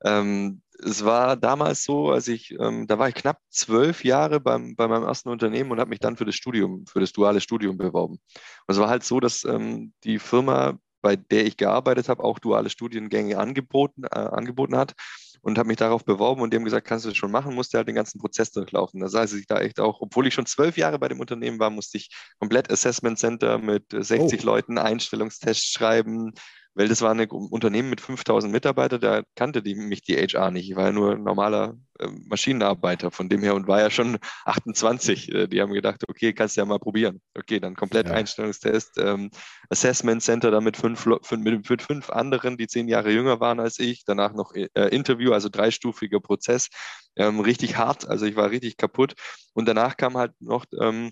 ähm, 0.03 0.62
es 0.81 1.03
war 1.03 1.35
damals 1.35 1.83
so, 1.83 2.12
als 2.12 2.27
ich, 2.27 2.51
ähm, 2.59 2.88
da 2.88 2.97
war 2.97 3.09
ich 3.09 3.15
knapp 3.15 3.39
zwölf 3.49 4.03
Jahre 4.03 4.39
beim, 4.39 4.75
bei 4.75 4.88
meinem 4.88 5.03
ersten 5.03 5.29
Unternehmen 5.29 5.71
und 5.71 5.79
habe 5.79 5.89
mich 5.89 5.99
dann 5.99 6.15
für 6.15 6.25
das 6.25 6.35
Studium, 6.35 6.85
für 6.88 6.99
das 6.99 7.12
duale 7.12 7.41
Studium 7.41 7.77
beworben. 7.77 8.13
Und 8.15 8.73
es 8.73 8.79
war 8.79 8.89
halt 8.89 9.03
so, 9.03 9.19
dass 9.19 9.43
ähm, 9.43 9.93
die 10.03 10.19
Firma, 10.19 10.77
bei 11.01 11.15
der 11.15 11.45
ich 11.45 11.57
gearbeitet 11.57 12.07
habe, 12.09 12.23
auch 12.23 12.39
duale 12.39 12.69
Studiengänge 12.69 13.38
angeboten, 13.38 14.03
äh, 14.03 14.19
angeboten 14.19 14.77
hat 14.77 14.93
und 15.41 15.57
habe 15.57 15.67
mich 15.67 15.77
darauf 15.77 16.05
beworben 16.05 16.41
und 16.41 16.51
die 16.51 16.57
haben 16.57 16.65
gesagt, 16.65 16.88
kannst 16.88 17.05
du 17.05 17.09
das 17.09 17.17
schon 17.17 17.31
machen, 17.31 17.55
musste 17.55 17.77
halt 17.77 17.88
den 17.88 17.95
ganzen 17.95 18.19
Prozess 18.19 18.51
durchlaufen. 18.51 18.99
Das 18.99 19.13
heißt, 19.13 19.33
ich 19.35 19.47
da 19.47 19.59
echt 19.59 19.79
auch, 19.79 20.01
obwohl 20.01 20.27
ich 20.27 20.33
schon 20.33 20.45
zwölf 20.45 20.77
Jahre 20.77 20.99
bei 20.99 21.07
dem 21.07 21.19
Unternehmen 21.19 21.59
war, 21.59 21.69
musste 21.69 21.97
ich 21.97 22.09
komplett 22.39 22.71
Assessment 22.71 23.19
Center 23.19 23.57
mit 23.57 23.85
60 23.91 24.41
oh. 24.41 24.45
Leuten 24.45 24.77
Einstellungstests 24.77 25.71
schreiben, 25.71 26.33
weil 26.79 26.87
das 26.87 27.01
war 27.01 27.11
ein 27.11 27.29
Unternehmen 27.29 27.89
mit 27.89 27.99
5000 27.99 28.53
Mitarbeitern, 28.53 29.01
da 29.01 29.23
kannte 29.35 29.61
die, 29.61 29.75
mich 29.75 30.01
die 30.01 30.15
HR 30.15 30.49
nicht. 30.49 30.69
Ich 30.69 30.77
war 30.77 30.85
ja 30.85 30.91
nur 30.93 31.17
normaler 31.17 31.75
äh, 31.99 32.07
Maschinenarbeiter 32.07 33.11
von 33.11 33.27
dem 33.27 33.41
her 33.41 33.53
und 33.53 33.67
war 33.67 33.81
ja 33.81 33.89
schon 33.89 34.17
28. 34.45 35.29
Äh, 35.29 35.47
die 35.47 35.61
haben 35.61 35.73
gedacht, 35.73 36.05
okay, 36.07 36.31
kannst 36.31 36.55
du 36.55 36.61
ja 36.61 36.65
mal 36.65 36.79
probieren. 36.79 37.19
Okay, 37.37 37.59
dann 37.59 37.75
komplett 37.75 38.07
ja. 38.07 38.13
Einstellungstest, 38.13 38.97
ähm, 38.97 39.29
Assessment 39.69 40.23
Center 40.23 40.51
da 40.51 40.61
mit 40.61 40.77
fünf, 40.77 41.01
fünf, 41.01 41.43
mit, 41.43 41.69
mit, 41.69 41.81
fünf 41.81 42.09
anderen, 42.11 42.55
die 42.55 42.67
zehn 42.67 42.87
Jahre 42.87 43.11
jünger 43.11 43.41
waren 43.41 43.59
als 43.59 43.77
ich. 43.77 44.05
Danach 44.05 44.31
noch 44.31 44.53
äh, 44.55 44.69
Interview, 44.73 45.33
also 45.33 45.49
dreistufiger 45.49 46.21
Prozess. 46.21 46.69
Ähm, 47.17 47.41
richtig 47.41 47.75
hart, 47.75 48.07
also 48.07 48.25
ich 48.25 48.37
war 48.37 48.51
richtig 48.51 48.77
kaputt. 48.77 49.15
Und 49.51 49.67
danach 49.67 49.97
kam 49.97 50.15
halt 50.15 50.31
noch 50.39 50.63
ähm, 50.79 51.11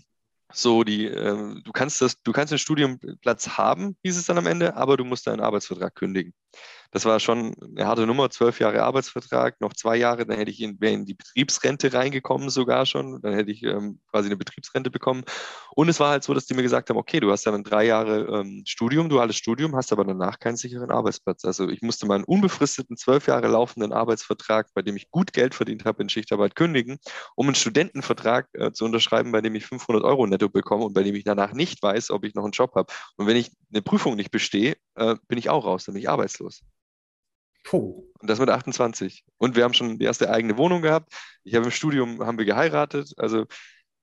so 0.54 0.84
die, 0.84 1.06
äh, 1.06 1.62
du 1.62 1.72
kannst 1.74 2.02
das, 2.02 2.22
du 2.24 2.32
kannst 2.32 2.52
den 2.52 2.60
Studienplatz 2.60 3.50
haben, 3.58 3.98
hieß 4.04 4.18
es 4.18 4.26
dann 4.26 4.38
am 4.38 4.48
Ende, 4.48 4.76
aber 4.76 4.98
du 4.98 5.06
musst 5.06 5.28
deinen 5.28 5.42
Arbeitsvertrag 5.42 5.96
kündigen. 5.96 6.34
Das 6.92 7.06
war 7.06 7.20
schon 7.20 7.56
eine 7.62 7.86
harte 7.86 8.06
Nummer, 8.08 8.30
zwölf 8.30 8.60
Jahre 8.60 8.84
Arbeitsvertrag, 8.84 9.60
noch 9.60 9.74
zwei 9.74 9.98
Jahre, 9.98 10.26
dann 10.26 10.38
hätte 10.38 10.52
ich 10.52 10.62
in, 10.62 10.78
in 10.78 11.06
die 11.06 11.14
Betriebsrente 11.14 11.94
reingekommen 11.94 12.50
sogar 12.50 12.86
schon, 12.86 13.22
dann 13.22 13.34
hätte 13.34 13.52
ich 13.52 13.64
ähm, 13.64 14.00
quasi 14.10 14.28
eine 14.28 14.38
Betriebsrente 14.38 14.90
bekommen. 14.90 15.24
Und 15.76 15.90
es 15.90 16.00
war 16.00 16.12
halt 16.12 16.24
so, 16.24 16.34
dass 16.34 16.46
die 16.46 16.54
mir 16.54 16.64
gesagt 16.64 16.90
haben, 16.90 16.98
okay, 16.98 17.20
du 17.20 17.32
hast 17.32 17.46
dann 17.46 17.64
drei 17.64 17.86
Jahre 17.86 18.40
ähm, 18.40 18.64
Studium, 18.66 19.10
duales 19.10 19.36
Studium, 19.36 19.76
hast 19.76 19.92
aber 19.92 20.06
danach 20.06 20.40
keinen 20.40 20.58
sicheren 20.58 20.92
Arbeitsplatz. 20.92 21.46
Also 21.46 21.70
ich 21.70 21.82
musste 21.82 22.06
meinen 22.08 22.24
unbefristeten, 22.24 22.98
zwölf 22.98 23.28
Jahre 23.28 23.48
laufenden 23.48 23.92
Arbeitsvertrag, 23.92 24.68
bei 24.74 24.82
dem 24.82 24.96
ich 24.96 25.12
gut 25.12 25.34
Geld 25.34 25.56
verdient 25.56 25.86
habe 25.86 26.02
in 26.02 26.10
Schichtarbeit, 26.10 26.56
kündigen, 26.56 26.98
um 27.36 27.48
einen 27.48 27.56
Studentenvertrag 27.56 28.48
äh, 28.54 28.72
zu 28.72 28.86
unterschreiben, 28.86 29.32
bei 29.32 29.42
dem 29.42 29.56
ich 29.56 29.66
500 29.66 30.04
Euro 30.04 30.26
netto 30.26 30.50
bekomme 30.50 30.86
und 30.86 30.94
bei 30.94 31.04
dem 31.04 31.16
ich 31.16 31.26
danach 31.26 31.54
nicht 31.54 31.84
weiß, 31.84 32.12
ob 32.12 32.24
ich 32.24 32.34
noch 32.34 32.44
einen 32.44 32.54
Job 32.54 32.76
habe. 32.76 32.92
Und 33.18 33.28
wenn 33.28 33.36
ich 33.36 33.52
eine 33.72 33.82
Prüfung 33.82 34.16
nicht 34.16 34.32
bestehe, 34.32 34.78
äh, 34.96 35.16
bin 35.28 35.38
ich 35.38 35.50
auch 35.50 35.66
raus, 35.66 35.86
dann 35.86 35.94
bin 35.94 36.02
ich 36.02 36.10
arbeitslos. 36.10 36.37
Oh. 37.72 38.08
Und 38.20 38.30
das 38.30 38.40
mit 38.40 38.50
28. 38.50 39.26
Und 39.38 39.56
wir 39.56 39.64
haben 39.64 39.74
schon 39.74 40.00
die 40.00 40.06
erste 40.06 40.30
eigene 40.30 40.58
Wohnung 40.58 40.82
gehabt. 40.82 41.14
Ich 41.44 41.56
habe 41.56 41.66
im 41.66 41.72
Studium, 41.72 42.26
haben 42.26 42.38
wir 42.38 42.46
geheiratet. 42.46 43.14
Also 43.18 43.46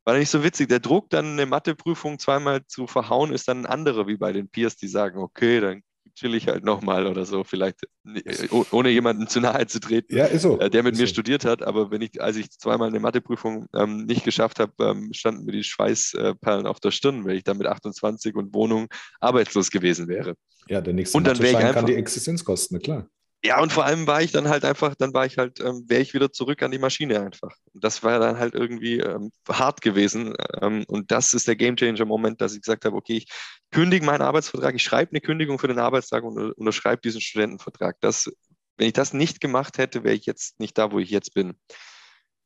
war 0.04 0.18
nicht 0.18 0.30
so 0.30 0.44
witzig. 0.44 0.68
Der 0.68 0.80
Druck, 0.80 1.10
dann 1.10 1.32
eine 1.32 1.46
Matheprüfung 1.46 2.18
zweimal 2.18 2.66
zu 2.66 2.86
verhauen, 2.86 3.32
ist 3.32 3.48
dann 3.48 3.60
ein 3.60 3.66
anderer 3.66 4.06
wie 4.06 4.16
bei 4.16 4.32
den 4.32 4.48
Peers, 4.48 4.76
die 4.76 4.88
sagen, 4.88 5.18
okay, 5.18 5.60
dann 5.60 5.82
chill 6.14 6.34
ich 6.34 6.48
halt 6.48 6.64
nochmal 6.64 7.06
oder 7.06 7.24
so, 7.24 7.44
vielleicht 7.44 7.82
äh, 8.04 8.48
ohne 8.70 8.90
jemanden 8.90 9.26
zu 9.28 9.40
nahe 9.40 9.66
zu 9.66 9.80
treten, 9.80 10.14
ja, 10.14 10.38
so. 10.38 10.58
Äh, 10.58 10.70
der 10.70 10.82
mit 10.82 10.94
ist 10.94 11.00
mir 11.00 11.06
so. 11.06 11.12
studiert 11.12 11.44
hat. 11.44 11.62
Aber 11.62 11.90
wenn 11.90 12.02
ich, 12.02 12.20
als 12.20 12.36
ich 12.36 12.50
zweimal 12.50 12.88
eine 12.88 13.00
Matheprüfung 13.00 13.66
ähm, 13.74 14.04
nicht 14.04 14.24
geschafft 14.24 14.60
habe, 14.60 14.72
ähm, 14.80 15.12
standen 15.12 15.44
mir 15.44 15.52
die 15.52 15.64
Schweißperlen 15.64 16.66
auf 16.66 16.80
der 16.80 16.90
Stirn, 16.90 17.24
weil 17.24 17.36
ich 17.36 17.44
dann 17.44 17.58
mit 17.58 17.66
28 17.66 18.34
und 18.34 18.54
Wohnung 18.54 18.88
arbeitslos 19.20 19.70
gewesen 19.70 20.08
wäre. 20.08 20.34
Ja, 20.68 20.80
der 20.80 20.94
nächste 20.94 21.16
und 21.18 21.26
dann 21.26 21.38
wäre 21.38 21.50
ich 21.50 21.56
einfach, 21.56 21.74
kann 21.74 21.86
die 21.86 21.94
Existenz 21.94 22.44
kosten, 22.44 22.78
klar. 22.80 23.08
Ja, 23.46 23.60
und 23.60 23.74
vor 23.74 23.84
allem 23.84 24.06
war 24.06 24.22
ich 24.22 24.32
dann 24.32 24.48
halt 24.48 24.64
einfach, 24.64 24.94
dann 24.94 25.12
war 25.12 25.26
ich 25.26 25.36
halt, 25.36 25.60
ähm, 25.60 25.84
wäre 25.86 26.00
ich 26.00 26.14
wieder 26.14 26.32
zurück 26.32 26.62
an 26.62 26.70
die 26.70 26.78
Maschine 26.78 27.20
einfach. 27.20 27.54
Das 27.74 28.02
war 28.02 28.18
dann 28.18 28.38
halt 28.38 28.54
irgendwie 28.54 29.00
ähm, 29.00 29.32
hart 29.46 29.82
gewesen. 29.82 30.34
Ähm, 30.62 30.84
und 30.88 31.10
das 31.10 31.34
ist 31.34 31.46
der 31.46 31.54
Gamechanger-Moment, 31.54 32.40
dass 32.40 32.54
ich 32.54 32.62
gesagt 32.62 32.86
habe, 32.86 32.96
okay, 32.96 33.18
ich 33.18 33.26
kündige 33.70 34.06
meinen 34.06 34.22
Arbeitsvertrag, 34.22 34.74
ich 34.74 34.82
schreibe 34.82 35.10
eine 35.10 35.20
Kündigung 35.20 35.58
für 35.58 35.68
den 35.68 35.78
Arbeitstag 35.78 36.24
und 36.24 36.38
unterschreibe 36.54 37.02
diesen 37.02 37.20
Studentenvertrag. 37.20 37.96
Das, 38.00 38.32
wenn 38.78 38.86
ich 38.86 38.94
das 38.94 39.12
nicht 39.12 39.42
gemacht 39.42 39.76
hätte, 39.76 40.04
wäre 40.04 40.14
ich 40.14 40.24
jetzt 40.24 40.58
nicht 40.58 40.78
da, 40.78 40.90
wo 40.90 40.98
ich 40.98 41.10
jetzt 41.10 41.34
bin. 41.34 41.54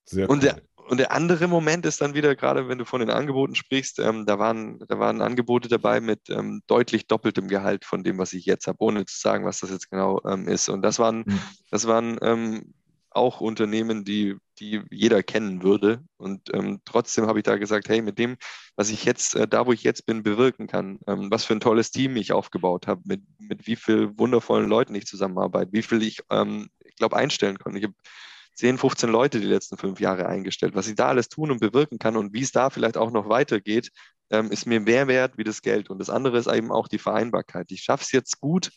Sehr 0.05 0.29
und 0.29 0.43
cool. 0.43 0.49
der, 0.49 0.63
und 0.89 0.99
der 0.99 1.13
andere 1.13 1.49
Moment 1.49 1.85
ist 1.87 2.01
dann 2.01 2.15
wieder, 2.15 2.35
gerade 2.35 2.69
wenn 2.69 2.79
du 2.79 2.85
von 2.85 3.01
den 3.01 3.11
Angeboten 3.11 3.55
sprichst, 3.55 3.99
ähm, 3.99 4.27
da, 4.27 4.39
waren, 4.39 4.79
da 4.89 4.99
waren 4.99 5.21
Angebote 5.21 5.69
dabei 5.69 6.01
mit 6.01 6.31
ähm, 6.31 6.63
deutlich 6.67 7.07
doppeltem 7.07 7.49
Gehalt 7.49 7.85
von 7.85 8.03
dem, 8.05 8.19
was 8.19 8.33
ich 8.33 8.47
jetzt 8.47 8.67
habe, 8.67 8.79
ohne 8.81 9.05
zu 9.05 9.19
sagen, 9.19 9.45
was 9.45 9.61
das 9.61 9.71
jetzt 9.71 9.91
genau 9.91 10.21
ähm, 10.27 10.49
ist. 10.49 10.69
Und 10.69 10.83
das 10.83 10.99
waren, 10.99 11.19
mhm. 11.27 11.41
das 11.71 11.87
waren 11.87 12.19
ähm, 12.23 12.75
auch 13.11 13.41
Unternehmen, 13.41 14.05
die, 14.05 14.37
die 14.59 14.83
jeder 14.91 15.23
kennen 15.23 15.63
würde. 15.63 16.03
Und 16.17 16.55
ähm, 16.55 16.81
trotzdem 16.85 17.27
habe 17.27 17.39
ich 17.39 17.45
da 17.45 17.57
gesagt, 17.57 17.89
hey, 17.89 18.01
mit 18.01 18.19
dem, 18.19 18.37
was 18.77 18.91
ich 18.91 19.05
jetzt, 19.05 19.35
äh, 19.35 19.47
da 19.47 19.67
wo 19.67 19.73
ich 19.73 19.83
jetzt 19.83 20.07
bin, 20.07 20.23
bewirken 20.23 20.67
kann, 20.67 21.01
ähm, 21.07 21.31
was 21.31 21.45
für 21.45 21.55
ein 21.55 21.61
tolles 21.61 21.91
Team 21.91 22.17
ich 22.17 22.33
aufgebaut 22.33 22.87
habe, 22.87 23.03
mit, 23.05 23.23
mit 23.39 23.67
wie 23.67 23.77
vielen 23.77 24.19
wundervollen 24.19 24.69
Leuten 24.69 24.95
ich 24.95 25.07
zusammenarbeite, 25.07 25.73
wie 25.73 25.83
viel 25.83 26.03
ich, 26.03 26.21
ich 26.21 26.97
glaube, 26.97 27.17
einstellen 27.17 27.59
kann. 27.59 27.77
Ich 27.77 27.85
habe 27.85 27.95
10, 28.59 28.77
15 28.77 29.09
Leute 29.09 29.41
die 29.41 29.47
letzten 29.47 29.77
fünf 29.77 30.01
Jahre 30.01 30.27
eingestellt. 30.27 30.75
Was 30.75 30.89
ich 30.89 30.97
da 30.97 31.07
alles 31.09 31.29
tun 31.29 31.53
und 31.53 31.61
bewirken 31.61 31.99
kann 32.01 32.17
und 32.17 32.33
wie 32.33 32.43
es 32.43 32.51
da 32.51 32.71
vielleicht 32.71 32.97
auch 32.97 33.13
noch 33.13 33.29
weitergeht, 33.29 33.91
ähm, 34.31 34.51
ist 34.51 34.67
mir 34.67 34.81
mehr 34.81 35.07
wert 35.07 35.39
wie 35.39 35.45
das 35.45 35.63
Geld. 35.63 35.91
Und 35.91 36.01
das 36.01 36.11
andere 36.11 36.39
ist 36.39 36.49
eben 36.49 36.73
auch 36.73 36.89
die 36.89 36.99
Vereinbarkeit. 36.99 37.71
Ich 37.71 37.83
schaffe 37.83 38.03
es 38.03 38.11
jetzt 38.11 38.41
gut, 38.41 38.71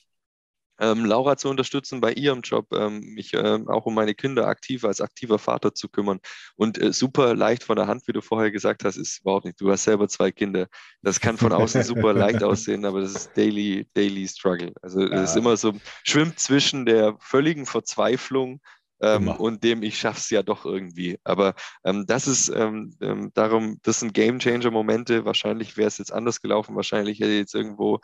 ähm, 0.80 1.06
Laura 1.06 1.36
zu 1.36 1.50
unterstützen 1.50 2.00
bei 2.00 2.14
ihrem 2.14 2.42
Job, 2.42 2.68
ähm, 2.74 3.00
mich 3.00 3.34
ähm, 3.34 3.68
auch 3.70 3.88
um 3.88 3.96
meine 3.96 4.14
Kinder 4.14 4.48
aktiv 4.48 4.86
als 4.86 5.02
aktiver 5.02 5.40
Vater 5.40 5.74
zu 5.74 5.90
kümmern. 5.90 6.20
Und 6.56 6.80
äh, 6.80 6.94
super 6.94 7.36
leicht 7.36 7.64
von 7.64 7.76
der 7.76 7.88
Hand, 7.88 8.08
wie 8.08 8.14
du 8.14 8.22
vorher 8.22 8.52
gesagt 8.52 8.84
hast, 8.84 8.98
ist 8.98 9.22
überhaupt 9.22 9.46
nicht. 9.46 9.60
Du 9.60 9.72
hast 9.72 9.84
selber 9.84 10.08
zwei 10.08 10.32
Kinder. 10.32 10.68
Das 11.02 11.20
kann 11.20 11.38
von 11.38 11.54
außen 11.54 11.84
super 11.84 12.14
leicht 12.14 12.44
aussehen, 12.44 12.86
aber 12.86 13.02
das 13.02 13.16
ist 13.16 13.32
daily, 13.36 13.88
daily 13.96 14.28
struggle. 14.28 14.74
Also 14.84 15.02
es 15.02 15.12
ja. 15.12 15.24
ist 15.24 15.36
immer 15.36 15.58
so, 15.58 15.74
schwimmt 16.04 16.40
zwischen 16.40 16.86
der 16.86 17.16
völligen 17.20 17.66
Verzweiflung 17.66 18.62
ähm, 19.02 19.30
und 19.30 19.64
dem 19.64 19.84
ich 19.84 19.98
schaff's 19.98 20.30
ja 20.30 20.44
doch 20.44 20.66
irgendwie. 20.66 21.20
Aber 21.24 21.56
ähm, 21.84 22.06
das 22.06 22.28
ist 22.28 22.50
ähm, 22.50 22.96
ähm 23.02 23.32
darum, 23.34 23.80
das 23.82 24.00
sind 24.00 24.14
Game 24.14 24.40
Changer 24.40 24.72
Momente. 24.72 25.26
Wahrscheinlich 25.26 25.78
wäre 25.78 25.88
es 25.88 25.98
jetzt 25.98 26.14
anders 26.14 26.42
gelaufen. 26.42 26.76
Wahrscheinlich 26.76 27.20
hätte 27.20 27.32
ich 27.32 27.40
jetzt 27.40 27.56
irgendwo 27.56 28.00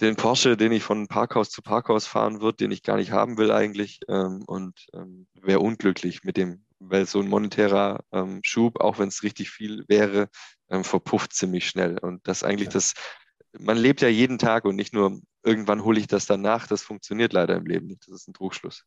den 0.00 0.16
Porsche, 0.16 0.56
den 0.56 0.72
ich 0.72 0.82
von 0.82 1.08
Parkhaus 1.08 1.50
zu 1.50 1.62
Parkhaus 1.62 2.06
fahren 2.06 2.40
würde, 2.40 2.58
den 2.58 2.70
ich 2.70 2.82
gar 2.82 2.96
nicht 2.96 3.12
haben 3.12 3.38
will 3.38 3.50
eigentlich 3.50 4.00
ähm, 4.08 4.42
und 4.46 4.86
ähm, 4.94 5.26
wäre 5.40 5.60
unglücklich 5.60 6.22
mit 6.22 6.36
dem, 6.36 6.64
weil 6.78 7.06
so 7.06 7.20
ein 7.20 7.28
monetärer 7.28 8.00
Schub, 8.42 8.80
auch 8.80 8.98
wenn 8.98 9.08
es 9.08 9.22
richtig 9.22 9.50
viel 9.50 9.84
wäre, 9.88 10.28
verpufft 10.82 11.32
ziemlich 11.32 11.66
schnell. 11.66 11.98
Und 11.98 12.28
das 12.28 12.42
eigentlich 12.42 12.66
ja. 12.66 12.72
das, 12.72 12.92
man 13.58 13.78
lebt 13.78 14.02
ja 14.02 14.08
jeden 14.08 14.36
Tag 14.36 14.66
und 14.66 14.76
nicht 14.76 14.92
nur 14.92 15.20
irgendwann 15.42 15.84
hole 15.84 15.98
ich 15.98 16.06
das 16.06 16.26
dann 16.26 16.42
nach. 16.42 16.66
Das 16.66 16.82
funktioniert 16.82 17.32
leider 17.32 17.56
im 17.56 17.64
Leben 17.64 17.86
nicht. 17.86 18.06
Das 18.06 18.14
ist 18.16 18.28
ein 18.28 18.34
Trugschluss. 18.34 18.84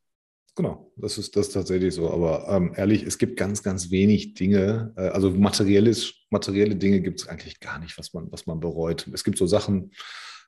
Genau, 0.56 0.92
das 0.96 1.16
ist 1.16 1.36
das 1.36 1.48
ist 1.48 1.52
tatsächlich 1.52 1.94
so. 1.94 2.10
Aber 2.10 2.46
ähm, 2.48 2.72
ehrlich, 2.76 3.02
es 3.04 3.18
gibt 3.18 3.36
ganz, 3.36 3.62
ganz 3.62 3.90
wenig 3.90 4.34
Dinge, 4.34 4.92
äh, 4.96 5.08
also 5.08 5.30
materielles, 5.30 6.14
materielle 6.30 6.76
Dinge 6.76 7.00
gibt 7.00 7.20
es 7.20 7.28
eigentlich 7.28 7.60
gar 7.60 7.78
nicht, 7.78 7.96
was 7.98 8.12
man, 8.12 8.30
was 8.32 8.46
man 8.46 8.60
bereut. 8.60 9.08
Es 9.12 9.24
gibt 9.24 9.38
so 9.38 9.46
Sachen, 9.46 9.92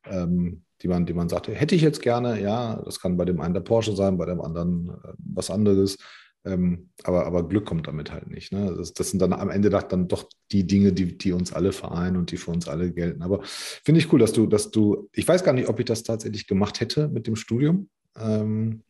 ähm, 0.04 0.64
die 0.82 0.88
man, 0.88 1.06
die 1.06 1.14
man 1.14 1.28
sagt, 1.28 1.48
hätte 1.48 1.74
ich 1.74 1.82
jetzt 1.82 2.02
gerne, 2.02 2.40
ja, 2.42 2.82
das 2.84 3.00
kann 3.00 3.16
bei 3.16 3.24
dem 3.24 3.40
einen 3.40 3.54
der 3.54 3.60
Porsche 3.60 3.94
sein, 3.94 4.18
bei 4.18 4.26
dem 4.26 4.40
anderen 4.40 4.88
äh, 4.88 5.12
was 5.18 5.50
anderes. 5.50 5.96
Ähm, 6.44 6.90
aber, 7.04 7.24
aber 7.26 7.48
Glück 7.48 7.66
kommt 7.66 7.86
damit 7.86 8.10
halt 8.10 8.28
nicht. 8.28 8.52
Ne? 8.52 8.74
Das, 8.76 8.92
das, 8.92 9.10
sind 9.10 9.22
dann 9.22 9.32
am 9.32 9.48
Ende 9.48 9.70
dann 9.70 10.08
doch 10.08 10.28
die 10.50 10.66
Dinge, 10.66 10.92
die, 10.92 11.16
die 11.16 11.32
uns 11.32 11.52
alle 11.52 11.70
vereinen 11.70 12.16
und 12.16 12.32
die 12.32 12.36
für 12.36 12.50
uns 12.50 12.66
alle 12.66 12.92
gelten. 12.92 13.22
Aber 13.22 13.40
finde 13.44 14.00
ich 14.00 14.12
cool, 14.12 14.18
dass 14.18 14.32
du, 14.32 14.46
dass 14.46 14.72
du, 14.72 15.08
ich 15.12 15.26
weiß 15.26 15.44
gar 15.44 15.52
nicht, 15.52 15.68
ob 15.68 15.78
ich 15.78 15.84
das 15.84 16.02
tatsächlich 16.02 16.48
gemacht 16.48 16.80
hätte 16.80 17.06
mit 17.08 17.28
dem 17.28 17.36
Studium. 17.36 17.88
Ähm, 18.16 18.82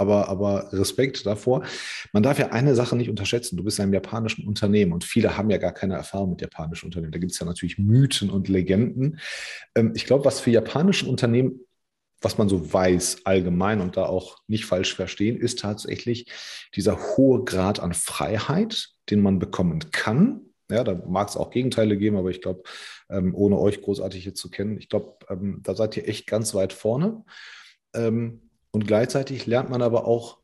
aber, 0.00 0.28
aber 0.28 0.72
Respekt 0.72 1.26
davor. 1.26 1.62
Man 2.12 2.22
darf 2.22 2.38
ja 2.38 2.48
eine 2.48 2.74
Sache 2.74 2.96
nicht 2.96 3.10
unterschätzen. 3.10 3.56
Du 3.56 3.64
bist 3.64 3.78
ja 3.78 3.84
im 3.84 3.92
japanischen 3.92 4.46
Unternehmen 4.46 4.92
und 4.92 5.04
viele 5.04 5.36
haben 5.36 5.50
ja 5.50 5.58
gar 5.58 5.72
keine 5.72 5.94
Erfahrung 5.94 6.30
mit 6.30 6.40
japanischen 6.40 6.86
Unternehmen. 6.86 7.12
Da 7.12 7.18
gibt 7.18 7.32
es 7.32 7.38
ja 7.38 7.46
natürlich 7.46 7.78
Mythen 7.78 8.30
und 8.30 8.48
Legenden. 8.48 9.20
Ähm, 9.74 9.92
ich 9.94 10.06
glaube, 10.06 10.24
was 10.24 10.40
für 10.40 10.50
japanische 10.50 11.06
Unternehmen 11.06 11.60
was 12.22 12.38
man 12.38 12.48
so 12.48 12.72
weiß 12.72 13.24
allgemein 13.24 13.80
und 13.80 13.96
da 13.96 14.04
auch 14.04 14.38
nicht 14.46 14.66
falsch 14.66 14.94
verstehen, 14.94 15.38
ist 15.38 15.60
tatsächlich 15.60 16.26
dieser 16.74 16.98
hohe 17.16 17.44
Grad 17.44 17.80
an 17.80 17.94
Freiheit, 17.94 18.90
den 19.08 19.22
man 19.22 19.38
bekommen 19.38 19.90
kann. 19.90 20.42
Ja, 20.70 20.84
da 20.84 20.94
mag 20.94 21.28
es 21.28 21.36
auch 21.36 21.50
Gegenteile 21.50 21.96
geben, 21.96 22.16
aber 22.16 22.30
ich 22.30 22.42
glaube, 22.42 22.62
ähm, 23.08 23.34
ohne 23.34 23.58
euch 23.58 23.80
großartig 23.80 24.22
hier 24.22 24.34
zu 24.34 24.50
kennen, 24.50 24.78
ich 24.78 24.88
glaube, 24.88 25.16
ähm, 25.28 25.60
da 25.62 25.74
seid 25.74 25.96
ihr 25.96 26.08
echt 26.08 26.26
ganz 26.26 26.54
weit 26.54 26.72
vorne. 26.72 27.24
Und 28.72 28.86
gleichzeitig 28.86 29.46
lernt 29.46 29.70
man 29.70 29.82
aber 29.82 30.06
auch, 30.06 30.38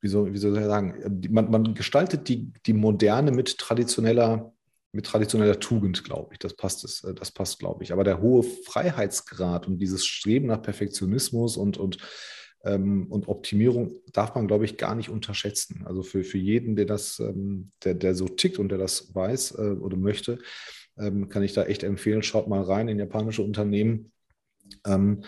wie 0.00 0.08
soll, 0.08 0.32
wie 0.32 0.38
soll 0.38 0.56
ich 0.56 0.64
sagen, 0.64 1.20
man, 1.30 1.50
man 1.50 1.74
gestaltet 1.74 2.28
die, 2.28 2.52
die 2.66 2.72
Moderne 2.72 3.32
mit 3.32 3.58
traditioneller, 3.58 4.52
mit 4.92 5.06
traditioneller 5.06 5.58
Tugend, 5.60 6.04
glaube 6.04 6.30
ich. 6.32 6.38
Das 6.38 6.54
passt, 6.54 6.84
das, 6.84 7.04
äh, 7.04 7.14
das 7.14 7.30
passt, 7.30 7.58
glaube 7.58 7.82
ich. 7.84 7.92
Aber 7.92 8.04
der 8.04 8.20
hohe 8.20 8.42
Freiheitsgrad 8.42 9.66
und 9.66 9.78
dieses 9.78 10.06
Streben 10.06 10.46
nach 10.46 10.62
Perfektionismus 10.62 11.56
und, 11.56 11.78
und, 11.78 11.98
ähm, 12.64 13.06
und 13.10 13.28
Optimierung 13.28 13.92
darf 14.12 14.34
man, 14.34 14.46
glaube 14.46 14.64
ich, 14.64 14.76
gar 14.76 14.94
nicht 14.94 15.10
unterschätzen. 15.10 15.84
Also 15.84 16.02
für, 16.02 16.24
für 16.24 16.38
jeden, 16.38 16.76
der 16.76 16.86
das, 16.86 17.18
ähm, 17.18 17.72
der, 17.84 17.94
der 17.94 18.14
so 18.14 18.28
tickt 18.28 18.58
und 18.58 18.70
der 18.70 18.78
das 18.78 19.14
weiß 19.14 19.58
äh, 19.58 19.72
oder 19.80 19.96
möchte, 19.96 20.38
ähm, 20.96 21.28
kann 21.28 21.42
ich 21.42 21.52
da 21.52 21.64
echt 21.64 21.82
empfehlen, 21.82 22.22
schaut 22.22 22.48
mal 22.48 22.62
rein 22.62 22.88
in 22.88 22.98
japanische 22.98 23.42
Unternehmen. 23.42 24.12
Ähm, 24.86 25.24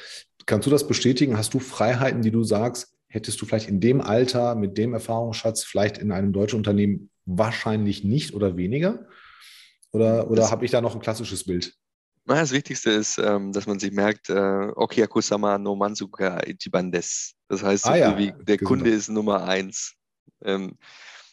Kannst 0.51 0.67
du 0.67 0.71
das 0.73 0.89
bestätigen? 0.89 1.39
Hast 1.39 1.55
du 1.55 1.61
Freiheiten, 1.61 2.23
die 2.23 2.33
du 2.33 2.43
sagst, 2.43 2.93
hättest 3.07 3.41
du 3.41 3.47
vielleicht 3.47 3.69
in 3.69 3.79
dem 3.79 4.01
Alter, 4.01 4.57
mit 4.57 4.77
dem 4.79 4.95
Erfahrungsschatz, 4.95 5.63
vielleicht 5.63 5.97
in 5.97 6.11
einem 6.11 6.33
deutschen 6.33 6.57
Unternehmen 6.57 7.09
wahrscheinlich 7.25 8.03
nicht 8.03 8.35
oder 8.35 8.57
weniger? 8.57 9.07
Oder, 9.93 10.29
oder 10.29 10.51
habe 10.51 10.65
ich 10.65 10.73
da 10.73 10.81
noch 10.81 10.97
ein 10.97 11.01
klassisches 11.01 11.45
Bild? 11.45 11.77
Das 12.27 12.51
Wichtigste 12.51 12.91
ist, 12.91 13.19
ähm, 13.19 13.53
dass 13.53 13.69
man 13.69 13.79
sich 13.79 13.93
merkt, 13.93 14.29
äh, 14.29 14.73
Okiakusama 14.75 15.57
no 15.57 15.77
Mansuka 15.77 16.41
Ichiban 16.45 16.91
des. 16.91 17.37
Das 17.47 17.63
heißt, 17.63 17.87
ah, 17.87 17.97
ja. 17.97 18.13
der 18.13 18.59
Kunde 18.59 18.91
ist 18.91 19.09
Nummer 19.09 19.45
eins. 19.45 19.95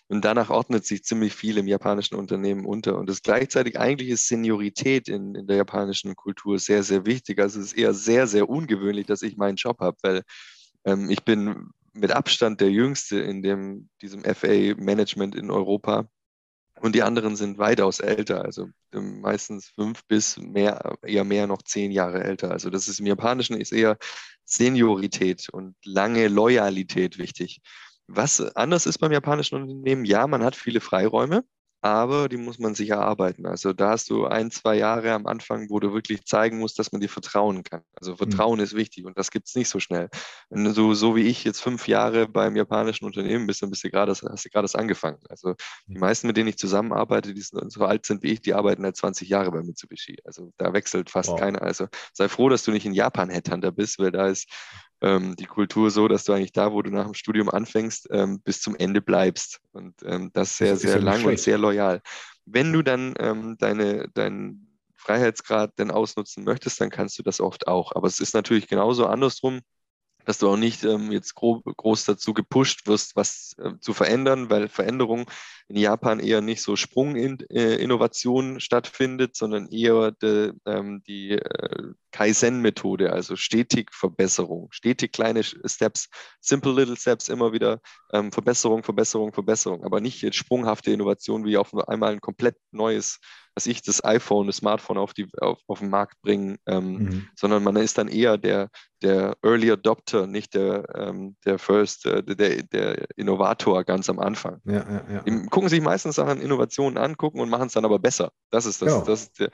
Und 0.10 0.24
danach 0.24 0.50
ordnet 0.50 0.86
sich 0.86 1.04
ziemlich 1.04 1.36
viel 1.36 1.58
im 1.58 1.67
japanischen 1.67 2.15
Unternehmen 2.15 2.65
unter. 2.65 2.98
Und 2.98 3.10
das 3.10 3.22
gleichzeitig 3.22 3.78
eigentlich 3.78 4.10
ist 4.10 4.28
Seniorität 4.28 5.10
in, 5.10 5.36
in 5.36 5.48
der 5.48 5.58
japanischen 5.58 6.15
Kultur 6.15 6.60
sehr, 6.60 6.84
sehr 6.84 7.06
wichtig. 7.06 7.39
Also 7.39 7.60
es 7.60 7.67
ist 7.67 7.78
eher 7.78 7.93
sehr, 7.93 8.26
sehr 8.28 8.50
ungewöhnlich, 8.50 9.06
dass 9.06 9.22
ich 9.22 9.36
meinen 9.36 9.58
Job 9.58 9.80
habe, 9.82 9.98
weil 10.04 10.24
ähm, 10.86 11.10
ich 11.10 11.24
bin 11.26 11.72
mit 11.93 12.12
Abstand 12.12 12.62
der 12.62 12.72
Jüngste 12.72 13.20
in 13.20 13.41
dem, 13.41 13.89
diesem 14.02 14.24
FA-Management 14.24 15.36
in 15.36 15.52
Europa. 15.52 16.08
und 16.80 16.93
die 16.96 17.04
anderen 17.04 17.36
sind 17.36 17.58
weitaus 17.58 18.00
älter, 18.00 18.46
also 18.46 18.70
ähm, 18.93 19.20
meistens 19.22 19.70
fünf 19.70 20.06
bis 20.06 20.38
mehr, 20.38 20.96
eher 21.02 21.24
mehr 21.24 21.48
noch 21.48 21.63
zehn 21.63 21.91
Jahre 21.91 22.24
älter. 22.24 22.52
Also 22.52 22.70
das 22.70 22.88
ist 22.88 23.00
im 23.00 23.08
Japanischen 23.08 23.58
ist 23.58 23.74
eher 23.74 23.98
Seniorität 24.46 25.50
und 25.50 25.76
lange 25.84 26.28
Loyalität 26.28 27.17
wichtig. 27.17 27.62
Was 28.08 28.41
anders 28.56 28.86
ist 28.86 29.00
beim 29.00 29.12
japanischen 29.12 29.56
Unternehmen, 29.56 30.06
ja, 30.06 30.28
man 30.28 30.43
hat 30.43 30.56
viele 30.56 30.80
Freiräume, 30.80 31.43
aber 31.82 32.28
die 32.28 32.38
muss 32.38 32.58
man 32.58 32.74
sich 32.74 32.89
erarbeiten. 32.89 33.46
Also 33.46 33.72
da 33.72 33.91
hast 33.91 34.10
du 34.10 34.26
ein, 34.26 34.50
zwei 34.50 34.76
Jahre 34.76 35.13
am 35.13 35.28
Anfang, 35.28 35.70
wo 35.70 35.80
du 35.80 35.93
wirklich 35.93 36.26
zeigen 36.26 36.58
musst, 36.58 36.80
dass 36.80 36.91
man 36.91 37.02
dir 37.02 37.10
vertrauen 37.10 37.63
kann. 37.63 37.82
Also 37.93 38.13
mhm. 38.13 38.17
Vertrauen 38.17 38.58
mhm. 38.58 38.63
ist 38.63 38.76
wichtig 38.76 39.06
und 39.06 39.17
das 39.17 39.30
gibt 39.30 39.48
es 39.48 39.56
nicht 39.56 39.70
so 39.70 39.80
schnell. 39.80 40.10
Wenn 40.50 40.63
du 40.74 40.93
so 40.96 41.15
wie 41.15 41.28
ich 41.28 41.43
jetzt 41.43 41.62
fünf 41.62 41.88
Jahre 41.88 42.28
beim 42.28 42.56
japanischen 42.56 43.06
Unternehmen 43.06 43.46
bist, 43.46 43.62
dann 43.62 43.70
bist 43.70 43.84
du 43.84 43.91
gerade, 43.91 44.12
hast 44.12 44.24
du 44.24 44.49
gerade 44.49 44.64
das 44.64 44.76
angefangen. 44.76 45.20
Also 45.30 45.53
die 45.86 45.93
mhm. 45.93 45.99
meisten, 45.99 46.28
mit 46.28 46.38
denen 46.38 46.49
ich 46.49 46.58
zusammenarbeite, 46.58 47.34
die 47.34 47.41
so 47.41 47.86
alt 47.86 48.05
sind 48.05 48.24
wie 48.24 48.32
ich, 48.32 48.41
die 48.41 48.53
arbeiten 48.53 48.82
seit 48.82 48.97
20 48.97 49.30
Jahre 49.30 49.51
bei 49.51 49.62
Mitsubishi. 49.62 50.18
Also 50.26 50.51
da 50.58 50.74
wechselt 50.74 51.10
fast 51.10 51.30
wow. 51.30 51.39
keiner. 51.39 51.62
Also 51.62 51.88
sei 52.14 52.28
froh, 52.28 52.49
dass 52.49 52.64
du 52.64 52.72
nicht 52.72 52.86
in 52.86 52.93
Japan 52.93 53.30
Headhunter 53.30 53.72
bist, 53.72 53.99
weil 53.99 54.12
da 54.12 54.28
ist 54.28 54.47
ähm, 55.02 55.36
die 55.36 55.45
Kultur 55.45 55.91
so, 55.91 56.08
dass 56.08 56.24
du 56.24 56.34
eigentlich 56.34 56.52
da, 56.52 56.72
wo 56.72 56.82
du 56.82 56.89
nach 56.89 57.06
dem 57.06 57.14
Studium 57.14 57.50
anfängst, 57.50 58.08
ähm, 58.12 58.41
bis 58.41 58.62
zum 58.62 58.76
Ende 58.76 59.02
bleibst. 59.02 59.60
Und 59.72 59.95
ähm, 60.04 60.32
das 60.34 60.58
sehr, 60.58 60.76
sehr 60.76 61.00
lang 61.00 61.24
und 61.26 61.39
sehr 61.39 61.58
loyal. 61.58 62.02
Wenn 62.45 62.74
du 62.74 62.82
dann 62.82 63.14
ähm, 63.20 63.58
deine, 63.60 64.10
deinen 64.14 64.68
Freiheitsgrad 64.95 65.78
denn 65.78 65.91
ausnutzen 65.91 66.43
möchtest, 66.43 66.82
dann 66.82 66.89
kannst 66.89 67.18
du 67.20 67.24
das 67.24 67.39
oft 67.39 67.68
auch. 67.68 67.91
Aber 67.95 68.08
es 68.08 68.20
ist 68.20 68.34
natürlich 68.34 68.68
genauso 68.68 69.06
andersrum 69.06 69.62
dass 70.28 70.39
du 70.39 70.49
auch 70.49 70.57
nicht 70.57 70.84
ähm, 70.84 71.13
jetzt 71.13 71.36
gro 71.36 71.61
groß 71.61 72.03
dazu 72.03 72.34
gepusht 72.34 72.86
wirst, 72.86 73.15
was 73.15 73.55
äh, 73.59 73.71
zu 73.80 73.93
verändern, 73.93 74.49
weil 74.49 74.67
Veränderung 74.67 75.25
in 75.69 75.78
Japan 75.78 76.19
eher 76.19 76.41
nicht 76.41 76.61
so 76.61 76.75
Sprunginnovation 76.75 78.57
äh, 78.57 78.59
stattfindet, 78.59 79.38
sondern 79.38 79.69
eher 79.69 80.11
de, 80.11 80.51
ähm, 80.65 81.01
die 81.07 81.32
äh, 81.32 81.93
Kaizen-Methode, 82.11 83.13
also 83.13 83.38
stetig 83.38 83.93
Verbesserung, 83.93 84.67
stetig 84.71 85.13
kleine 85.13 85.45
Steps, 85.45 86.09
simple 86.41 86.73
little 86.73 86.97
Steps, 86.97 87.30
immer 87.30 87.53
wieder 87.53 87.80
ähm, 88.11 88.34
Verbesserung, 88.34 88.84
Verbesserung, 88.84 89.32
Verbesserung, 89.32 89.86
aber 89.86 90.01
nicht 90.01 90.21
jetzt 90.23 90.36
sprunghafte 90.36 90.91
Innovation 90.91 91.45
wie 91.45 91.55
auf 91.55 91.73
einmal 91.88 92.11
ein 92.11 92.21
komplett 92.21 92.57
neues 92.71 93.21
was 93.58 93.66
ich, 93.66 93.82
das 93.82 94.03
iPhone, 94.03 94.45
das 94.45 94.58
Smartphone 94.58 94.99
auf, 94.99 95.16
die, 95.16 95.28
auf, 95.41 95.58
auf 95.66 95.80
den 95.80 95.89
Markt 95.89 96.22
bringen, 96.22 96.60
ähm, 96.68 96.91
mhm. 96.91 97.28
sondern 97.36 97.64
man 97.64 97.76
ist 97.76 97.97
dann 97.97 98.08
eher 98.08 98.38
der, 98.38 98.70
der 99.01 99.36
Early 99.41 99.72
Adopter, 99.72 100.28
nicht 100.28 100.53
der, 100.53 100.88
ähm, 100.93 101.36
der 101.43 101.58
First, 101.58 102.05
äh, 102.05 102.22
der, 102.22 102.62
der 102.62 103.08
Innovator 103.16 103.84
ganz 103.84 104.12
am 104.12 104.20
Anfang. 104.20 104.62
Ja, 104.64 104.74
ja, 104.74 105.01
ja. 105.12 105.22
Die 105.24 105.47
gucken 105.47 105.70
sich 105.70 105.82
meistens 105.82 106.18
Sachen 106.18 106.39
Innovationen 106.39 106.99
an, 106.99 107.18
gucken 107.18 107.41
und 107.41 107.49
machen 107.49 107.66
es 107.66 107.74
dann 107.74 107.84
aber 107.84 107.97
besser. 107.97 108.32
Das 108.51 108.68
ist 108.68 108.80
das, 108.84 108.93
ja. 108.93 109.01
das 109.01 109.22
ist 109.24 109.39
der, 109.39 109.49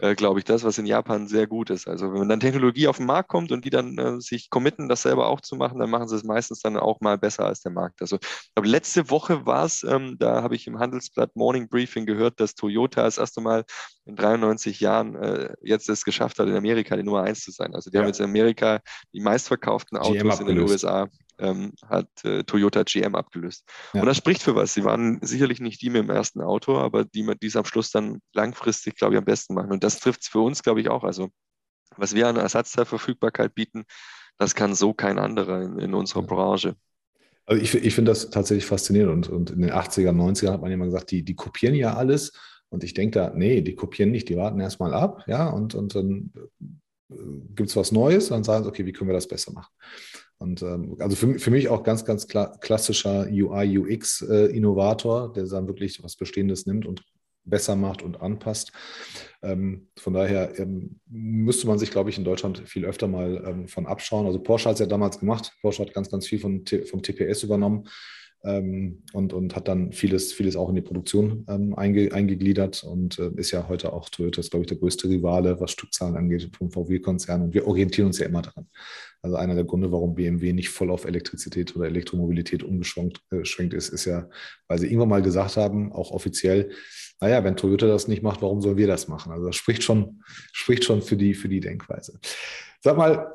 äh, 0.00 0.14
glaube 0.14 0.38
ich, 0.40 0.44
das, 0.44 0.64
was 0.64 0.78
in 0.78 0.86
Japan 0.86 1.26
sehr 1.28 1.46
gut 1.46 1.70
ist. 1.70 1.88
Also 1.88 2.12
wenn 2.12 2.28
dann 2.28 2.40
Technologie 2.40 2.88
auf 2.88 2.98
den 2.98 3.06
Markt 3.06 3.28
kommt 3.28 3.52
und 3.52 3.64
die 3.64 3.70
dann 3.70 3.98
äh, 3.98 4.20
sich 4.20 4.50
committen, 4.50 4.88
das 4.88 5.02
selber 5.02 5.28
auch 5.28 5.40
zu 5.40 5.56
machen, 5.56 5.78
dann 5.78 5.90
machen 5.90 6.08
sie 6.08 6.16
es 6.16 6.24
meistens 6.24 6.60
dann 6.60 6.76
auch 6.76 7.00
mal 7.00 7.18
besser 7.18 7.44
als 7.46 7.60
der 7.60 7.72
Markt. 7.72 8.00
Also 8.00 8.18
aber 8.54 8.66
letzte 8.66 9.10
Woche 9.10 9.46
war 9.46 9.64
es, 9.64 9.84
ähm, 9.84 10.16
da 10.18 10.42
habe 10.42 10.54
ich 10.54 10.66
im 10.66 10.78
Handelsblatt 10.78 11.34
Morning 11.36 11.68
Briefing 11.68 12.06
gehört, 12.06 12.40
dass 12.40 12.54
Toyota 12.54 13.02
das 13.02 13.18
erste 13.18 13.40
Mal 13.40 13.64
in 14.08 14.16
93 14.16 14.80
Jahren 14.80 15.14
äh, 15.16 15.54
jetzt 15.62 15.88
es 15.88 16.04
geschafft 16.04 16.38
hat, 16.38 16.48
in 16.48 16.56
Amerika 16.56 16.96
die 16.96 17.02
Nummer 17.02 17.22
eins 17.22 17.44
zu 17.44 17.50
sein. 17.50 17.74
Also 17.74 17.90
die 17.90 17.96
ja. 17.96 18.00
haben 18.00 18.08
jetzt 18.08 18.20
in 18.20 18.24
Amerika 18.24 18.80
die 19.12 19.20
meistverkauften 19.20 19.98
Autos 19.98 20.40
in 20.40 20.46
den 20.46 20.60
USA 20.60 21.08
ähm, 21.38 21.72
hat 21.86 22.08
äh, 22.24 22.42
Toyota 22.42 22.82
GM 22.84 23.14
abgelöst. 23.14 23.64
Ja. 23.92 24.00
Und 24.00 24.06
das 24.06 24.16
spricht 24.16 24.42
für 24.42 24.56
was. 24.56 24.72
Sie 24.72 24.82
waren 24.82 25.20
sicherlich 25.22 25.60
nicht 25.60 25.82
die 25.82 25.90
mit 25.90 26.02
dem 26.02 26.10
ersten 26.10 26.40
Auto, 26.40 26.78
aber 26.78 27.04
die, 27.04 27.30
die 27.40 27.46
es 27.46 27.56
am 27.56 27.66
Schluss 27.66 27.90
dann 27.90 28.20
langfristig, 28.32 28.96
glaube 28.96 29.14
ich, 29.14 29.18
am 29.18 29.24
besten 29.24 29.54
machen. 29.54 29.70
Und 29.70 29.84
das 29.84 30.00
trifft 30.00 30.22
es 30.22 30.28
für 30.28 30.40
uns, 30.40 30.62
glaube 30.62 30.80
ich, 30.80 30.88
auch. 30.88 31.04
Also 31.04 31.28
was 31.96 32.14
wir 32.14 32.28
an 32.28 32.36
Ersatzteilverfügbarkeit 32.36 33.54
bieten, 33.54 33.84
das 34.38 34.54
kann 34.54 34.74
so 34.74 34.94
kein 34.94 35.18
anderer 35.18 35.62
in, 35.62 35.78
in 35.78 35.94
unserer 35.94 36.20
ja. 36.20 36.26
Branche. 36.26 36.76
Also 37.44 37.62
ich, 37.62 37.74
ich 37.74 37.94
finde 37.94 38.10
das 38.10 38.30
tatsächlich 38.30 38.66
faszinierend. 38.66 39.28
Und, 39.28 39.28
und 39.28 39.50
in 39.50 39.60
den 39.62 39.72
80er, 39.72 40.12
90er 40.12 40.52
hat 40.52 40.62
man 40.62 40.70
immer 40.70 40.86
gesagt, 40.86 41.10
die, 41.10 41.22
die 41.22 41.34
kopieren 41.34 41.74
ja 41.74 41.94
alles. 41.94 42.32
Und 42.70 42.84
ich 42.84 42.94
denke 42.94 43.18
da, 43.18 43.32
nee, 43.34 43.62
die 43.62 43.74
kopieren 43.74 44.10
nicht, 44.10 44.28
die 44.28 44.36
warten 44.36 44.60
erstmal 44.60 44.94
ab, 44.94 45.24
ja, 45.26 45.48
und, 45.48 45.74
und 45.74 45.94
dann 45.94 46.32
äh, 47.10 47.14
gibt 47.54 47.70
es 47.70 47.76
was 47.76 47.92
Neues, 47.92 48.28
dann 48.28 48.44
sagen 48.44 48.64
sie, 48.64 48.70
okay, 48.70 48.84
wie 48.86 48.92
können 48.92 49.08
wir 49.08 49.14
das 49.14 49.28
besser 49.28 49.52
machen? 49.52 49.72
Und 50.38 50.62
ähm, 50.62 50.96
also 51.00 51.16
für, 51.16 51.38
für 51.38 51.50
mich 51.50 51.68
auch 51.68 51.82
ganz, 51.82 52.04
ganz 52.04 52.28
klar, 52.28 52.58
klassischer 52.60 53.26
UI, 53.30 53.78
UX-Innovator, 53.78 55.30
äh, 55.30 55.32
der 55.34 55.46
dann 55.46 55.66
wirklich 55.66 56.02
was 56.02 56.16
Bestehendes 56.16 56.66
nimmt 56.66 56.86
und 56.86 57.02
besser 57.44 57.76
macht 57.76 58.02
und 58.02 58.20
anpasst. 58.20 58.72
Ähm, 59.42 59.88
von 59.96 60.12
daher 60.12 60.58
ähm, 60.58 61.00
müsste 61.06 61.66
man 61.66 61.78
sich, 61.78 61.90
glaube 61.90 62.10
ich, 62.10 62.18
in 62.18 62.24
Deutschland 62.24 62.68
viel 62.68 62.84
öfter 62.84 63.08
mal 63.08 63.42
ähm, 63.46 63.68
von 63.68 63.86
abschauen. 63.86 64.26
Also 64.26 64.38
Porsche 64.38 64.68
hat 64.68 64.74
es 64.74 64.80
ja 64.80 64.86
damals 64.86 65.18
gemacht. 65.18 65.52
Porsche 65.62 65.82
hat 65.82 65.94
ganz, 65.94 66.10
ganz 66.10 66.26
viel 66.26 66.38
von, 66.38 66.64
vom 66.84 67.02
TPS 67.02 67.42
übernommen 67.42 67.88
ähm, 68.44 69.02
und, 69.12 69.32
und 69.32 69.56
hat 69.56 69.68
dann 69.68 69.92
vieles, 69.92 70.32
vieles 70.32 70.56
auch 70.56 70.68
in 70.68 70.76
die 70.76 70.82
Produktion 70.82 71.44
ähm, 71.48 71.74
einge, 71.74 72.12
eingegliedert 72.12 72.84
und 72.84 73.18
äh, 73.18 73.30
ist 73.36 73.50
ja 73.50 73.68
heute 73.68 73.92
auch 73.92 74.08
Toyota, 74.08 74.40
ist, 74.40 74.50
glaube 74.50 74.62
ich, 74.62 74.68
der 74.68 74.78
größte 74.78 75.08
Rivale, 75.08 75.60
was 75.60 75.72
Stückzahlen 75.72 76.16
angeht 76.16 76.50
vom 76.56 76.70
VW-Konzern. 76.70 77.42
Und 77.42 77.54
wir 77.54 77.66
orientieren 77.66 78.06
uns 78.06 78.18
ja 78.18 78.26
immer 78.26 78.42
daran. 78.42 78.68
Also 79.22 79.36
einer 79.36 79.56
der 79.56 79.64
Gründe, 79.64 79.90
warum 79.90 80.14
BMW 80.14 80.52
nicht 80.52 80.68
voll 80.68 80.90
auf 80.90 81.04
Elektrizität 81.04 81.74
oder 81.74 81.86
Elektromobilität 81.86 82.62
umgeschwenkt 82.62 83.20
äh, 83.32 83.76
ist, 83.76 83.88
ist 83.88 84.04
ja, 84.04 84.28
weil 84.68 84.78
sie 84.78 84.86
irgendwann 84.86 85.08
mal 85.08 85.22
gesagt 85.22 85.56
haben, 85.56 85.92
auch 85.92 86.12
offiziell, 86.12 86.70
naja, 87.20 87.42
wenn 87.42 87.56
Toyota 87.56 87.88
das 87.88 88.06
nicht 88.06 88.22
macht, 88.22 88.42
warum 88.42 88.60
sollen 88.60 88.76
wir 88.76 88.86
das 88.86 89.08
machen? 89.08 89.32
Also 89.32 89.46
das 89.46 89.56
spricht 89.56 89.82
schon, 89.82 90.22
spricht 90.52 90.84
schon 90.84 91.02
für 91.02 91.16
die, 91.16 91.34
für 91.34 91.48
die 91.48 91.60
Denkweise. 91.60 92.20
Sag 92.80 92.96
mal, 92.96 93.34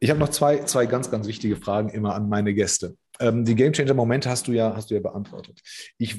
ich 0.00 0.10
habe 0.10 0.18
noch 0.18 0.30
zwei, 0.30 0.64
zwei 0.64 0.86
ganz, 0.86 1.10
ganz 1.10 1.28
wichtige 1.28 1.56
Fragen 1.56 1.90
immer 1.90 2.14
an 2.14 2.28
meine 2.28 2.54
Gäste. 2.54 2.96
Ähm, 3.20 3.44
die 3.44 3.54
Game 3.54 3.72
Changer 3.72 3.94
Momente 3.94 4.30
hast 4.30 4.48
du 4.48 4.52
ja, 4.52 4.74
hast 4.74 4.90
du 4.90 4.94
ja 4.94 5.00
beantwortet. 5.00 5.60
Ich 5.98 6.16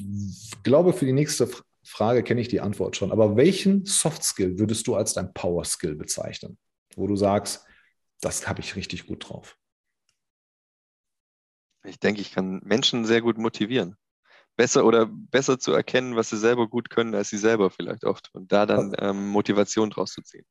glaube, 0.64 0.94
für 0.94 1.06
die 1.06 1.14
nächste 1.14 1.50
Frage 1.84 2.24
kenne 2.24 2.42
ich 2.42 2.48
die 2.48 2.62
Antwort 2.62 2.96
schon. 2.96 3.12
Aber 3.12 3.36
welchen 3.36 3.86
Soft 3.86 4.24
Skill 4.24 4.60
würdest 4.60 4.88
du 4.88 4.96
als 4.96 5.14
dein 5.14 5.34
Power 5.34 5.66
Skill 5.66 5.96
bezeichnen, 5.96 6.58
wo 6.96 7.08
du 7.08 7.16
sagst, 7.16 7.66
das 8.22 8.48
habe 8.48 8.62
ich 8.62 8.76
richtig 8.76 9.08
gut 9.08 9.28
drauf? 9.28 9.58
Ich 11.84 12.00
denke, 12.00 12.22
ich 12.22 12.32
kann 12.32 12.62
Menschen 12.64 13.06
sehr 13.06 13.22
gut 13.22 13.40
motivieren. 13.40 13.96
Besser 14.56 14.86
oder 14.86 15.08
besser 15.08 15.58
zu 15.58 15.72
erkennen, 15.72 16.16
was 16.16 16.30
sie 16.30 16.38
selber 16.38 16.68
gut 16.68 16.92
können, 16.92 17.16
als 17.16 17.30
sie 17.30 17.38
selber 17.38 17.72
vielleicht 17.72 18.06
oft. 18.06 18.30
Und 18.34 18.52
da 18.52 18.68
dann 18.68 18.94
ähm, 19.00 19.30
Motivation 19.30 19.90
draus 19.90 20.12
zu 20.12 20.22
ziehen 20.22 20.46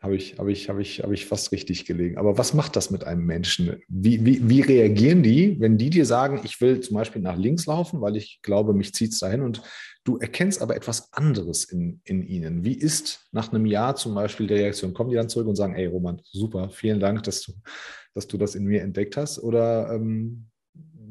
habe 0.00 0.16
ich, 0.16 0.38
habe 0.38 0.52
ich, 0.52 0.68
habe 0.68 0.82
ich, 0.82 1.02
habe 1.02 1.14
ich 1.14 1.26
fast 1.26 1.52
richtig 1.52 1.86
gelegen. 1.86 2.18
Aber 2.18 2.38
was 2.38 2.54
macht 2.54 2.76
das 2.76 2.90
mit 2.90 3.04
einem 3.04 3.24
Menschen? 3.24 3.80
Wie, 3.88 4.24
wie, 4.24 4.48
wie 4.48 4.60
reagieren 4.60 5.22
die, 5.22 5.58
wenn 5.60 5.78
die 5.78 5.90
dir 5.90 6.06
sagen, 6.06 6.40
ich 6.44 6.60
will 6.60 6.80
zum 6.80 6.96
Beispiel 6.96 7.22
nach 7.22 7.36
links 7.36 7.66
laufen, 7.66 8.00
weil 8.00 8.16
ich 8.16 8.40
glaube, 8.42 8.74
mich 8.74 8.94
zieht 8.94 9.12
es 9.12 9.18
dahin 9.18 9.40
und 9.40 9.62
du 10.04 10.18
erkennst 10.18 10.60
aber 10.60 10.76
etwas 10.76 11.12
anderes 11.12 11.64
in, 11.64 12.00
in 12.04 12.22
ihnen. 12.22 12.64
Wie 12.64 12.74
ist 12.74 13.26
nach 13.32 13.52
einem 13.52 13.66
Jahr 13.66 13.96
zum 13.96 14.14
Beispiel 14.14 14.46
die 14.46 14.54
Reaktion? 14.54 14.94
Kommen 14.94 15.10
die 15.10 15.16
dann 15.16 15.28
zurück 15.28 15.48
und 15.48 15.56
sagen, 15.56 15.74
ey 15.74 15.86
Roman, 15.86 16.20
super, 16.24 16.70
vielen 16.70 17.00
Dank, 17.00 17.22
dass 17.22 17.42
du, 17.42 17.52
dass 18.14 18.26
du 18.26 18.36
das 18.36 18.54
in 18.54 18.64
mir 18.64 18.82
entdeckt 18.82 19.16
hast? 19.16 19.38
Oder 19.38 19.92
ähm, 19.94 20.46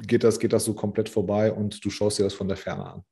geht, 0.05 0.23
das, 0.23 0.39
geht 0.39 0.53
das 0.53 0.65
so 0.65 0.73
komplett 0.73 1.09
vorbei 1.09 1.51
und 1.51 1.83
du 1.83 1.89
schaust 1.89 2.19
dir 2.19 2.23
das 2.23 2.33
von 2.33 2.47
der 2.47 2.57
Ferne 2.57 2.85
an? 2.85 3.03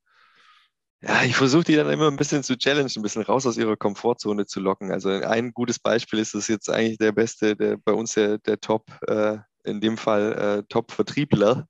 Ja, 1.04 1.24
ich 1.24 1.36
versuche 1.36 1.64
die 1.64 1.76
dann 1.76 1.90
immer 1.90 2.08
ein 2.08 2.16
bisschen 2.16 2.44
zu 2.44 2.56
challengen, 2.58 2.92
ein 2.96 3.02
bisschen 3.02 3.24
raus 3.24 3.48
aus 3.48 3.58
ihrer 3.58 3.76
Komfortzone 3.76 4.46
zu 4.46 4.60
locken. 4.60 4.92
Also 4.92 5.10
ein 5.10 5.52
gutes 5.52 5.80
Beispiel 5.80 6.20
ist 6.20 6.36
das 6.36 6.48
jetzt 6.48 6.70
eigentlich 6.70 7.00
der 7.00 7.12
beste, 7.12 7.56
der 7.56 7.78
bei 7.78 7.92
uns 7.92 8.14
der, 8.14 8.38
der 8.38 8.60
Top, 8.60 8.86
äh, 9.08 9.38
in 9.64 9.82
dem 9.82 9.98
Fall 9.98 10.34
äh, 10.34 10.64
Top-Vertriebler. 10.70 11.68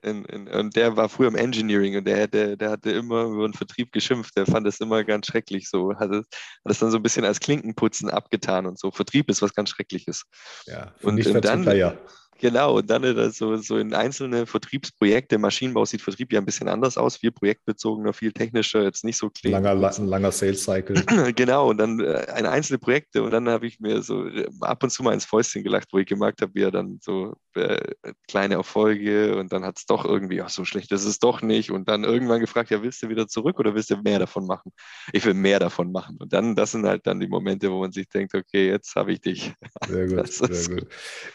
Und 0.00 0.76
der 0.76 0.96
war 0.96 1.08
früher 1.08 1.26
im 1.26 1.34
Engineering 1.34 1.96
und 1.96 2.04
der, 2.06 2.28
der, 2.28 2.56
der 2.56 2.70
hatte 2.70 2.92
immer 2.92 3.24
über 3.24 3.48
den 3.48 3.52
Vertrieb 3.52 3.90
geschimpft. 3.90 4.36
Der 4.36 4.46
fand 4.46 4.64
das 4.64 4.78
immer 4.78 5.02
ganz 5.02 5.26
schrecklich. 5.26 5.68
So 5.68 5.92
hat 5.96 6.12
es, 6.12 6.18
hat 6.18 6.70
es 6.70 6.78
dann 6.78 6.92
so 6.92 6.98
ein 6.98 7.02
bisschen 7.02 7.24
als 7.24 7.40
Klinkenputzen 7.40 8.08
abgetan 8.08 8.66
und 8.66 8.78
so. 8.78 8.92
Vertrieb 8.92 9.28
ist 9.28 9.42
was 9.42 9.54
ganz 9.54 9.70
Schreckliches. 9.70 10.22
Ja, 10.66 10.94
und, 11.02 11.26
und 11.26 11.44
dann, 11.44 11.64
ja. 11.76 11.98
Genau, 12.38 12.78
und 12.78 12.88
dann 12.88 13.02
äh, 13.02 13.30
so, 13.30 13.56
so 13.56 13.78
in 13.78 13.92
einzelne 13.92 14.46
Vertriebsprojekte. 14.46 15.38
Maschinenbau 15.38 15.84
sieht 15.84 16.02
Vertrieb 16.02 16.32
ja 16.32 16.40
ein 16.40 16.44
bisschen 16.44 16.68
anders 16.68 16.96
aus, 16.96 17.16
viel 17.16 17.32
projektbezogener, 17.32 18.12
viel 18.12 18.32
technischer, 18.32 18.82
jetzt 18.84 19.04
nicht 19.04 19.16
so 19.16 19.28
clean. 19.28 19.62
Langer, 19.62 19.98
ein 19.98 20.06
langer 20.06 20.30
Sales 20.30 20.62
Cycle. 20.62 21.02
genau, 21.34 21.70
und 21.70 21.78
dann 21.78 22.00
äh, 22.00 22.26
ein 22.32 22.46
einzelne 22.46 22.78
Projekte 22.78 23.22
und 23.22 23.32
dann 23.32 23.48
habe 23.48 23.66
ich 23.66 23.80
mir 23.80 24.02
so 24.02 24.26
äh, 24.26 24.46
ab 24.60 24.82
und 24.82 24.90
zu 24.90 25.02
mal 25.02 25.14
ins 25.14 25.24
Fäustchen 25.24 25.64
gelacht, 25.64 25.88
wo 25.92 25.98
ich 25.98 26.06
gemerkt 26.06 26.40
habe, 26.40 26.54
wie 26.54 26.62
er 26.62 26.70
dann 26.70 26.98
so 27.02 27.36
äh, 27.58 28.12
kleine 28.28 28.54
Erfolge 28.54 29.36
und 29.36 29.52
dann 29.52 29.64
hat 29.64 29.78
es 29.78 29.86
doch 29.86 30.04
irgendwie, 30.04 30.40
ach, 30.42 30.48
so 30.48 30.64
schlecht 30.64 30.92
ist 30.92 31.04
es 31.04 31.18
doch 31.18 31.42
nicht. 31.42 31.70
Und 31.70 31.88
dann 31.88 32.04
irgendwann 32.04 32.40
gefragt, 32.40 32.70
ja, 32.70 32.82
willst 32.82 33.02
du 33.02 33.08
wieder 33.08 33.28
zurück 33.28 33.58
oder 33.58 33.74
willst 33.74 33.90
du 33.90 33.96
mehr 33.96 34.18
davon 34.18 34.46
machen? 34.46 34.72
Ich 35.12 35.24
will 35.24 35.34
mehr 35.34 35.58
davon 35.58 35.92
machen. 35.92 36.16
Und 36.18 36.32
dann, 36.32 36.54
das 36.56 36.72
sind 36.72 36.86
halt 36.86 37.06
dann 37.06 37.20
die 37.20 37.28
Momente, 37.28 37.70
wo 37.70 37.80
man 37.80 37.92
sich 37.92 38.08
denkt, 38.08 38.34
okay, 38.34 38.68
jetzt 38.68 38.94
habe 38.96 39.12
ich 39.12 39.20
dich. 39.20 39.52
Sehr 39.86 40.06
gut, 40.06 40.32
sehr 40.32 40.76
gut. 40.76 40.86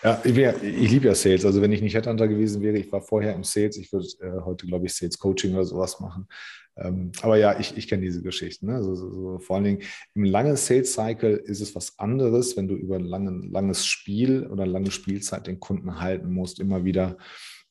Ja, 0.04 0.22
ich, 0.24 0.38
ich 0.38 0.92
liebe 0.92 1.08
ja 1.08 1.16
Sales. 1.16 1.46
Also 1.46 1.62
wenn 1.62 1.72
ich 1.72 1.82
nicht 1.82 1.96
Headhunter 1.96 2.28
gewesen 2.28 2.62
wäre, 2.62 2.78
ich 2.78 2.92
war 2.92 3.02
vorher 3.02 3.34
im 3.34 3.44
Sales, 3.44 3.78
ich 3.78 3.92
würde 3.92 4.08
äh, 4.20 4.42
heute, 4.44 4.66
glaube 4.66 4.86
ich, 4.86 4.94
Sales 4.94 5.18
Coaching 5.18 5.54
oder 5.54 5.66
sowas 5.66 6.00
machen. 6.00 6.28
Ähm, 6.76 7.12
aber 7.22 7.38
ja, 7.38 7.60
ich, 7.60 7.78
ich 7.78 7.88
kenne 7.88 8.02
diese 8.02 8.22
Geschichten. 8.22 8.68
Ne? 8.68 8.76
Also, 8.76 8.96
so, 8.96 9.40
vor 9.40 9.56
allen 9.56 9.66
Dingen 9.66 9.82
im 10.16 10.24
langen 10.24 10.56
Sales 10.56 10.94
Cycle 10.94 11.36
ist 11.36 11.62
es 11.62 11.76
was 11.76 12.00
anderes, 12.00 12.58
wenn 12.58 12.68
du 12.68 12.76
über 12.76 12.96
ein 12.96 13.06
langen, 13.06 13.52
langes 13.52 13.86
Spiel 13.86 14.48
oder 14.48 14.66
lange 14.66 14.92
Spielzeit 14.92 15.48
den 15.48 15.60
Kunden 15.60 16.00
halten 16.00 16.32
musst, 16.34 16.60
immer 16.60 16.84
wieder 16.84 17.18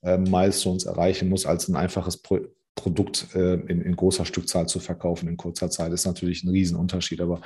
äh, 0.03 0.19
Milestones 0.19 0.85
erreichen 0.85 1.29
musst, 1.29 1.47
als 1.47 1.69
ein 1.69 1.77
einfaches 1.77 2.19
Pro 2.19 2.41
Produkt 2.75 3.29
äh, 3.35 3.53
in, 3.53 3.83
in, 3.83 3.95
großer 3.95 4.25
Stückzahl 4.25 4.67
zu 4.67 4.81
verkaufen 4.81 5.29
in 5.29 5.37
kurzer 5.37 5.69
Zeit. 5.69 5.93
Das 5.93 6.01
ist 6.01 6.07
natürlich 6.07 6.43
ein 6.43 6.49
Riesenunterschied, 6.49 7.21
aber 7.21 7.43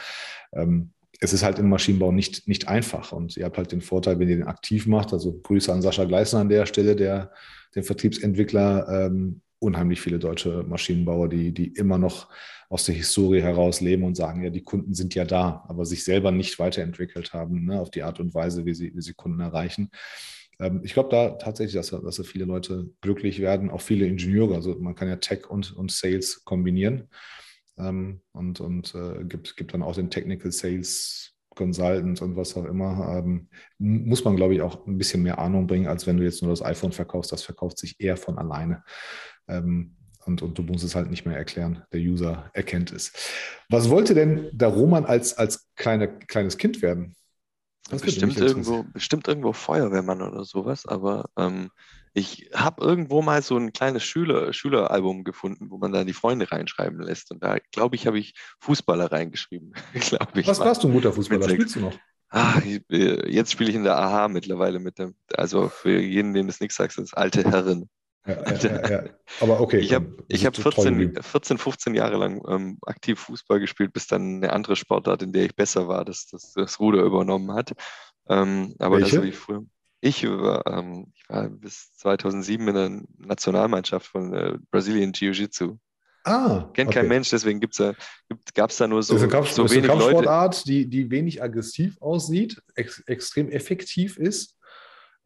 ähm, 0.52 0.92
es 1.20 1.32
ist 1.32 1.42
halt 1.42 1.58
im 1.58 1.68
Maschinenbau 1.68 2.12
nicht, 2.12 2.46
nicht 2.46 2.68
einfach. 2.68 3.10
Und 3.12 3.36
ihr 3.36 3.44
habt 3.44 3.58
halt 3.58 3.72
den 3.72 3.80
Vorteil, 3.80 4.18
wenn 4.20 4.28
ihr 4.28 4.36
den 4.36 4.46
aktiv 4.46 4.86
macht. 4.86 5.12
Also 5.12 5.32
Grüße 5.32 5.72
an 5.72 5.82
Sascha 5.82 6.04
Gleisner 6.04 6.40
an 6.40 6.48
der 6.48 6.64
Stelle, 6.66 6.94
der 6.94 7.32
den 7.74 7.82
Vertriebsentwickler 7.82 9.06
ähm, 9.06 9.42
unheimlich 9.58 10.00
viele 10.00 10.18
deutsche 10.18 10.64
Maschinenbauer, 10.64 11.28
die, 11.28 11.52
die 11.52 11.68
immer 11.68 11.98
noch 11.98 12.28
aus 12.68 12.84
der 12.84 12.94
Historie 12.94 13.42
heraus 13.42 13.80
leben 13.80 14.04
und 14.04 14.16
sagen, 14.16 14.42
ja, 14.42 14.50
die 14.50 14.62
Kunden 14.62 14.94
sind 14.94 15.14
ja 15.14 15.24
da, 15.24 15.64
aber 15.68 15.84
sich 15.84 16.04
selber 16.04 16.32
nicht 16.32 16.58
weiterentwickelt 16.58 17.32
haben 17.32 17.66
ne, 17.66 17.80
auf 17.80 17.90
die 17.90 18.02
Art 18.02 18.20
und 18.20 18.34
Weise, 18.34 18.66
wie 18.66 18.74
sie, 18.74 18.94
wie 18.94 19.02
sie 19.02 19.14
Kunden 19.14 19.40
erreichen. 19.40 19.90
Ähm, 20.58 20.80
ich 20.84 20.94
glaube 20.94 21.10
da 21.10 21.30
tatsächlich, 21.30 21.74
dass, 21.74 21.90
dass 21.90 22.26
viele 22.26 22.44
Leute 22.44 22.90
glücklich 23.00 23.40
werden, 23.40 23.70
auch 23.70 23.80
viele 23.80 24.06
Ingenieure. 24.06 24.54
Also 24.54 24.74
man 24.78 24.94
kann 24.94 25.08
ja 25.08 25.16
Tech 25.16 25.48
und, 25.48 25.76
und 25.76 25.92
Sales 25.92 26.44
kombinieren 26.44 27.08
ähm, 27.78 28.20
und, 28.32 28.60
und 28.60 28.94
äh, 28.94 29.24
gibt, 29.24 29.56
gibt 29.56 29.74
dann 29.74 29.82
auch 29.82 29.94
den 29.94 30.10
Technical 30.10 30.50
Sales 30.52 31.36
Consultants 31.56 32.20
und 32.20 32.36
was 32.36 32.56
auch 32.56 32.66
immer, 32.66 33.16
ähm, 33.16 33.48
muss 33.78 34.24
man, 34.24 34.36
glaube 34.36 34.54
ich, 34.54 34.62
auch 34.62 34.86
ein 34.86 34.98
bisschen 34.98 35.22
mehr 35.22 35.38
Ahnung 35.38 35.66
bringen, 35.66 35.88
als 35.88 36.06
wenn 36.06 36.18
du 36.18 36.22
jetzt 36.22 36.42
nur 36.42 36.50
das 36.50 36.62
iPhone 36.62 36.92
verkaufst. 36.92 37.32
Das 37.32 37.42
verkauft 37.42 37.78
sich 37.78 37.96
eher 37.98 38.16
von 38.16 38.38
alleine. 38.38 38.84
Ähm, 39.48 39.96
und, 40.24 40.42
und 40.42 40.58
du 40.58 40.62
musst 40.62 40.84
es 40.84 40.94
halt 40.94 41.08
nicht 41.10 41.24
mehr 41.24 41.36
erklären. 41.36 41.84
Der 41.92 42.00
User 42.00 42.50
erkennt 42.52 42.92
es. 42.92 43.12
Was 43.68 43.90
wollte 43.90 44.14
denn 44.14 44.50
der 44.52 44.68
Roman 44.68 45.04
als, 45.04 45.38
als 45.38 45.68
kleine, 45.76 46.18
kleines 46.18 46.58
Kind 46.58 46.82
werden? 46.82 47.14
Das 47.88 48.02
bestimmt 48.02 48.36
irgendwo, 48.36 48.84
bestimmt 48.92 49.28
irgendwo 49.28 49.52
Feuerwehrmann 49.52 50.20
oder 50.20 50.44
sowas, 50.44 50.86
aber 50.86 51.26
ähm, 51.36 51.70
ich 52.14 52.50
habe 52.52 52.82
irgendwo 52.82 53.22
mal 53.22 53.42
so 53.42 53.56
ein 53.56 53.72
kleines 53.72 54.02
Schüler, 54.02 54.52
Schüleralbum 54.52 55.22
gefunden, 55.22 55.70
wo 55.70 55.78
man 55.78 55.92
da 55.92 56.02
die 56.02 56.12
Freunde 56.14 56.50
reinschreiben 56.50 57.00
lässt. 57.00 57.30
Und 57.30 57.44
da, 57.44 57.58
glaube 57.72 57.94
ich, 57.94 58.06
habe 58.06 58.18
ich 58.18 58.34
Fußballer 58.60 59.12
reingeschrieben. 59.12 59.74
ich 59.94 60.12
Was 60.12 60.58
mal. 60.58 60.66
warst 60.66 60.82
du, 60.82 60.88
ein 60.88 60.94
guter 60.94 61.12
Fußballer? 61.12 61.48
Spielst 61.48 61.76
du 61.76 61.80
noch? 61.80 61.98
Ah, 62.30 62.60
jetzt 62.88 63.52
spiele 63.52 63.70
ich 63.70 63.76
in 63.76 63.84
der 63.84 63.96
AHA 63.98 64.28
mittlerweile 64.28 64.80
mit 64.80 64.98
dem, 64.98 65.14
also 65.34 65.68
für 65.68 66.00
jeden, 66.00 66.34
dem 66.34 66.48
das 66.48 66.58
nichts 66.58 66.74
sagt, 66.76 66.98
das 66.98 67.14
alte 67.14 67.44
Herren. 67.44 67.88
Ja, 68.26 68.54
ja, 68.54 68.90
ja, 68.90 69.04
Aber 69.40 69.60
okay. 69.60 69.78
Ich 69.78 69.94
habe 69.94 70.06
hab 70.30 70.56
14, 70.56 71.22
14, 71.22 71.58
15 71.58 71.94
Jahre 71.94 72.16
lang 72.16 72.42
ähm, 72.48 72.78
aktiv 72.84 73.20
Fußball 73.20 73.60
gespielt, 73.60 73.92
bis 73.92 74.06
dann 74.06 74.36
eine 74.36 74.52
andere 74.52 74.74
Sportart, 74.74 75.22
in 75.22 75.32
der 75.32 75.44
ich 75.44 75.54
besser 75.54 75.86
war, 75.86 76.04
das, 76.04 76.26
das, 76.26 76.52
das 76.52 76.80
Ruder 76.80 77.02
übernommen 77.02 77.52
hat. 77.52 77.72
Ähm, 78.28 78.74
aber 78.78 78.96
Welche? 78.96 79.10
das 79.10 79.16
habe 79.18 79.28
ich 79.28 79.36
früher. 79.36 79.64
Ich 80.00 80.28
war, 80.28 80.66
ähm, 80.66 81.12
ich 81.14 81.28
war 81.28 81.48
bis 81.48 81.94
2007 81.96 82.68
in 82.68 82.74
der 82.74 83.02
Nationalmannschaft 83.18 84.06
von 84.06 84.34
äh, 84.34 84.58
Brazilian 84.70 85.12
Jiu-Jitsu. 85.12 85.78
Ah, 86.24 86.68
Kennt 86.74 86.88
okay. 86.88 87.00
kein 87.00 87.08
Mensch, 87.08 87.30
deswegen 87.30 87.60
gab 87.60 88.70
es 88.70 88.76
da 88.76 88.88
nur 88.88 89.00
so, 89.04 89.14
das 89.14 89.22
ist 89.22 89.30
Kampf, 89.30 89.50
so 89.50 89.64
eine 89.64 89.82
Kampfsportart, 89.82 90.66
Die, 90.66 90.88
die 90.88 91.08
wenig 91.08 91.40
aggressiv 91.40 91.96
aussieht, 92.02 92.60
ex, 92.74 92.98
extrem 93.06 93.48
effektiv 93.48 94.16
ist 94.16 94.55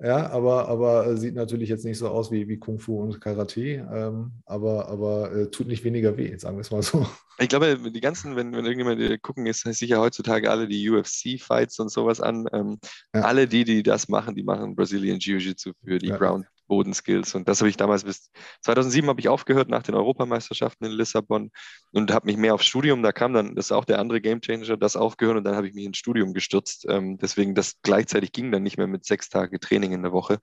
ja, 0.03 0.31
aber, 0.31 0.69
aber 0.69 1.17
sieht 1.17 1.35
natürlich 1.35 1.69
jetzt 1.69 1.85
nicht 1.85 1.99
so 1.99 2.09
aus 2.09 2.31
wie, 2.31 2.49
wie 2.49 2.59
Kung 2.59 2.79
Fu 2.79 3.01
und 3.01 3.21
Karate, 3.21 3.87
ähm, 3.93 4.33
aber, 4.47 4.89
aber 4.89 5.33
äh, 5.33 5.51
tut 5.51 5.67
nicht 5.67 5.85
weniger 5.85 6.17
weh, 6.17 6.37
sagen 6.37 6.57
wir 6.57 6.63
es 6.63 6.71
mal 6.71 6.83
so. 6.83 7.07
Ich 7.39 7.49
glaube, 7.49 7.79
die 7.91 8.01
ganzen, 8.01 8.37
wenn, 8.37 8.53
wenn 8.53 8.67
irgendjemand 8.67 9.23
gucken, 9.23 9.47
ist 9.47 9.61
sicher 9.63 10.01
heutzutage 10.01 10.51
alle 10.51 10.69
die 10.69 10.91
UFC-Fights 10.91 11.79
und 11.79 11.91
sowas 11.91 12.21
an. 12.21 12.47
Ähm, 12.53 12.79
ja. 13.15 13.23
Alle 13.23 13.49
die, 13.49 13.65
die 13.65 13.83
das 13.83 14.09
machen, 14.09 14.35
die 14.35 14.43
machen 14.43 14.75
Brazilian 14.75 15.19
Jiu-Jitsu 15.19 15.73
für 15.83 15.99
die 15.99 16.09
ja. 16.09 16.19
Ground 16.19 16.47
Bodenskills. 16.71 17.35
Und 17.35 17.49
das 17.49 17.61
habe 17.61 17.69
ich 17.69 17.77
damals 17.77 18.05
bis 18.05 18.31
2007 18.63 19.09
habe 19.09 19.21
ich 19.21 19.29
aufgehört 19.29 19.69
nach 19.69 19.83
den 19.83 19.97
Europameisterschaften 19.97 20.87
in 20.87 20.93
Lissabon 20.93 21.51
und 21.93 22.13
habe 22.13 22.27
mich 22.27 22.37
mehr 22.37 22.55
aufs 22.55 22.67
Studium. 22.67 23.03
Da 23.03 23.13
kam 23.13 23.35
dann, 23.35 23.57
das 23.57 23.67
ist 23.67 23.73
auch 23.73 23.85
der 23.85 23.99
andere 23.99 24.21
Gamechanger, 24.21 24.77
das 24.77 24.97
aufgehört 24.97 25.37
und 25.37 25.45
dann 25.45 25.57
habe 25.57 25.69
ich 25.69 25.75
mich 25.75 25.85
ins 25.85 25.99
Studium 25.99 26.33
gestürzt. 26.33 26.87
Ähm, 26.89 27.19
deswegen, 27.19 27.55
das 27.55 27.75
gleichzeitig 27.83 28.33
ging 28.33 28.53
dann 28.53 28.63
nicht 28.63 28.79
mehr 28.79 28.87
mit 28.87 29.05
sechs 29.05 29.29
Tage 29.29 29.59
Training 29.61 29.93
in 29.93 30.03
der 30.03 30.13
Woche. 30.13 30.39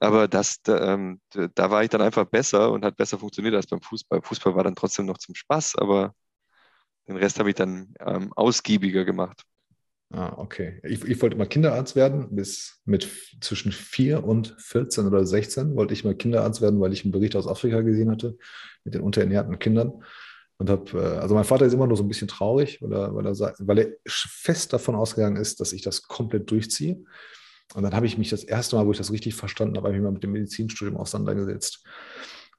Aber 0.00 0.28
das, 0.28 0.62
da, 0.62 0.94
ähm, 0.94 1.20
da 1.32 1.70
war 1.70 1.82
ich 1.82 1.90
dann 1.90 2.02
einfach 2.02 2.24
besser 2.24 2.72
und 2.72 2.84
hat 2.84 2.96
besser 2.96 3.18
funktioniert 3.18 3.54
als 3.54 3.66
beim 3.66 3.82
Fußball. 3.82 4.22
Fußball 4.22 4.54
war 4.54 4.64
dann 4.64 4.76
trotzdem 4.76 5.06
noch 5.06 5.18
zum 5.18 5.34
Spaß, 5.34 5.76
aber 5.76 6.14
den 7.08 7.16
Rest 7.16 7.38
habe 7.38 7.50
ich 7.50 7.56
dann 7.56 7.94
ähm, 8.00 8.32
ausgiebiger 8.34 9.04
gemacht. 9.04 9.42
Ah, 10.10 10.34
okay. 10.38 10.80
Ich, 10.84 11.04
ich, 11.04 11.20
wollte 11.20 11.36
mal 11.36 11.46
Kinderarzt 11.46 11.94
werden. 11.94 12.34
Bis 12.34 12.80
mit 12.86 13.08
zwischen 13.40 13.72
4 13.72 14.24
und 14.24 14.54
14 14.58 15.06
oder 15.06 15.26
16 15.26 15.76
wollte 15.76 15.92
ich 15.92 16.04
mal 16.04 16.14
Kinderarzt 16.14 16.62
werden, 16.62 16.80
weil 16.80 16.94
ich 16.94 17.04
einen 17.04 17.12
Bericht 17.12 17.36
aus 17.36 17.46
Afrika 17.46 17.82
gesehen 17.82 18.10
hatte 18.10 18.38
mit 18.84 18.94
den 18.94 19.02
unterernährten 19.02 19.58
Kindern. 19.58 20.02
Und 20.56 20.70
habe, 20.70 20.98
äh, 20.98 21.18
also 21.18 21.34
mein 21.34 21.44
Vater 21.44 21.66
ist 21.66 21.74
immer 21.74 21.86
nur 21.86 21.96
so 21.96 22.04
ein 22.04 22.08
bisschen 22.08 22.26
traurig, 22.26 22.80
weil 22.80 22.92
er, 22.92 23.14
weil 23.14 23.26
er, 23.26 23.54
weil 23.58 23.78
er 23.78 23.88
fest 24.06 24.72
davon 24.72 24.94
ausgegangen 24.94 25.36
ist, 25.36 25.60
dass 25.60 25.74
ich 25.74 25.82
das 25.82 26.02
komplett 26.02 26.50
durchziehe. 26.50 27.04
Und 27.74 27.82
dann 27.82 27.94
habe 27.94 28.06
ich 28.06 28.16
mich 28.16 28.30
das 28.30 28.44
erste 28.44 28.76
Mal, 28.76 28.86
wo 28.86 28.92
ich 28.92 28.98
das 28.98 29.12
richtig 29.12 29.34
verstanden 29.34 29.76
habe, 29.76 29.88
habe 29.88 29.94
ich 29.94 30.00
mich 30.00 30.06
mal 30.06 30.14
mit 30.14 30.22
dem 30.22 30.32
Medizinstudium 30.32 30.96
auseinandergesetzt 30.96 31.84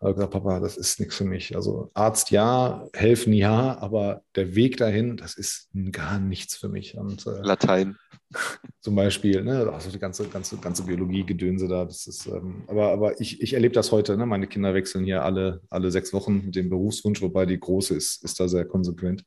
habe 0.01 0.13
gesagt, 0.13 0.31
Papa, 0.31 0.59
das 0.59 0.77
ist 0.77 0.99
nichts 0.99 1.15
für 1.15 1.25
mich. 1.25 1.55
Also 1.55 1.91
Arzt 1.93 2.31
ja, 2.31 2.87
helfen 2.93 3.33
ja, 3.33 3.77
aber 3.79 4.23
der 4.35 4.55
Weg 4.55 4.77
dahin, 4.77 5.17
das 5.17 5.35
ist 5.35 5.69
gar 5.91 6.19
nichts 6.19 6.55
für 6.55 6.69
mich. 6.69 6.95
Und, 6.97 7.27
äh, 7.27 7.41
Latein. 7.41 7.97
Zum 8.79 8.95
Beispiel, 8.95 9.43
ne? 9.43 9.69
also 9.73 9.91
die 9.91 9.99
ganze, 9.99 10.27
ganze, 10.27 10.57
ganze 10.57 10.83
Biologie-Gedönse 10.83 11.67
da. 11.67 11.83
Das 11.83 12.07
ist, 12.07 12.27
ähm, 12.27 12.63
aber, 12.67 12.91
aber 12.91 13.19
ich, 13.19 13.41
ich 13.41 13.53
erlebe 13.53 13.73
das 13.73 13.91
heute. 13.91 14.15
Ne? 14.15 14.25
Meine 14.25 14.47
Kinder 14.47 14.73
wechseln 14.73 15.03
hier 15.03 15.23
alle, 15.23 15.61
alle 15.69 15.91
sechs 15.91 16.13
Wochen 16.13 16.45
mit 16.45 16.55
dem 16.55 16.69
Berufswunsch, 16.69 17.21
wobei 17.21 17.45
die 17.45 17.59
Große 17.59 17.93
ist, 17.95 18.23
ist 18.23 18.39
da 18.39 18.47
sehr 18.47 18.65
konsequent. 18.65 19.25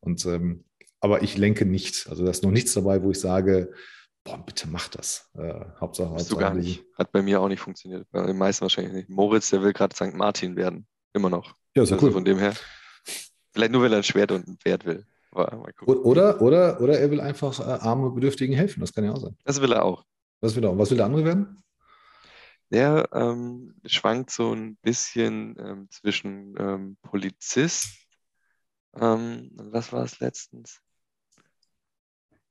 Und 0.00 0.24
ähm, 0.24 0.64
aber 1.00 1.22
ich 1.22 1.36
lenke 1.36 1.64
nicht. 1.64 2.08
Also 2.08 2.24
da 2.24 2.30
ist 2.30 2.42
noch 2.42 2.50
nichts 2.50 2.72
dabei, 2.74 3.02
wo 3.02 3.10
ich 3.10 3.20
sage, 3.20 3.72
boah, 4.28 4.38
bitte 4.44 4.68
mach 4.68 4.88
das. 4.88 5.30
Äh, 5.34 5.64
Hauptsache. 5.80 6.16
Du 6.28 6.36
gar 6.36 6.54
nicht. 6.54 6.84
Hat 6.94 7.12
bei 7.12 7.22
mir 7.22 7.40
auch 7.40 7.48
nicht 7.48 7.60
funktioniert. 7.60 8.06
Bei 8.10 8.26
den 8.26 8.36
meisten 8.36 8.62
wahrscheinlich 8.62 8.92
nicht. 8.92 9.08
Moritz, 9.08 9.50
der 9.50 9.62
will 9.62 9.72
gerade 9.72 9.94
St. 9.94 10.14
Martin 10.14 10.56
werden. 10.56 10.86
Immer 11.12 11.30
noch. 11.30 11.54
Ja, 11.74 11.82
ist 11.82 11.90
ja 11.90 11.96
also 11.96 12.06
cool. 12.06 12.12
Von 12.12 12.24
dem 12.24 12.38
her. 12.38 12.54
Vielleicht 13.52 13.72
nur, 13.72 13.82
weil 13.82 13.92
er 13.92 13.98
ein 13.98 14.04
Schwert 14.04 14.32
und 14.32 14.46
ein 14.46 14.58
Pferd 14.58 14.84
will. 14.84 15.06
Oder, 15.32 16.40
oder, 16.40 16.80
oder 16.80 16.98
er 16.98 17.10
will 17.10 17.20
einfach 17.20 17.58
äh, 17.60 17.62
arme 17.62 18.10
Bedürftigen 18.10 18.54
helfen. 18.54 18.80
Das 18.80 18.92
kann 18.92 19.04
ja 19.04 19.12
auch 19.12 19.20
sein. 19.20 19.36
Das 19.44 19.60
will 19.60 19.72
er 19.72 19.84
auch. 19.84 20.04
Was 20.40 20.54
will 20.56 20.64
er, 20.64 20.76
was 20.78 20.90
will 20.90 20.96
der 20.96 21.06
andere 21.06 21.24
werden? 21.24 21.62
Der 22.70 23.08
ähm, 23.12 23.74
schwankt 23.86 24.30
so 24.30 24.52
ein 24.52 24.76
bisschen 24.76 25.56
ähm, 25.58 25.88
zwischen 25.90 26.54
ähm, 26.58 26.96
Polizist. 27.02 28.06
Ähm, 28.94 29.50
was 29.54 29.92
war 29.92 30.04
es 30.04 30.20
letztens? 30.20 30.80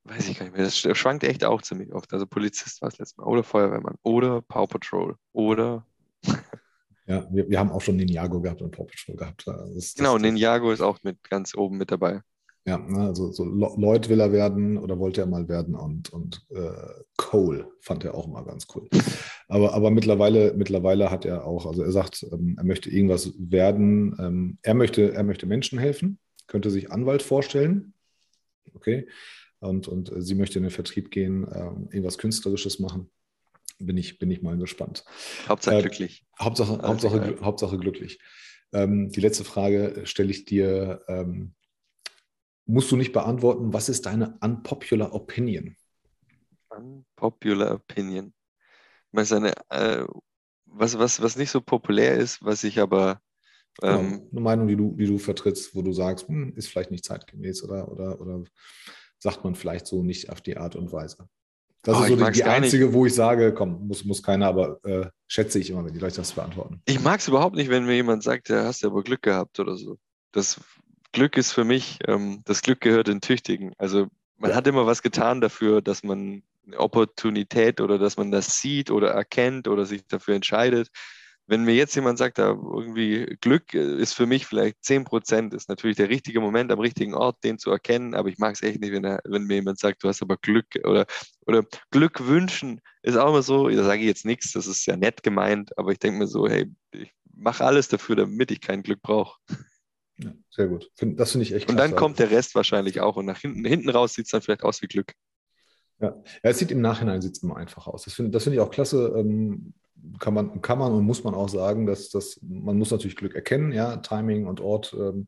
Weiß 0.08 0.30
ich 0.30 0.38
gar 0.38 0.46
nicht 0.46 0.56
mehr, 0.56 0.66
das 0.66 0.78
schwankt 0.78 1.24
echt 1.24 1.44
auch 1.44 1.62
ziemlich 1.62 1.94
oft. 1.94 2.12
Also 2.14 2.26
Polizist 2.26 2.82
war 2.82 2.90
es 2.90 2.98
letztes 2.98 3.18
Mal 3.18 3.26
oder 3.26 3.44
Feuerwehrmann 3.44 3.96
oder 4.04 4.42
Paw 4.42 4.68
Patrol 4.68 5.16
oder. 5.34 5.86
Ja, 7.10 7.26
wir, 7.32 7.50
wir 7.50 7.58
haben 7.58 7.72
auch 7.72 7.80
schon 7.80 7.96
Ninjago 7.96 8.42
gehabt 8.42 8.62
und 8.62 8.72
Paw 8.72 8.84
Patrol 8.84 9.16
gehabt. 9.16 9.48
Das, 9.48 9.94
genau, 9.94 10.16
das, 10.16 10.24
Ninjago 10.24 10.72
ist 10.72 10.82
auch 10.82 11.02
mit 11.04 11.24
ganz 11.30 11.56
oben 11.56 11.78
mit 11.78 11.90
dabei. 11.90 12.20
Ja, 12.66 12.78
ne, 12.80 13.00
also 13.00 13.32
so 13.32 13.46
Lloyd 13.46 14.10
will 14.10 14.20
er 14.20 14.34
werden 14.34 14.78
oder 14.78 15.00
wollte 15.00 15.22
er 15.22 15.28
mal 15.28 15.48
werden 15.48 15.74
und, 15.74 16.12
und 16.12 16.46
äh, 16.50 16.70
Cole 17.16 17.72
fand 17.80 18.04
er 18.04 18.14
auch 18.14 18.28
mal 18.28 18.44
ganz 18.44 18.68
cool. 18.76 18.90
Aber, 19.48 19.74
aber 19.74 19.90
mittlerweile, 19.90 20.54
mittlerweile 20.54 21.10
hat 21.10 21.24
er 21.24 21.46
auch, 21.46 21.66
also 21.66 21.82
er 21.82 21.94
sagt, 21.94 22.24
ähm, 22.30 22.56
er 22.58 22.66
möchte 22.66 22.90
irgendwas 22.90 23.32
werden. 23.38 24.18
Ähm, 24.20 24.58
er, 24.64 24.74
möchte, 24.74 25.14
er 25.14 25.24
möchte 25.24 25.46
Menschen 25.46 25.80
helfen, 25.80 26.20
könnte 26.48 26.70
sich 26.70 26.92
Anwalt 26.92 27.24
vorstellen. 27.24 27.94
Okay 28.74 29.08
und, 29.60 29.88
und 29.88 30.12
sie 30.18 30.36
möchte 30.36 30.60
in 30.60 30.64
den 30.64 30.72
Vertrieb 30.72 31.12
gehen, 31.12 31.48
ähm, 31.54 31.90
irgendwas 31.92 32.18
Künstlerisches 32.18 32.80
machen. 32.80 33.10
Bin 33.80 33.98
ich, 33.98 34.18
bin 34.18 34.32
ich 34.32 34.42
mal 34.42 34.58
gespannt. 34.58 35.06
Hauptsache 35.48 35.78
äh, 35.78 35.82
glücklich. 35.82 36.26
Hauptsache, 36.40 36.80
also, 36.80 36.88
Hauptsache, 36.88 37.38
Hauptsache 37.42 37.78
glücklich. 37.78 38.20
Ähm, 38.74 39.10
die 39.10 39.22
letzte 39.22 39.44
Frage 39.44 40.02
stelle 40.06 40.32
ich 40.32 40.46
dir. 40.46 41.02
Ähm, 41.08 41.54
musst 42.66 42.92
du 42.92 42.96
nicht 42.96 43.14
beantworten, 43.14 43.74
was 43.74 43.90
ist 43.90 44.06
deine 44.06 44.38
unpopular 44.42 45.14
Opinion? 45.14 45.76
Unpopular 46.70 47.76
Opinion. 47.76 48.34
Was, 49.12 49.32
eine, 49.32 49.54
äh, 49.70 50.06
was, 50.66 50.98
was, 51.00 51.22
was 51.22 51.38
nicht 51.38 51.50
so 51.50 51.62
populär 51.62 52.16
ist, 52.16 52.44
was 52.44 52.64
ich 52.64 52.80
aber. 52.80 53.22
Genau, 53.80 54.00
ähm, 54.00 54.10
genau, 54.10 54.30
eine 54.32 54.42
Meinung, 54.42 54.68
die 54.68 54.76
du, 54.76 54.96
die 54.96 55.06
du 55.06 55.18
vertrittst, 55.18 55.76
wo 55.76 55.82
du 55.82 55.94
sagst, 55.94 56.28
hm, 56.28 56.54
ist 56.56 56.68
vielleicht 56.68 56.92
nicht 56.92 57.06
zeitgemäß 57.06 57.64
oder, 57.64 57.90
oder, 57.92 58.20
oder 58.20 58.44
sagt 59.20 59.44
man 59.44 59.56
vielleicht 59.56 59.88
so 59.88 60.04
nicht 60.04 60.30
auf 60.30 60.42
die 60.42 60.58
Art 60.58 60.76
und 60.76 60.92
Weise. 60.92 61.28
Das 61.84 61.98
oh, 61.98 62.04
ist 62.04 62.10
so 62.10 62.16
die, 62.16 62.32
die 62.32 62.44
einzige, 62.44 62.86
nicht. 62.86 62.94
wo 62.94 63.06
ich 63.06 63.16
sage, 63.16 63.54
komm, 63.54 63.88
muss, 63.88 64.04
muss 64.04 64.22
keiner, 64.22 64.48
aber 64.48 64.84
äh, 64.84 65.08
schätze 65.28 65.60
ich 65.60 65.70
immer, 65.70 65.86
wenn 65.86 65.94
die 65.94 66.00
Leute 66.00 66.18
das 66.18 66.34
beantworten. 66.34 66.82
Ich 66.86 67.00
mag 67.00 67.20
es 67.20 67.28
überhaupt 67.28 67.56
nicht, 67.56 67.70
wenn 67.70 67.86
mir 67.86 67.96
jemand 67.96 68.24
sagt, 68.24 68.50
ja, 68.50 68.66
hast 68.66 68.84
du 68.84 68.88
aber 68.88 69.04
Glück 69.04 69.22
gehabt 69.22 69.60
oder 69.60 69.78
so. 69.78 69.98
das 70.32 70.60
Glück 71.14 71.38
ist 71.38 71.52
für 71.52 71.64
mich, 71.64 72.00
ähm, 72.08 72.42
das 72.46 72.62
Glück 72.62 72.82
gehört 72.82 73.08
den 73.08 73.22
Tüchtigen. 73.22 73.74
Also 73.78 74.08
man 74.38 74.54
hat 74.54 74.68
immer 74.68 74.86
was 74.86 75.02
getan 75.02 75.42
dafür, 75.42 75.82
dass 75.82 76.04
man 76.04 76.44
eine 76.66 76.80
Opportunität 76.80 77.82
oder 77.82 77.98
dass 77.98 78.18
man 78.18 78.32
das 78.32 78.60
sieht 78.60 78.92
oder 78.92 79.12
erkennt 79.12 79.68
oder 79.68 79.86
sich 79.86 80.06
dafür 80.06 80.36
entscheidet. 80.36 80.90
Wenn 81.48 81.64
mir 81.64 81.76
jetzt 81.76 81.96
jemand 81.96 82.18
sagt, 82.18 82.38
da 82.38 82.50
irgendwie 82.50 83.38
Glück 83.42 83.74
ist 83.74 84.14
für 84.14 84.26
mich 84.26 84.46
vielleicht 84.46 84.84
10 84.84 85.06
Prozent, 85.06 85.54
ist 85.54 85.70
natürlich 85.70 85.98
der 85.98 86.10
richtige 86.10 86.42
Moment 86.42 86.72
am 86.72 86.80
richtigen 86.80 87.14
Ort, 87.14 87.44
den 87.44 87.58
zu 87.58 87.72
erkennen, 87.72 88.14
aber 88.14 88.30
ich 88.30 88.38
mag 88.38 88.54
es 88.54 88.62
echt 88.62 88.82
nicht, 88.82 88.92
wenn, 88.92 89.06
er, 89.06 89.22
wenn 89.26 89.44
mir 89.44 89.56
jemand 89.56 89.80
sagt, 89.80 90.04
du 90.04 90.10
hast 90.10 90.22
aber 90.22 90.38
Glück 90.38 90.68
oder, 90.84 91.06
oder 91.46 91.64
Glück 91.90 92.28
wünschen 92.28 92.82
ist 93.02 93.16
auch 93.16 93.30
immer 93.30 93.42
so, 93.42 93.70
da 93.70 93.84
sage 93.84 94.02
ich 94.02 94.08
jetzt 94.08 94.26
nichts, 94.26 94.52
das 94.52 94.68
ist 94.68 94.86
ja 94.86 94.98
nett 94.98 95.24
gemeint, 95.24 95.78
aber 95.78 95.92
ich 95.92 96.00
denke 96.00 96.20
mir 96.20 96.28
so, 96.28 96.48
hey, 96.48 96.70
ich 96.92 97.14
mache 97.34 97.64
alles 97.64 97.88
dafür, 97.88 98.18
damit 98.18 98.52
ich 98.52 98.60
kein 98.60 98.84
Glück 98.84 99.02
brauche. 99.02 99.40
Ja, 100.18 100.34
sehr 100.50 100.68
gut. 100.68 100.92
Das 101.00 101.32
finde 101.32 101.44
ich 101.44 101.54
echt 101.54 101.70
Und 101.70 101.78
dann 101.78 101.96
kommt 101.96 102.20
der 102.20 102.32
Rest 102.32 102.56
wahrscheinlich 102.56 103.02
auch. 103.02 103.18
Und 103.18 103.26
nach 103.26 103.40
hinten, 103.40 103.64
hinten 103.66 103.90
raus 103.90 104.14
sieht 104.14 104.26
es 104.26 104.32
dann 104.32 104.42
vielleicht 104.42 104.64
aus 104.64 104.82
wie 104.82 104.88
Glück. 104.88 105.14
Ja, 106.00 106.10
ja 106.10 106.50
es 106.50 106.60
sieht 106.60 106.72
im 106.72 106.82
Nachhinein 106.82 107.22
sieht's 107.22 107.44
immer 107.44 107.58
einfach 107.58 107.88
aus. 107.88 108.04
Das 108.04 108.16
finde 108.16 108.32
das 108.32 108.44
find 108.44 108.56
ich 108.56 108.60
auch 108.60 108.72
klasse. 108.72 109.14
Ähm, 109.16 109.74
kann, 110.20 110.34
man, 110.34 110.62
kann 110.62 110.80
man 110.80 110.94
und 110.94 111.06
muss 111.06 111.24
man 111.24 111.34
auch 111.34 111.50
sagen, 111.50 111.86
dass, 111.86 112.10
dass 112.10 112.40
man 112.42 112.78
muss 112.78 112.92
natürlich 112.92 113.16
Glück 113.16 113.36
erkennen. 113.36 113.72
Ja, 113.72 113.98
Timing 113.98 114.48
und 114.48 114.62
Ort 114.62 114.96
ähm, 114.98 115.28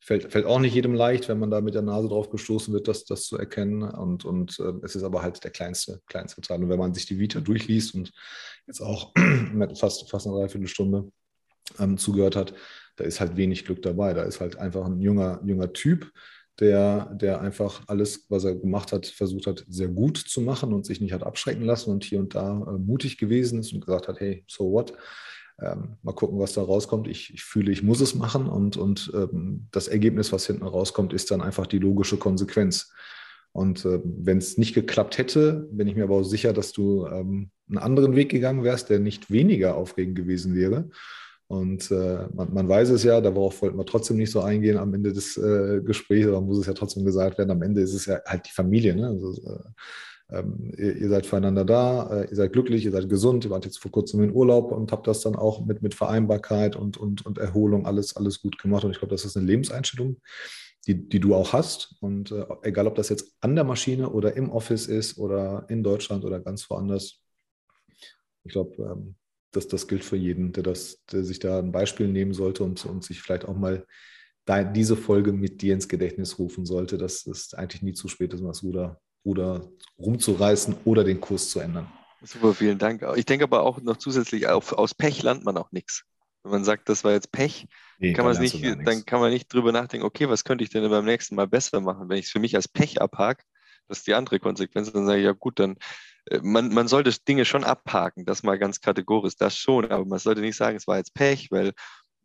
fällt, 0.00 0.32
fällt 0.32 0.46
auch 0.46 0.58
nicht 0.58 0.74
jedem 0.74 0.94
leicht, 0.94 1.28
wenn 1.28 1.38
man 1.38 1.50
da 1.50 1.60
mit 1.60 1.74
der 1.74 1.82
Nase 1.82 2.08
drauf 2.08 2.30
gestoßen 2.30 2.72
wird, 2.72 2.88
das, 2.88 3.04
das 3.04 3.24
zu 3.24 3.36
erkennen. 3.36 3.82
Und, 3.82 4.24
und 4.24 4.58
äh, 4.58 4.72
es 4.82 4.96
ist 4.96 5.02
aber 5.02 5.22
halt 5.22 5.42
der 5.44 5.50
kleinste, 5.50 6.00
kleinste 6.06 6.40
Teil. 6.40 6.62
Und 6.62 6.68
wenn 6.68 6.78
man 6.78 6.94
sich 6.94 7.06
die 7.06 7.18
Vita 7.18 7.40
durchliest 7.40 7.94
und 7.94 8.12
jetzt 8.66 8.80
auch 8.80 9.12
fast, 9.78 10.08
fast 10.10 10.26
eine 10.26 10.36
Dreiviertelstunde 10.36 11.10
ähm, 11.78 11.98
zugehört 11.98 12.36
hat, 12.36 12.54
da 12.96 13.04
ist 13.04 13.20
halt 13.20 13.36
wenig 13.36 13.64
Glück 13.64 13.82
dabei. 13.82 14.14
Da 14.14 14.22
ist 14.22 14.40
halt 14.40 14.56
einfach 14.56 14.86
ein 14.86 15.00
junger, 15.00 15.40
junger 15.44 15.72
Typ, 15.72 16.10
der, 16.60 17.14
der 17.14 17.40
einfach 17.40 17.82
alles, 17.86 18.26
was 18.28 18.44
er 18.44 18.54
gemacht 18.56 18.92
hat, 18.92 19.06
versucht 19.06 19.46
hat, 19.46 19.64
sehr 19.68 19.88
gut 19.88 20.16
zu 20.16 20.40
machen 20.40 20.72
und 20.72 20.86
sich 20.86 21.00
nicht 21.00 21.12
hat 21.12 21.22
abschrecken 21.22 21.62
lassen 21.62 21.90
und 21.90 22.04
hier 22.04 22.18
und 22.18 22.34
da 22.34 22.50
äh, 22.50 22.78
mutig 22.78 23.18
gewesen 23.18 23.60
ist 23.60 23.72
und 23.72 23.84
gesagt 23.84 24.08
hat, 24.08 24.20
hey, 24.20 24.44
so 24.48 24.72
what? 24.72 24.92
Ähm, 25.60 25.96
mal 26.02 26.12
gucken, 26.12 26.38
was 26.38 26.52
da 26.52 26.62
rauskommt. 26.62 27.08
Ich, 27.08 27.34
ich, 27.34 27.42
fühle, 27.42 27.72
ich 27.72 27.82
muss 27.82 28.00
es 28.00 28.14
machen 28.14 28.48
und, 28.48 28.76
und 28.76 29.10
ähm, 29.14 29.66
das 29.72 29.88
Ergebnis, 29.88 30.32
was 30.32 30.46
hinten 30.46 30.64
rauskommt, 30.64 31.12
ist 31.12 31.30
dann 31.30 31.42
einfach 31.42 31.66
die 31.66 31.78
logische 31.78 32.16
Konsequenz. 32.16 32.92
Und 33.52 33.84
äh, 33.84 34.00
wenn 34.04 34.38
es 34.38 34.58
nicht 34.58 34.74
geklappt 34.74 35.18
hätte, 35.18 35.68
bin 35.72 35.88
ich 35.88 35.96
mir 35.96 36.04
aber 36.04 36.16
auch 36.16 36.24
sicher, 36.24 36.52
dass 36.52 36.72
du 36.72 37.06
ähm, 37.06 37.50
einen 37.68 37.78
anderen 37.78 38.14
Weg 38.14 38.30
gegangen 38.30 38.62
wärst, 38.62 38.88
der 38.88 39.00
nicht 39.00 39.30
weniger 39.30 39.76
aufregend 39.76 40.16
gewesen 40.16 40.54
wäre. 40.54 40.90
Und 41.48 41.90
äh, 41.90 42.26
man, 42.34 42.52
man, 42.52 42.68
weiß 42.68 42.90
es 42.90 43.04
ja, 43.04 43.22
darauf 43.22 43.62
wollten 43.62 43.78
wir 43.78 43.86
trotzdem 43.86 44.18
nicht 44.18 44.30
so 44.30 44.42
eingehen 44.42 44.76
am 44.76 44.92
Ende 44.92 45.14
des 45.14 45.38
äh, 45.38 45.80
Gesprächs, 45.82 46.28
aber 46.28 46.42
muss 46.42 46.58
es 46.58 46.66
ja 46.66 46.74
trotzdem 46.74 47.06
gesagt 47.06 47.38
werden, 47.38 47.50
am 47.50 47.62
Ende 47.62 47.80
ist 47.80 47.94
es 47.94 48.04
ja 48.04 48.20
halt 48.26 48.46
die 48.46 48.52
Familie. 48.52 48.94
Ne? 48.94 49.06
Also, 49.06 49.32
äh, 49.32 49.58
ähm, 50.30 50.74
ihr, 50.76 50.94
ihr, 50.96 51.08
seid 51.08 51.24
füreinander 51.24 51.64
da, 51.64 52.10
äh, 52.10 52.28
ihr 52.28 52.36
seid 52.36 52.52
glücklich, 52.52 52.84
ihr 52.84 52.90
seid 52.90 53.08
gesund, 53.08 53.46
ihr 53.46 53.50
wart 53.50 53.64
jetzt 53.64 53.78
vor 53.78 53.90
kurzem 53.90 54.22
in 54.22 54.34
Urlaub 54.34 54.72
und 54.72 54.92
habt 54.92 55.06
das 55.06 55.22
dann 55.22 55.36
auch 55.36 55.64
mit, 55.64 55.80
mit 55.80 55.94
Vereinbarkeit 55.94 56.76
und, 56.76 56.98
und, 56.98 57.24
und 57.24 57.38
Erholung 57.38 57.86
alles, 57.86 58.14
alles 58.14 58.42
gut 58.42 58.58
gemacht. 58.58 58.84
Und 58.84 58.90
ich 58.90 58.98
glaube, 58.98 59.14
das 59.14 59.24
ist 59.24 59.38
eine 59.38 59.46
Lebenseinstellung, 59.46 60.20
die, 60.86 61.08
die 61.08 61.20
du 61.20 61.34
auch 61.34 61.54
hast. 61.54 61.96
Und 62.00 62.30
äh, 62.30 62.44
egal, 62.62 62.86
ob 62.86 62.94
das 62.94 63.08
jetzt 63.08 63.36
an 63.40 63.54
der 63.54 63.64
Maschine 63.64 64.10
oder 64.10 64.36
im 64.36 64.50
Office 64.50 64.86
ist 64.86 65.16
oder 65.16 65.64
in 65.70 65.82
Deutschland 65.82 66.26
oder 66.26 66.40
ganz 66.40 66.68
woanders, 66.68 67.22
ich 68.44 68.52
glaube, 68.52 68.82
ähm, 68.82 69.14
das, 69.58 69.68
das 69.68 69.88
gilt 69.88 70.04
für 70.04 70.16
jeden, 70.16 70.52
der, 70.52 70.62
das, 70.62 71.04
der 71.12 71.24
sich 71.24 71.38
da 71.38 71.58
ein 71.58 71.72
Beispiel 71.72 72.08
nehmen 72.08 72.32
sollte 72.32 72.64
und, 72.64 72.84
und 72.86 73.04
sich 73.04 73.20
vielleicht 73.20 73.44
auch 73.46 73.56
mal 73.56 73.84
da, 74.44 74.64
diese 74.64 74.96
Folge 74.96 75.32
mit 75.32 75.60
dir 75.60 75.74
ins 75.74 75.88
Gedächtnis 75.88 76.38
rufen 76.38 76.64
sollte, 76.64 76.96
dass 76.96 77.26
es 77.26 77.52
eigentlich 77.54 77.82
nie 77.82 77.92
zu 77.92 78.08
spät 78.08 78.32
ist, 78.32 78.40
um 78.40 78.46
das 78.46 78.62
Ruder, 78.62 79.00
Ruder 79.24 79.68
rumzureißen 79.98 80.76
oder 80.84 81.04
den 81.04 81.20
Kurs 81.20 81.50
zu 81.50 81.60
ändern. 81.60 81.92
Super, 82.22 82.54
vielen 82.54 82.78
Dank. 82.78 83.04
Ich 83.16 83.26
denke 83.26 83.44
aber 83.44 83.62
auch 83.62 83.80
noch 83.80 83.96
zusätzlich, 83.96 84.48
auf, 84.48 84.72
aus 84.72 84.94
Pech 84.94 85.22
lernt 85.22 85.44
man 85.44 85.56
auch 85.56 85.70
nichts. 85.70 86.04
Wenn 86.42 86.52
man 86.52 86.64
sagt, 86.64 86.88
das 86.88 87.04
war 87.04 87.12
jetzt 87.12 87.30
Pech, 87.30 87.66
nee, 87.98 88.12
kann 88.12 88.24
man 88.24 88.38
nicht, 88.40 88.64
dann 88.64 89.04
kann 89.04 89.20
man 89.20 89.32
nicht 89.32 89.52
drüber 89.52 89.72
nachdenken, 89.72 90.06
okay, 90.06 90.28
was 90.28 90.44
könnte 90.44 90.64
ich 90.64 90.70
denn 90.70 90.88
beim 90.88 91.04
nächsten 91.04 91.34
Mal 91.34 91.46
besser 91.46 91.80
machen? 91.80 92.08
Wenn 92.08 92.18
ich 92.18 92.26
es 92.26 92.30
für 92.30 92.40
mich 92.40 92.56
als 92.56 92.68
Pech 92.68 93.00
abhake, 93.02 93.44
das 93.86 93.98
ist 93.98 94.06
die 94.06 94.14
andere 94.14 94.38
Konsequenz, 94.38 94.92
dann 94.92 95.06
sage 95.06 95.18
ich, 95.18 95.24
ja 95.24 95.32
gut, 95.32 95.58
dann 95.58 95.76
man, 96.42 96.72
man 96.72 96.88
sollte 96.88 97.12
Dinge 97.26 97.44
schon 97.44 97.64
abhaken, 97.64 98.24
das 98.24 98.42
mal 98.42 98.58
ganz 98.58 98.80
kategorisch, 98.80 99.36
das 99.36 99.56
schon, 99.56 99.90
aber 99.90 100.04
man 100.04 100.18
sollte 100.18 100.40
nicht 100.40 100.56
sagen, 100.56 100.76
es 100.76 100.86
war 100.86 100.98
jetzt 100.98 101.14
Pech, 101.14 101.50
weil 101.50 101.72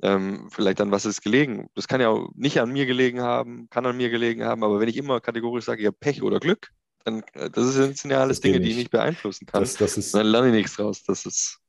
ähm, 0.01 0.49
vielleicht 0.51 0.81
an 0.81 0.91
was 0.91 1.05
ist 1.05 1.21
gelegen. 1.21 1.67
Das 1.75 1.87
kann 1.87 2.01
ja 2.01 2.09
auch 2.09 2.29
nicht 2.35 2.59
an 2.59 2.71
mir 2.71 2.85
gelegen 2.85 3.21
haben, 3.21 3.67
kann 3.69 3.85
an 3.85 3.97
mir 3.97 4.09
gelegen 4.09 4.43
haben, 4.43 4.63
aber 4.63 4.79
wenn 4.79 4.89
ich 4.89 4.97
immer 4.97 5.21
kategorisch 5.21 5.65
sage, 5.65 5.83
ja, 5.83 5.91
Pech 5.91 6.21
oder 6.21 6.39
Glück, 6.39 6.71
dann 7.05 7.23
äh, 7.33 7.49
das 7.49 7.73
sind 7.73 8.03
ja 8.05 8.19
alles 8.19 8.41
Dinge, 8.41 8.59
die 8.59 8.71
ich 8.71 8.77
nicht 8.77 8.91
beeinflussen 8.91 9.45
kann. 9.45 9.61
Das, 9.61 9.75
das 9.75 9.97
ist, 9.97 10.13
dann 10.13 10.27
lerne 10.27 10.47
ich 10.47 10.53
nichts 10.53 10.75
draus. 10.75 11.03
Das 11.03 11.25
ist 11.25 11.59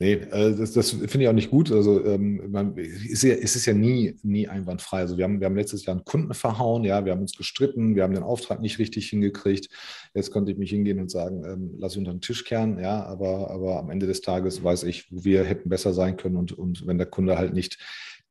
Nee, 0.00 0.12
äh, 0.12 0.54
das, 0.54 0.72
das 0.72 0.90
finde 0.90 1.22
ich 1.22 1.28
auch 1.28 1.32
nicht 1.32 1.50
gut. 1.50 1.72
Also 1.72 2.04
ähm, 2.04 2.40
man, 2.52 2.76
ist 2.76 3.24
ja, 3.24 3.34
es 3.34 3.56
ist 3.56 3.66
ja 3.66 3.72
nie, 3.72 4.16
nie 4.22 4.46
einwandfrei. 4.46 4.98
Also 4.98 5.16
wir 5.18 5.24
haben, 5.24 5.40
wir 5.40 5.46
haben 5.46 5.56
letztes 5.56 5.84
Jahr 5.86 5.96
einen 5.96 6.04
Kunden 6.04 6.34
verhauen, 6.34 6.84
ja, 6.84 7.04
wir 7.04 7.10
haben 7.10 7.22
uns 7.22 7.36
gestritten, 7.36 7.96
wir 7.96 8.04
haben 8.04 8.14
den 8.14 8.22
Auftrag 8.22 8.60
nicht 8.60 8.78
richtig 8.78 9.08
hingekriegt. 9.08 9.68
Jetzt 10.14 10.32
könnte 10.32 10.52
ich 10.52 10.58
mich 10.58 10.70
hingehen 10.70 11.00
und 11.00 11.10
sagen, 11.10 11.42
ähm, 11.44 11.74
lass 11.78 11.96
unter 11.96 12.12
den 12.12 12.20
Tisch 12.20 12.44
kehren, 12.44 12.78
ja, 12.78 13.04
aber, 13.04 13.50
aber 13.50 13.80
am 13.80 13.90
Ende 13.90 14.06
des 14.06 14.20
Tages 14.20 14.62
weiß 14.62 14.84
ich, 14.84 15.08
wir 15.10 15.42
hätten 15.42 15.68
besser 15.68 15.92
sein 15.92 16.16
können 16.16 16.36
und, 16.36 16.52
und 16.52 16.86
wenn 16.86 16.98
der 16.98 17.08
Kunde 17.08 17.36
halt 17.36 17.52
nicht 17.52 17.78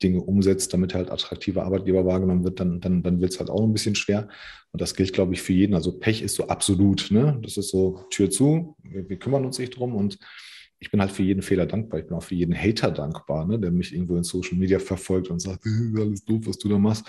Dinge 0.01 0.21
umsetzt, 0.21 0.73
damit 0.73 0.93
halt 0.93 1.11
attraktiver 1.11 1.63
Arbeitgeber 1.63 2.05
wahrgenommen 2.05 2.45
wird, 2.45 2.61
dann, 2.61 2.79
dann, 2.79 3.03
dann 3.03 3.19
wird 3.19 3.33
es 3.33 3.39
halt 3.39 3.49
auch 3.49 3.63
ein 3.63 3.73
bisschen 3.73 3.95
schwer. 3.95 4.29
Und 4.71 4.81
das 4.81 4.95
gilt, 4.95 5.11
glaube 5.11 5.33
ich, 5.33 5.41
für 5.41 5.53
jeden. 5.53 5.73
Also 5.73 5.97
Pech 5.97 6.21
ist 6.21 6.35
so 6.35 6.47
absolut, 6.47 7.09
ne? 7.09 7.39
Das 7.41 7.57
ist 7.57 7.69
so 7.71 8.05
Tür 8.11 8.29
zu, 8.29 8.77
wir, 8.83 9.09
wir 9.09 9.17
kümmern 9.17 9.43
uns 9.43 9.57
nicht 9.57 9.77
drum 9.77 9.95
und 9.95 10.19
ich 10.79 10.91
bin 10.91 10.99
halt 10.99 11.11
für 11.11 11.23
jeden 11.23 11.41
Fehler 11.41 11.65
dankbar. 11.65 11.99
Ich 11.99 12.07
bin 12.07 12.15
auch 12.15 12.23
für 12.23 12.35
jeden 12.35 12.55
Hater 12.55 12.91
dankbar, 12.91 13.45
ne, 13.45 13.59
der 13.59 13.71
mich 13.71 13.93
irgendwo 13.93 14.15
in 14.15 14.23
Social 14.23 14.57
Media 14.57 14.79
verfolgt 14.79 15.29
und 15.29 15.39
sagt, 15.39 15.65
alles 15.97 16.23
doof, 16.25 16.43
was 16.45 16.57
du 16.57 16.69
da 16.69 16.77
machst. 16.77 17.05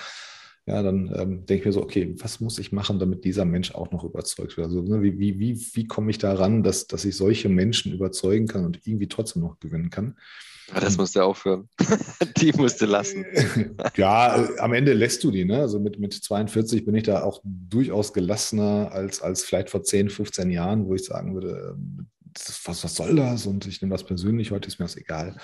Ja, 0.66 0.82
dann 0.82 1.10
ähm, 1.16 1.46
denke 1.46 1.60
ich 1.60 1.64
mir 1.64 1.72
so, 1.72 1.82
okay, 1.82 2.14
was 2.18 2.40
muss 2.40 2.58
ich 2.58 2.72
machen, 2.72 2.98
damit 2.98 3.24
dieser 3.24 3.46
Mensch 3.46 3.74
auch 3.74 3.90
noch 3.90 4.04
überzeugt 4.04 4.58
wird? 4.58 4.66
Also 4.66 4.82
ne, 4.82 5.02
wie, 5.02 5.18
wie, 5.18 5.38
wie, 5.38 5.58
wie 5.72 5.86
komme 5.86 6.10
ich 6.10 6.18
daran, 6.18 6.62
dass, 6.62 6.86
dass 6.86 7.06
ich 7.06 7.16
solche 7.16 7.48
Menschen 7.48 7.92
überzeugen 7.94 8.46
kann 8.46 8.66
und 8.66 8.86
irgendwie 8.86 9.08
trotzdem 9.08 9.42
noch 9.42 9.58
gewinnen 9.60 9.88
kann? 9.88 10.16
Ja, 10.74 10.80
das 10.80 10.98
musste 10.98 11.24
aufhören. 11.24 11.68
die 12.36 12.52
musste 12.52 12.84
lassen. 12.84 13.24
ja, 13.96 14.44
äh, 14.44 14.58
am 14.58 14.74
Ende 14.74 14.92
lässt 14.92 15.24
du 15.24 15.30
die. 15.30 15.46
Ne? 15.46 15.58
Also 15.58 15.80
mit, 15.80 15.98
mit 15.98 16.12
42 16.12 16.84
bin 16.84 16.94
ich 16.94 17.04
da 17.04 17.22
auch 17.22 17.40
durchaus 17.44 18.12
gelassener 18.12 18.92
als, 18.92 19.22
als 19.22 19.44
vielleicht 19.44 19.70
vor 19.70 19.82
10, 19.82 20.10
15 20.10 20.50
Jahren, 20.50 20.86
wo 20.86 20.94
ich 20.94 21.04
sagen 21.04 21.32
würde, 21.32 21.78
was, 22.64 22.84
was 22.84 22.94
soll 22.94 23.16
das? 23.16 23.46
Und 23.46 23.66
ich 23.66 23.80
nehme 23.80 23.94
das 23.94 24.04
persönlich, 24.04 24.50
heute 24.50 24.68
ist 24.68 24.78
mir 24.78 24.84
das 24.84 24.96
egal. 24.96 25.36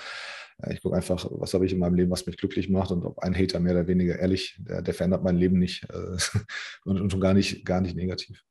Ich 0.69 0.81
gucke 0.81 0.95
einfach, 0.95 1.27
was 1.31 1.53
habe 1.53 1.65
ich 1.65 1.73
in 1.73 1.79
meinem 1.79 1.95
Leben, 1.95 2.11
was 2.11 2.25
mich 2.25 2.37
glücklich 2.37 2.69
macht 2.69 2.89
und 2.91 3.03
ob 3.03 3.19
ein 3.19 3.35
Hater 3.35 3.59
mehr 3.59 3.73
oder 3.73 3.87
weniger 3.87 4.17
ehrlich, 4.17 4.55
der, 4.59 4.81
der 4.81 4.93
verändert 4.93 5.21
mein 5.21 5.35
Leben 5.35 5.59
nicht 5.59 5.85
äh, 5.89 6.17
und, 6.85 7.01
und 7.01 7.11
schon 7.11 7.19
gar 7.19 7.33
nicht, 7.33 7.65
gar 7.65 7.81
nicht 7.81 7.95
negativ. 7.95 8.41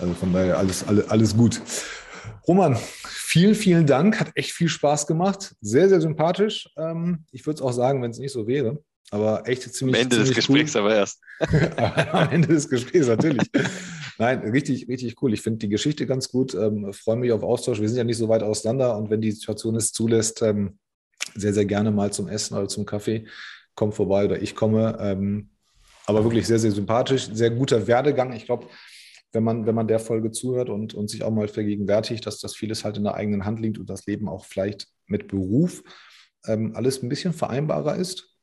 Also 0.00 0.14
von 0.14 0.32
daher 0.32 0.56
alles, 0.56 0.86
alles, 0.86 1.08
alles 1.10 1.36
gut. 1.36 1.60
Roman, 2.48 2.76
vielen, 3.04 3.54
vielen 3.54 3.86
Dank. 3.86 4.18
Hat 4.18 4.30
echt 4.34 4.52
viel 4.52 4.68
Spaß 4.68 5.06
gemacht. 5.06 5.54
Sehr, 5.60 5.88
sehr 5.88 6.00
sympathisch. 6.00 6.68
Ähm, 6.76 7.24
ich 7.32 7.44
würde 7.46 7.56
es 7.56 7.62
auch 7.62 7.72
sagen, 7.72 8.02
wenn 8.02 8.10
es 8.10 8.18
nicht 8.18 8.32
so 8.32 8.46
wäre. 8.46 8.82
Aber 9.10 9.46
echt 9.46 9.62
ziemlich. 9.62 9.96
Am 9.96 10.02
Ende 10.02 10.16
ziemlich 10.16 10.34
des 10.34 10.46
Gesprächs 10.46 10.74
cool. 10.74 10.80
aber 10.80 10.94
erst. 10.96 11.20
Am 12.12 12.30
Ende 12.30 12.48
des 12.48 12.68
Gesprächs 12.68 13.06
natürlich. 13.06 13.48
Nein, 14.18 14.38
richtig, 14.40 14.88
richtig 14.88 15.20
cool. 15.22 15.34
Ich 15.34 15.42
finde 15.42 15.58
die 15.58 15.68
Geschichte 15.68 16.06
ganz 16.06 16.28
gut. 16.30 16.54
Ähm, 16.54 16.92
freue 16.92 17.16
mich 17.16 17.32
auf 17.32 17.42
Austausch. 17.42 17.80
Wir 17.80 17.88
sind 17.88 17.98
ja 17.98 18.04
nicht 18.04 18.16
so 18.16 18.28
weit 18.28 18.42
auseinander 18.42 18.96
und 18.96 19.10
wenn 19.10 19.20
die 19.20 19.32
Situation 19.32 19.76
es 19.76 19.92
zulässt, 19.92 20.42
ähm, 20.42 20.78
sehr, 21.34 21.52
sehr 21.52 21.64
gerne 21.64 21.90
mal 21.90 22.12
zum 22.12 22.28
Essen 22.28 22.56
oder 22.56 22.68
zum 22.68 22.86
Kaffee. 22.86 23.26
Komm 23.74 23.92
vorbei 23.92 24.24
oder 24.24 24.40
ich 24.40 24.54
komme. 24.54 24.96
Ähm, 25.00 25.50
aber 26.06 26.24
wirklich 26.24 26.46
sehr, 26.46 26.58
sehr 26.58 26.70
sympathisch, 26.70 27.28
sehr 27.32 27.50
guter 27.50 27.86
Werdegang. 27.86 28.32
Ich 28.32 28.46
glaube, 28.46 28.68
wenn 29.32 29.42
man, 29.42 29.66
wenn 29.66 29.74
man 29.74 29.88
der 29.88 29.98
Folge 29.98 30.30
zuhört 30.30 30.70
und, 30.70 30.94
und 30.94 31.10
sich 31.10 31.22
auch 31.22 31.30
mal 31.30 31.48
vergegenwärtigt, 31.48 32.24
dass 32.26 32.38
das 32.38 32.54
vieles 32.54 32.84
halt 32.84 32.96
in 32.96 33.04
der 33.04 33.14
eigenen 33.14 33.44
Hand 33.44 33.60
liegt 33.60 33.78
und 33.78 33.90
das 33.90 34.06
Leben 34.06 34.28
auch 34.28 34.44
vielleicht 34.44 34.88
mit 35.06 35.28
Beruf 35.28 35.82
ähm, 36.46 36.72
alles 36.74 37.02
ein 37.02 37.08
bisschen 37.08 37.32
vereinbarer 37.32 37.96
ist, 37.96 38.35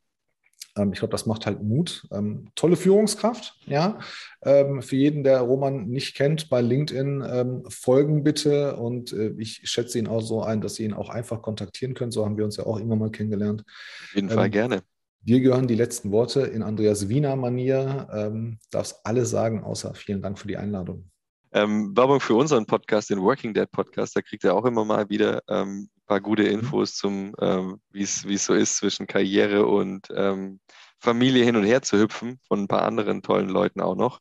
ich 0.75 0.99
glaube, 0.99 1.11
das 1.11 1.25
macht 1.25 1.45
halt 1.45 1.61
Mut. 1.61 2.07
Ähm, 2.11 2.49
tolle 2.55 2.75
Führungskraft, 2.75 3.59
ja. 3.65 3.99
Ähm, 4.43 4.81
für 4.81 4.95
jeden, 4.95 5.23
der 5.23 5.41
Roman 5.41 5.87
nicht 5.87 6.15
kennt, 6.15 6.49
bei 6.49 6.61
LinkedIn 6.61 7.23
ähm, 7.27 7.63
folgen 7.69 8.23
bitte 8.23 8.75
und 8.75 9.13
äh, 9.13 9.33
ich 9.37 9.61
schätze 9.69 9.99
ihn 9.99 10.07
auch 10.07 10.21
so 10.21 10.41
ein, 10.41 10.61
dass 10.61 10.75
Sie 10.75 10.83
ihn 10.83 10.93
auch 10.93 11.09
einfach 11.09 11.41
kontaktieren 11.41 11.93
können. 11.93 12.11
So 12.11 12.25
haben 12.25 12.37
wir 12.37 12.45
uns 12.45 12.57
ja 12.57 12.65
auch 12.65 12.79
immer 12.79 12.95
mal 12.95 13.11
kennengelernt. 13.11 13.63
Auf 13.67 14.15
jeden 14.15 14.29
Fall 14.29 14.45
ähm, 14.45 14.51
gerne. 14.51 14.81
Dir 15.21 15.39
gehören 15.39 15.67
die 15.67 15.75
letzten 15.75 16.11
Worte 16.11 16.41
in 16.41 16.63
Andreas 16.63 17.07
Wiener 17.07 17.35
Manier. 17.35 18.07
Ähm, 18.11 18.57
darfst 18.71 19.05
alle 19.05 19.25
sagen, 19.25 19.63
außer 19.63 19.93
vielen 19.93 20.21
Dank 20.21 20.37
für 20.37 20.47
die 20.47 20.57
Einladung. 20.57 21.09
Ähm, 21.53 21.95
Werbung 21.95 22.19
für 22.19 22.33
unseren 22.33 22.65
Podcast, 22.65 23.09
den 23.09 23.21
Working 23.21 23.53
Dead 23.53 23.71
Podcast. 23.71 24.15
Da 24.15 24.21
kriegt 24.21 24.43
ihr 24.43 24.53
auch 24.53 24.65
immer 24.65 24.83
mal 24.83 25.07
wieder 25.09 25.41
ähm, 25.47 25.87
paar 26.05 26.21
gute 26.21 26.43
mhm. 26.43 26.49
Infos 26.49 26.95
zum, 26.95 27.33
ähm, 27.39 27.79
wie 27.91 28.03
es 28.03 28.45
so 28.45 28.53
ist 28.53 28.77
zwischen 28.77 29.07
Karriere 29.07 29.65
und 29.65 30.07
ähm, 30.15 30.59
Familie 30.99 31.43
hin 31.43 31.55
und 31.55 31.63
her 31.63 31.81
zu 31.81 31.97
hüpfen, 31.99 32.39
von 32.47 32.61
ein 32.61 32.67
paar 32.67 32.83
anderen 32.83 33.21
tollen 33.21 33.49
Leuten 33.49 33.81
auch 33.81 33.95
noch. 33.95 34.19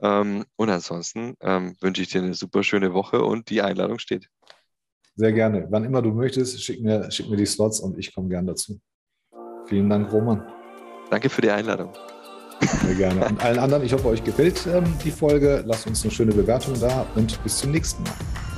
Ähm, 0.00 0.44
und 0.56 0.70
ansonsten 0.70 1.34
ähm, 1.40 1.76
wünsche 1.80 2.02
ich 2.02 2.08
dir 2.08 2.22
eine 2.22 2.34
super 2.34 2.62
schöne 2.62 2.92
Woche 2.92 3.22
und 3.22 3.50
die 3.50 3.62
Einladung 3.62 3.98
steht. 3.98 4.28
Sehr 5.14 5.32
gerne. 5.32 5.66
Wann 5.70 5.84
immer 5.84 6.00
du 6.00 6.10
möchtest, 6.10 6.62
schick 6.62 6.80
mir, 6.82 7.10
schick 7.10 7.28
mir 7.28 7.36
die 7.36 7.46
Slots 7.46 7.80
und 7.80 7.98
ich 7.98 8.14
komme 8.14 8.28
gern 8.28 8.46
dazu. 8.46 8.80
Vielen 9.66 9.88
Dank, 9.88 10.12
Roman. 10.12 10.42
Danke 11.10 11.28
für 11.28 11.42
die 11.42 11.50
Einladung. 11.50 11.92
Sehr 12.60 12.94
gerne. 12.94 13.26
Und 13.26 13.44
allen 13.44 13.58
anderen, 13.58 13.84
ich 13.84 13.92
hoffe, 13.92 14.08
euch 14.08 14.24
gefällt 14.24 14.66
ähm, 14.66 14.84
die 15.04 15.10
Folge. 15.10 15.62
Lasst 15.66 15.86
uns 15.86 16.02
eine 16.02 16.10
schöne 16.10 16.32
Bewertung 16.32 16.78
da 16.80 17.06
und 17.14 17.42
bis 17.42 17.58
zum 17.58 17.72
nächsten 17.72 18.02
Mal. 18.04 18.51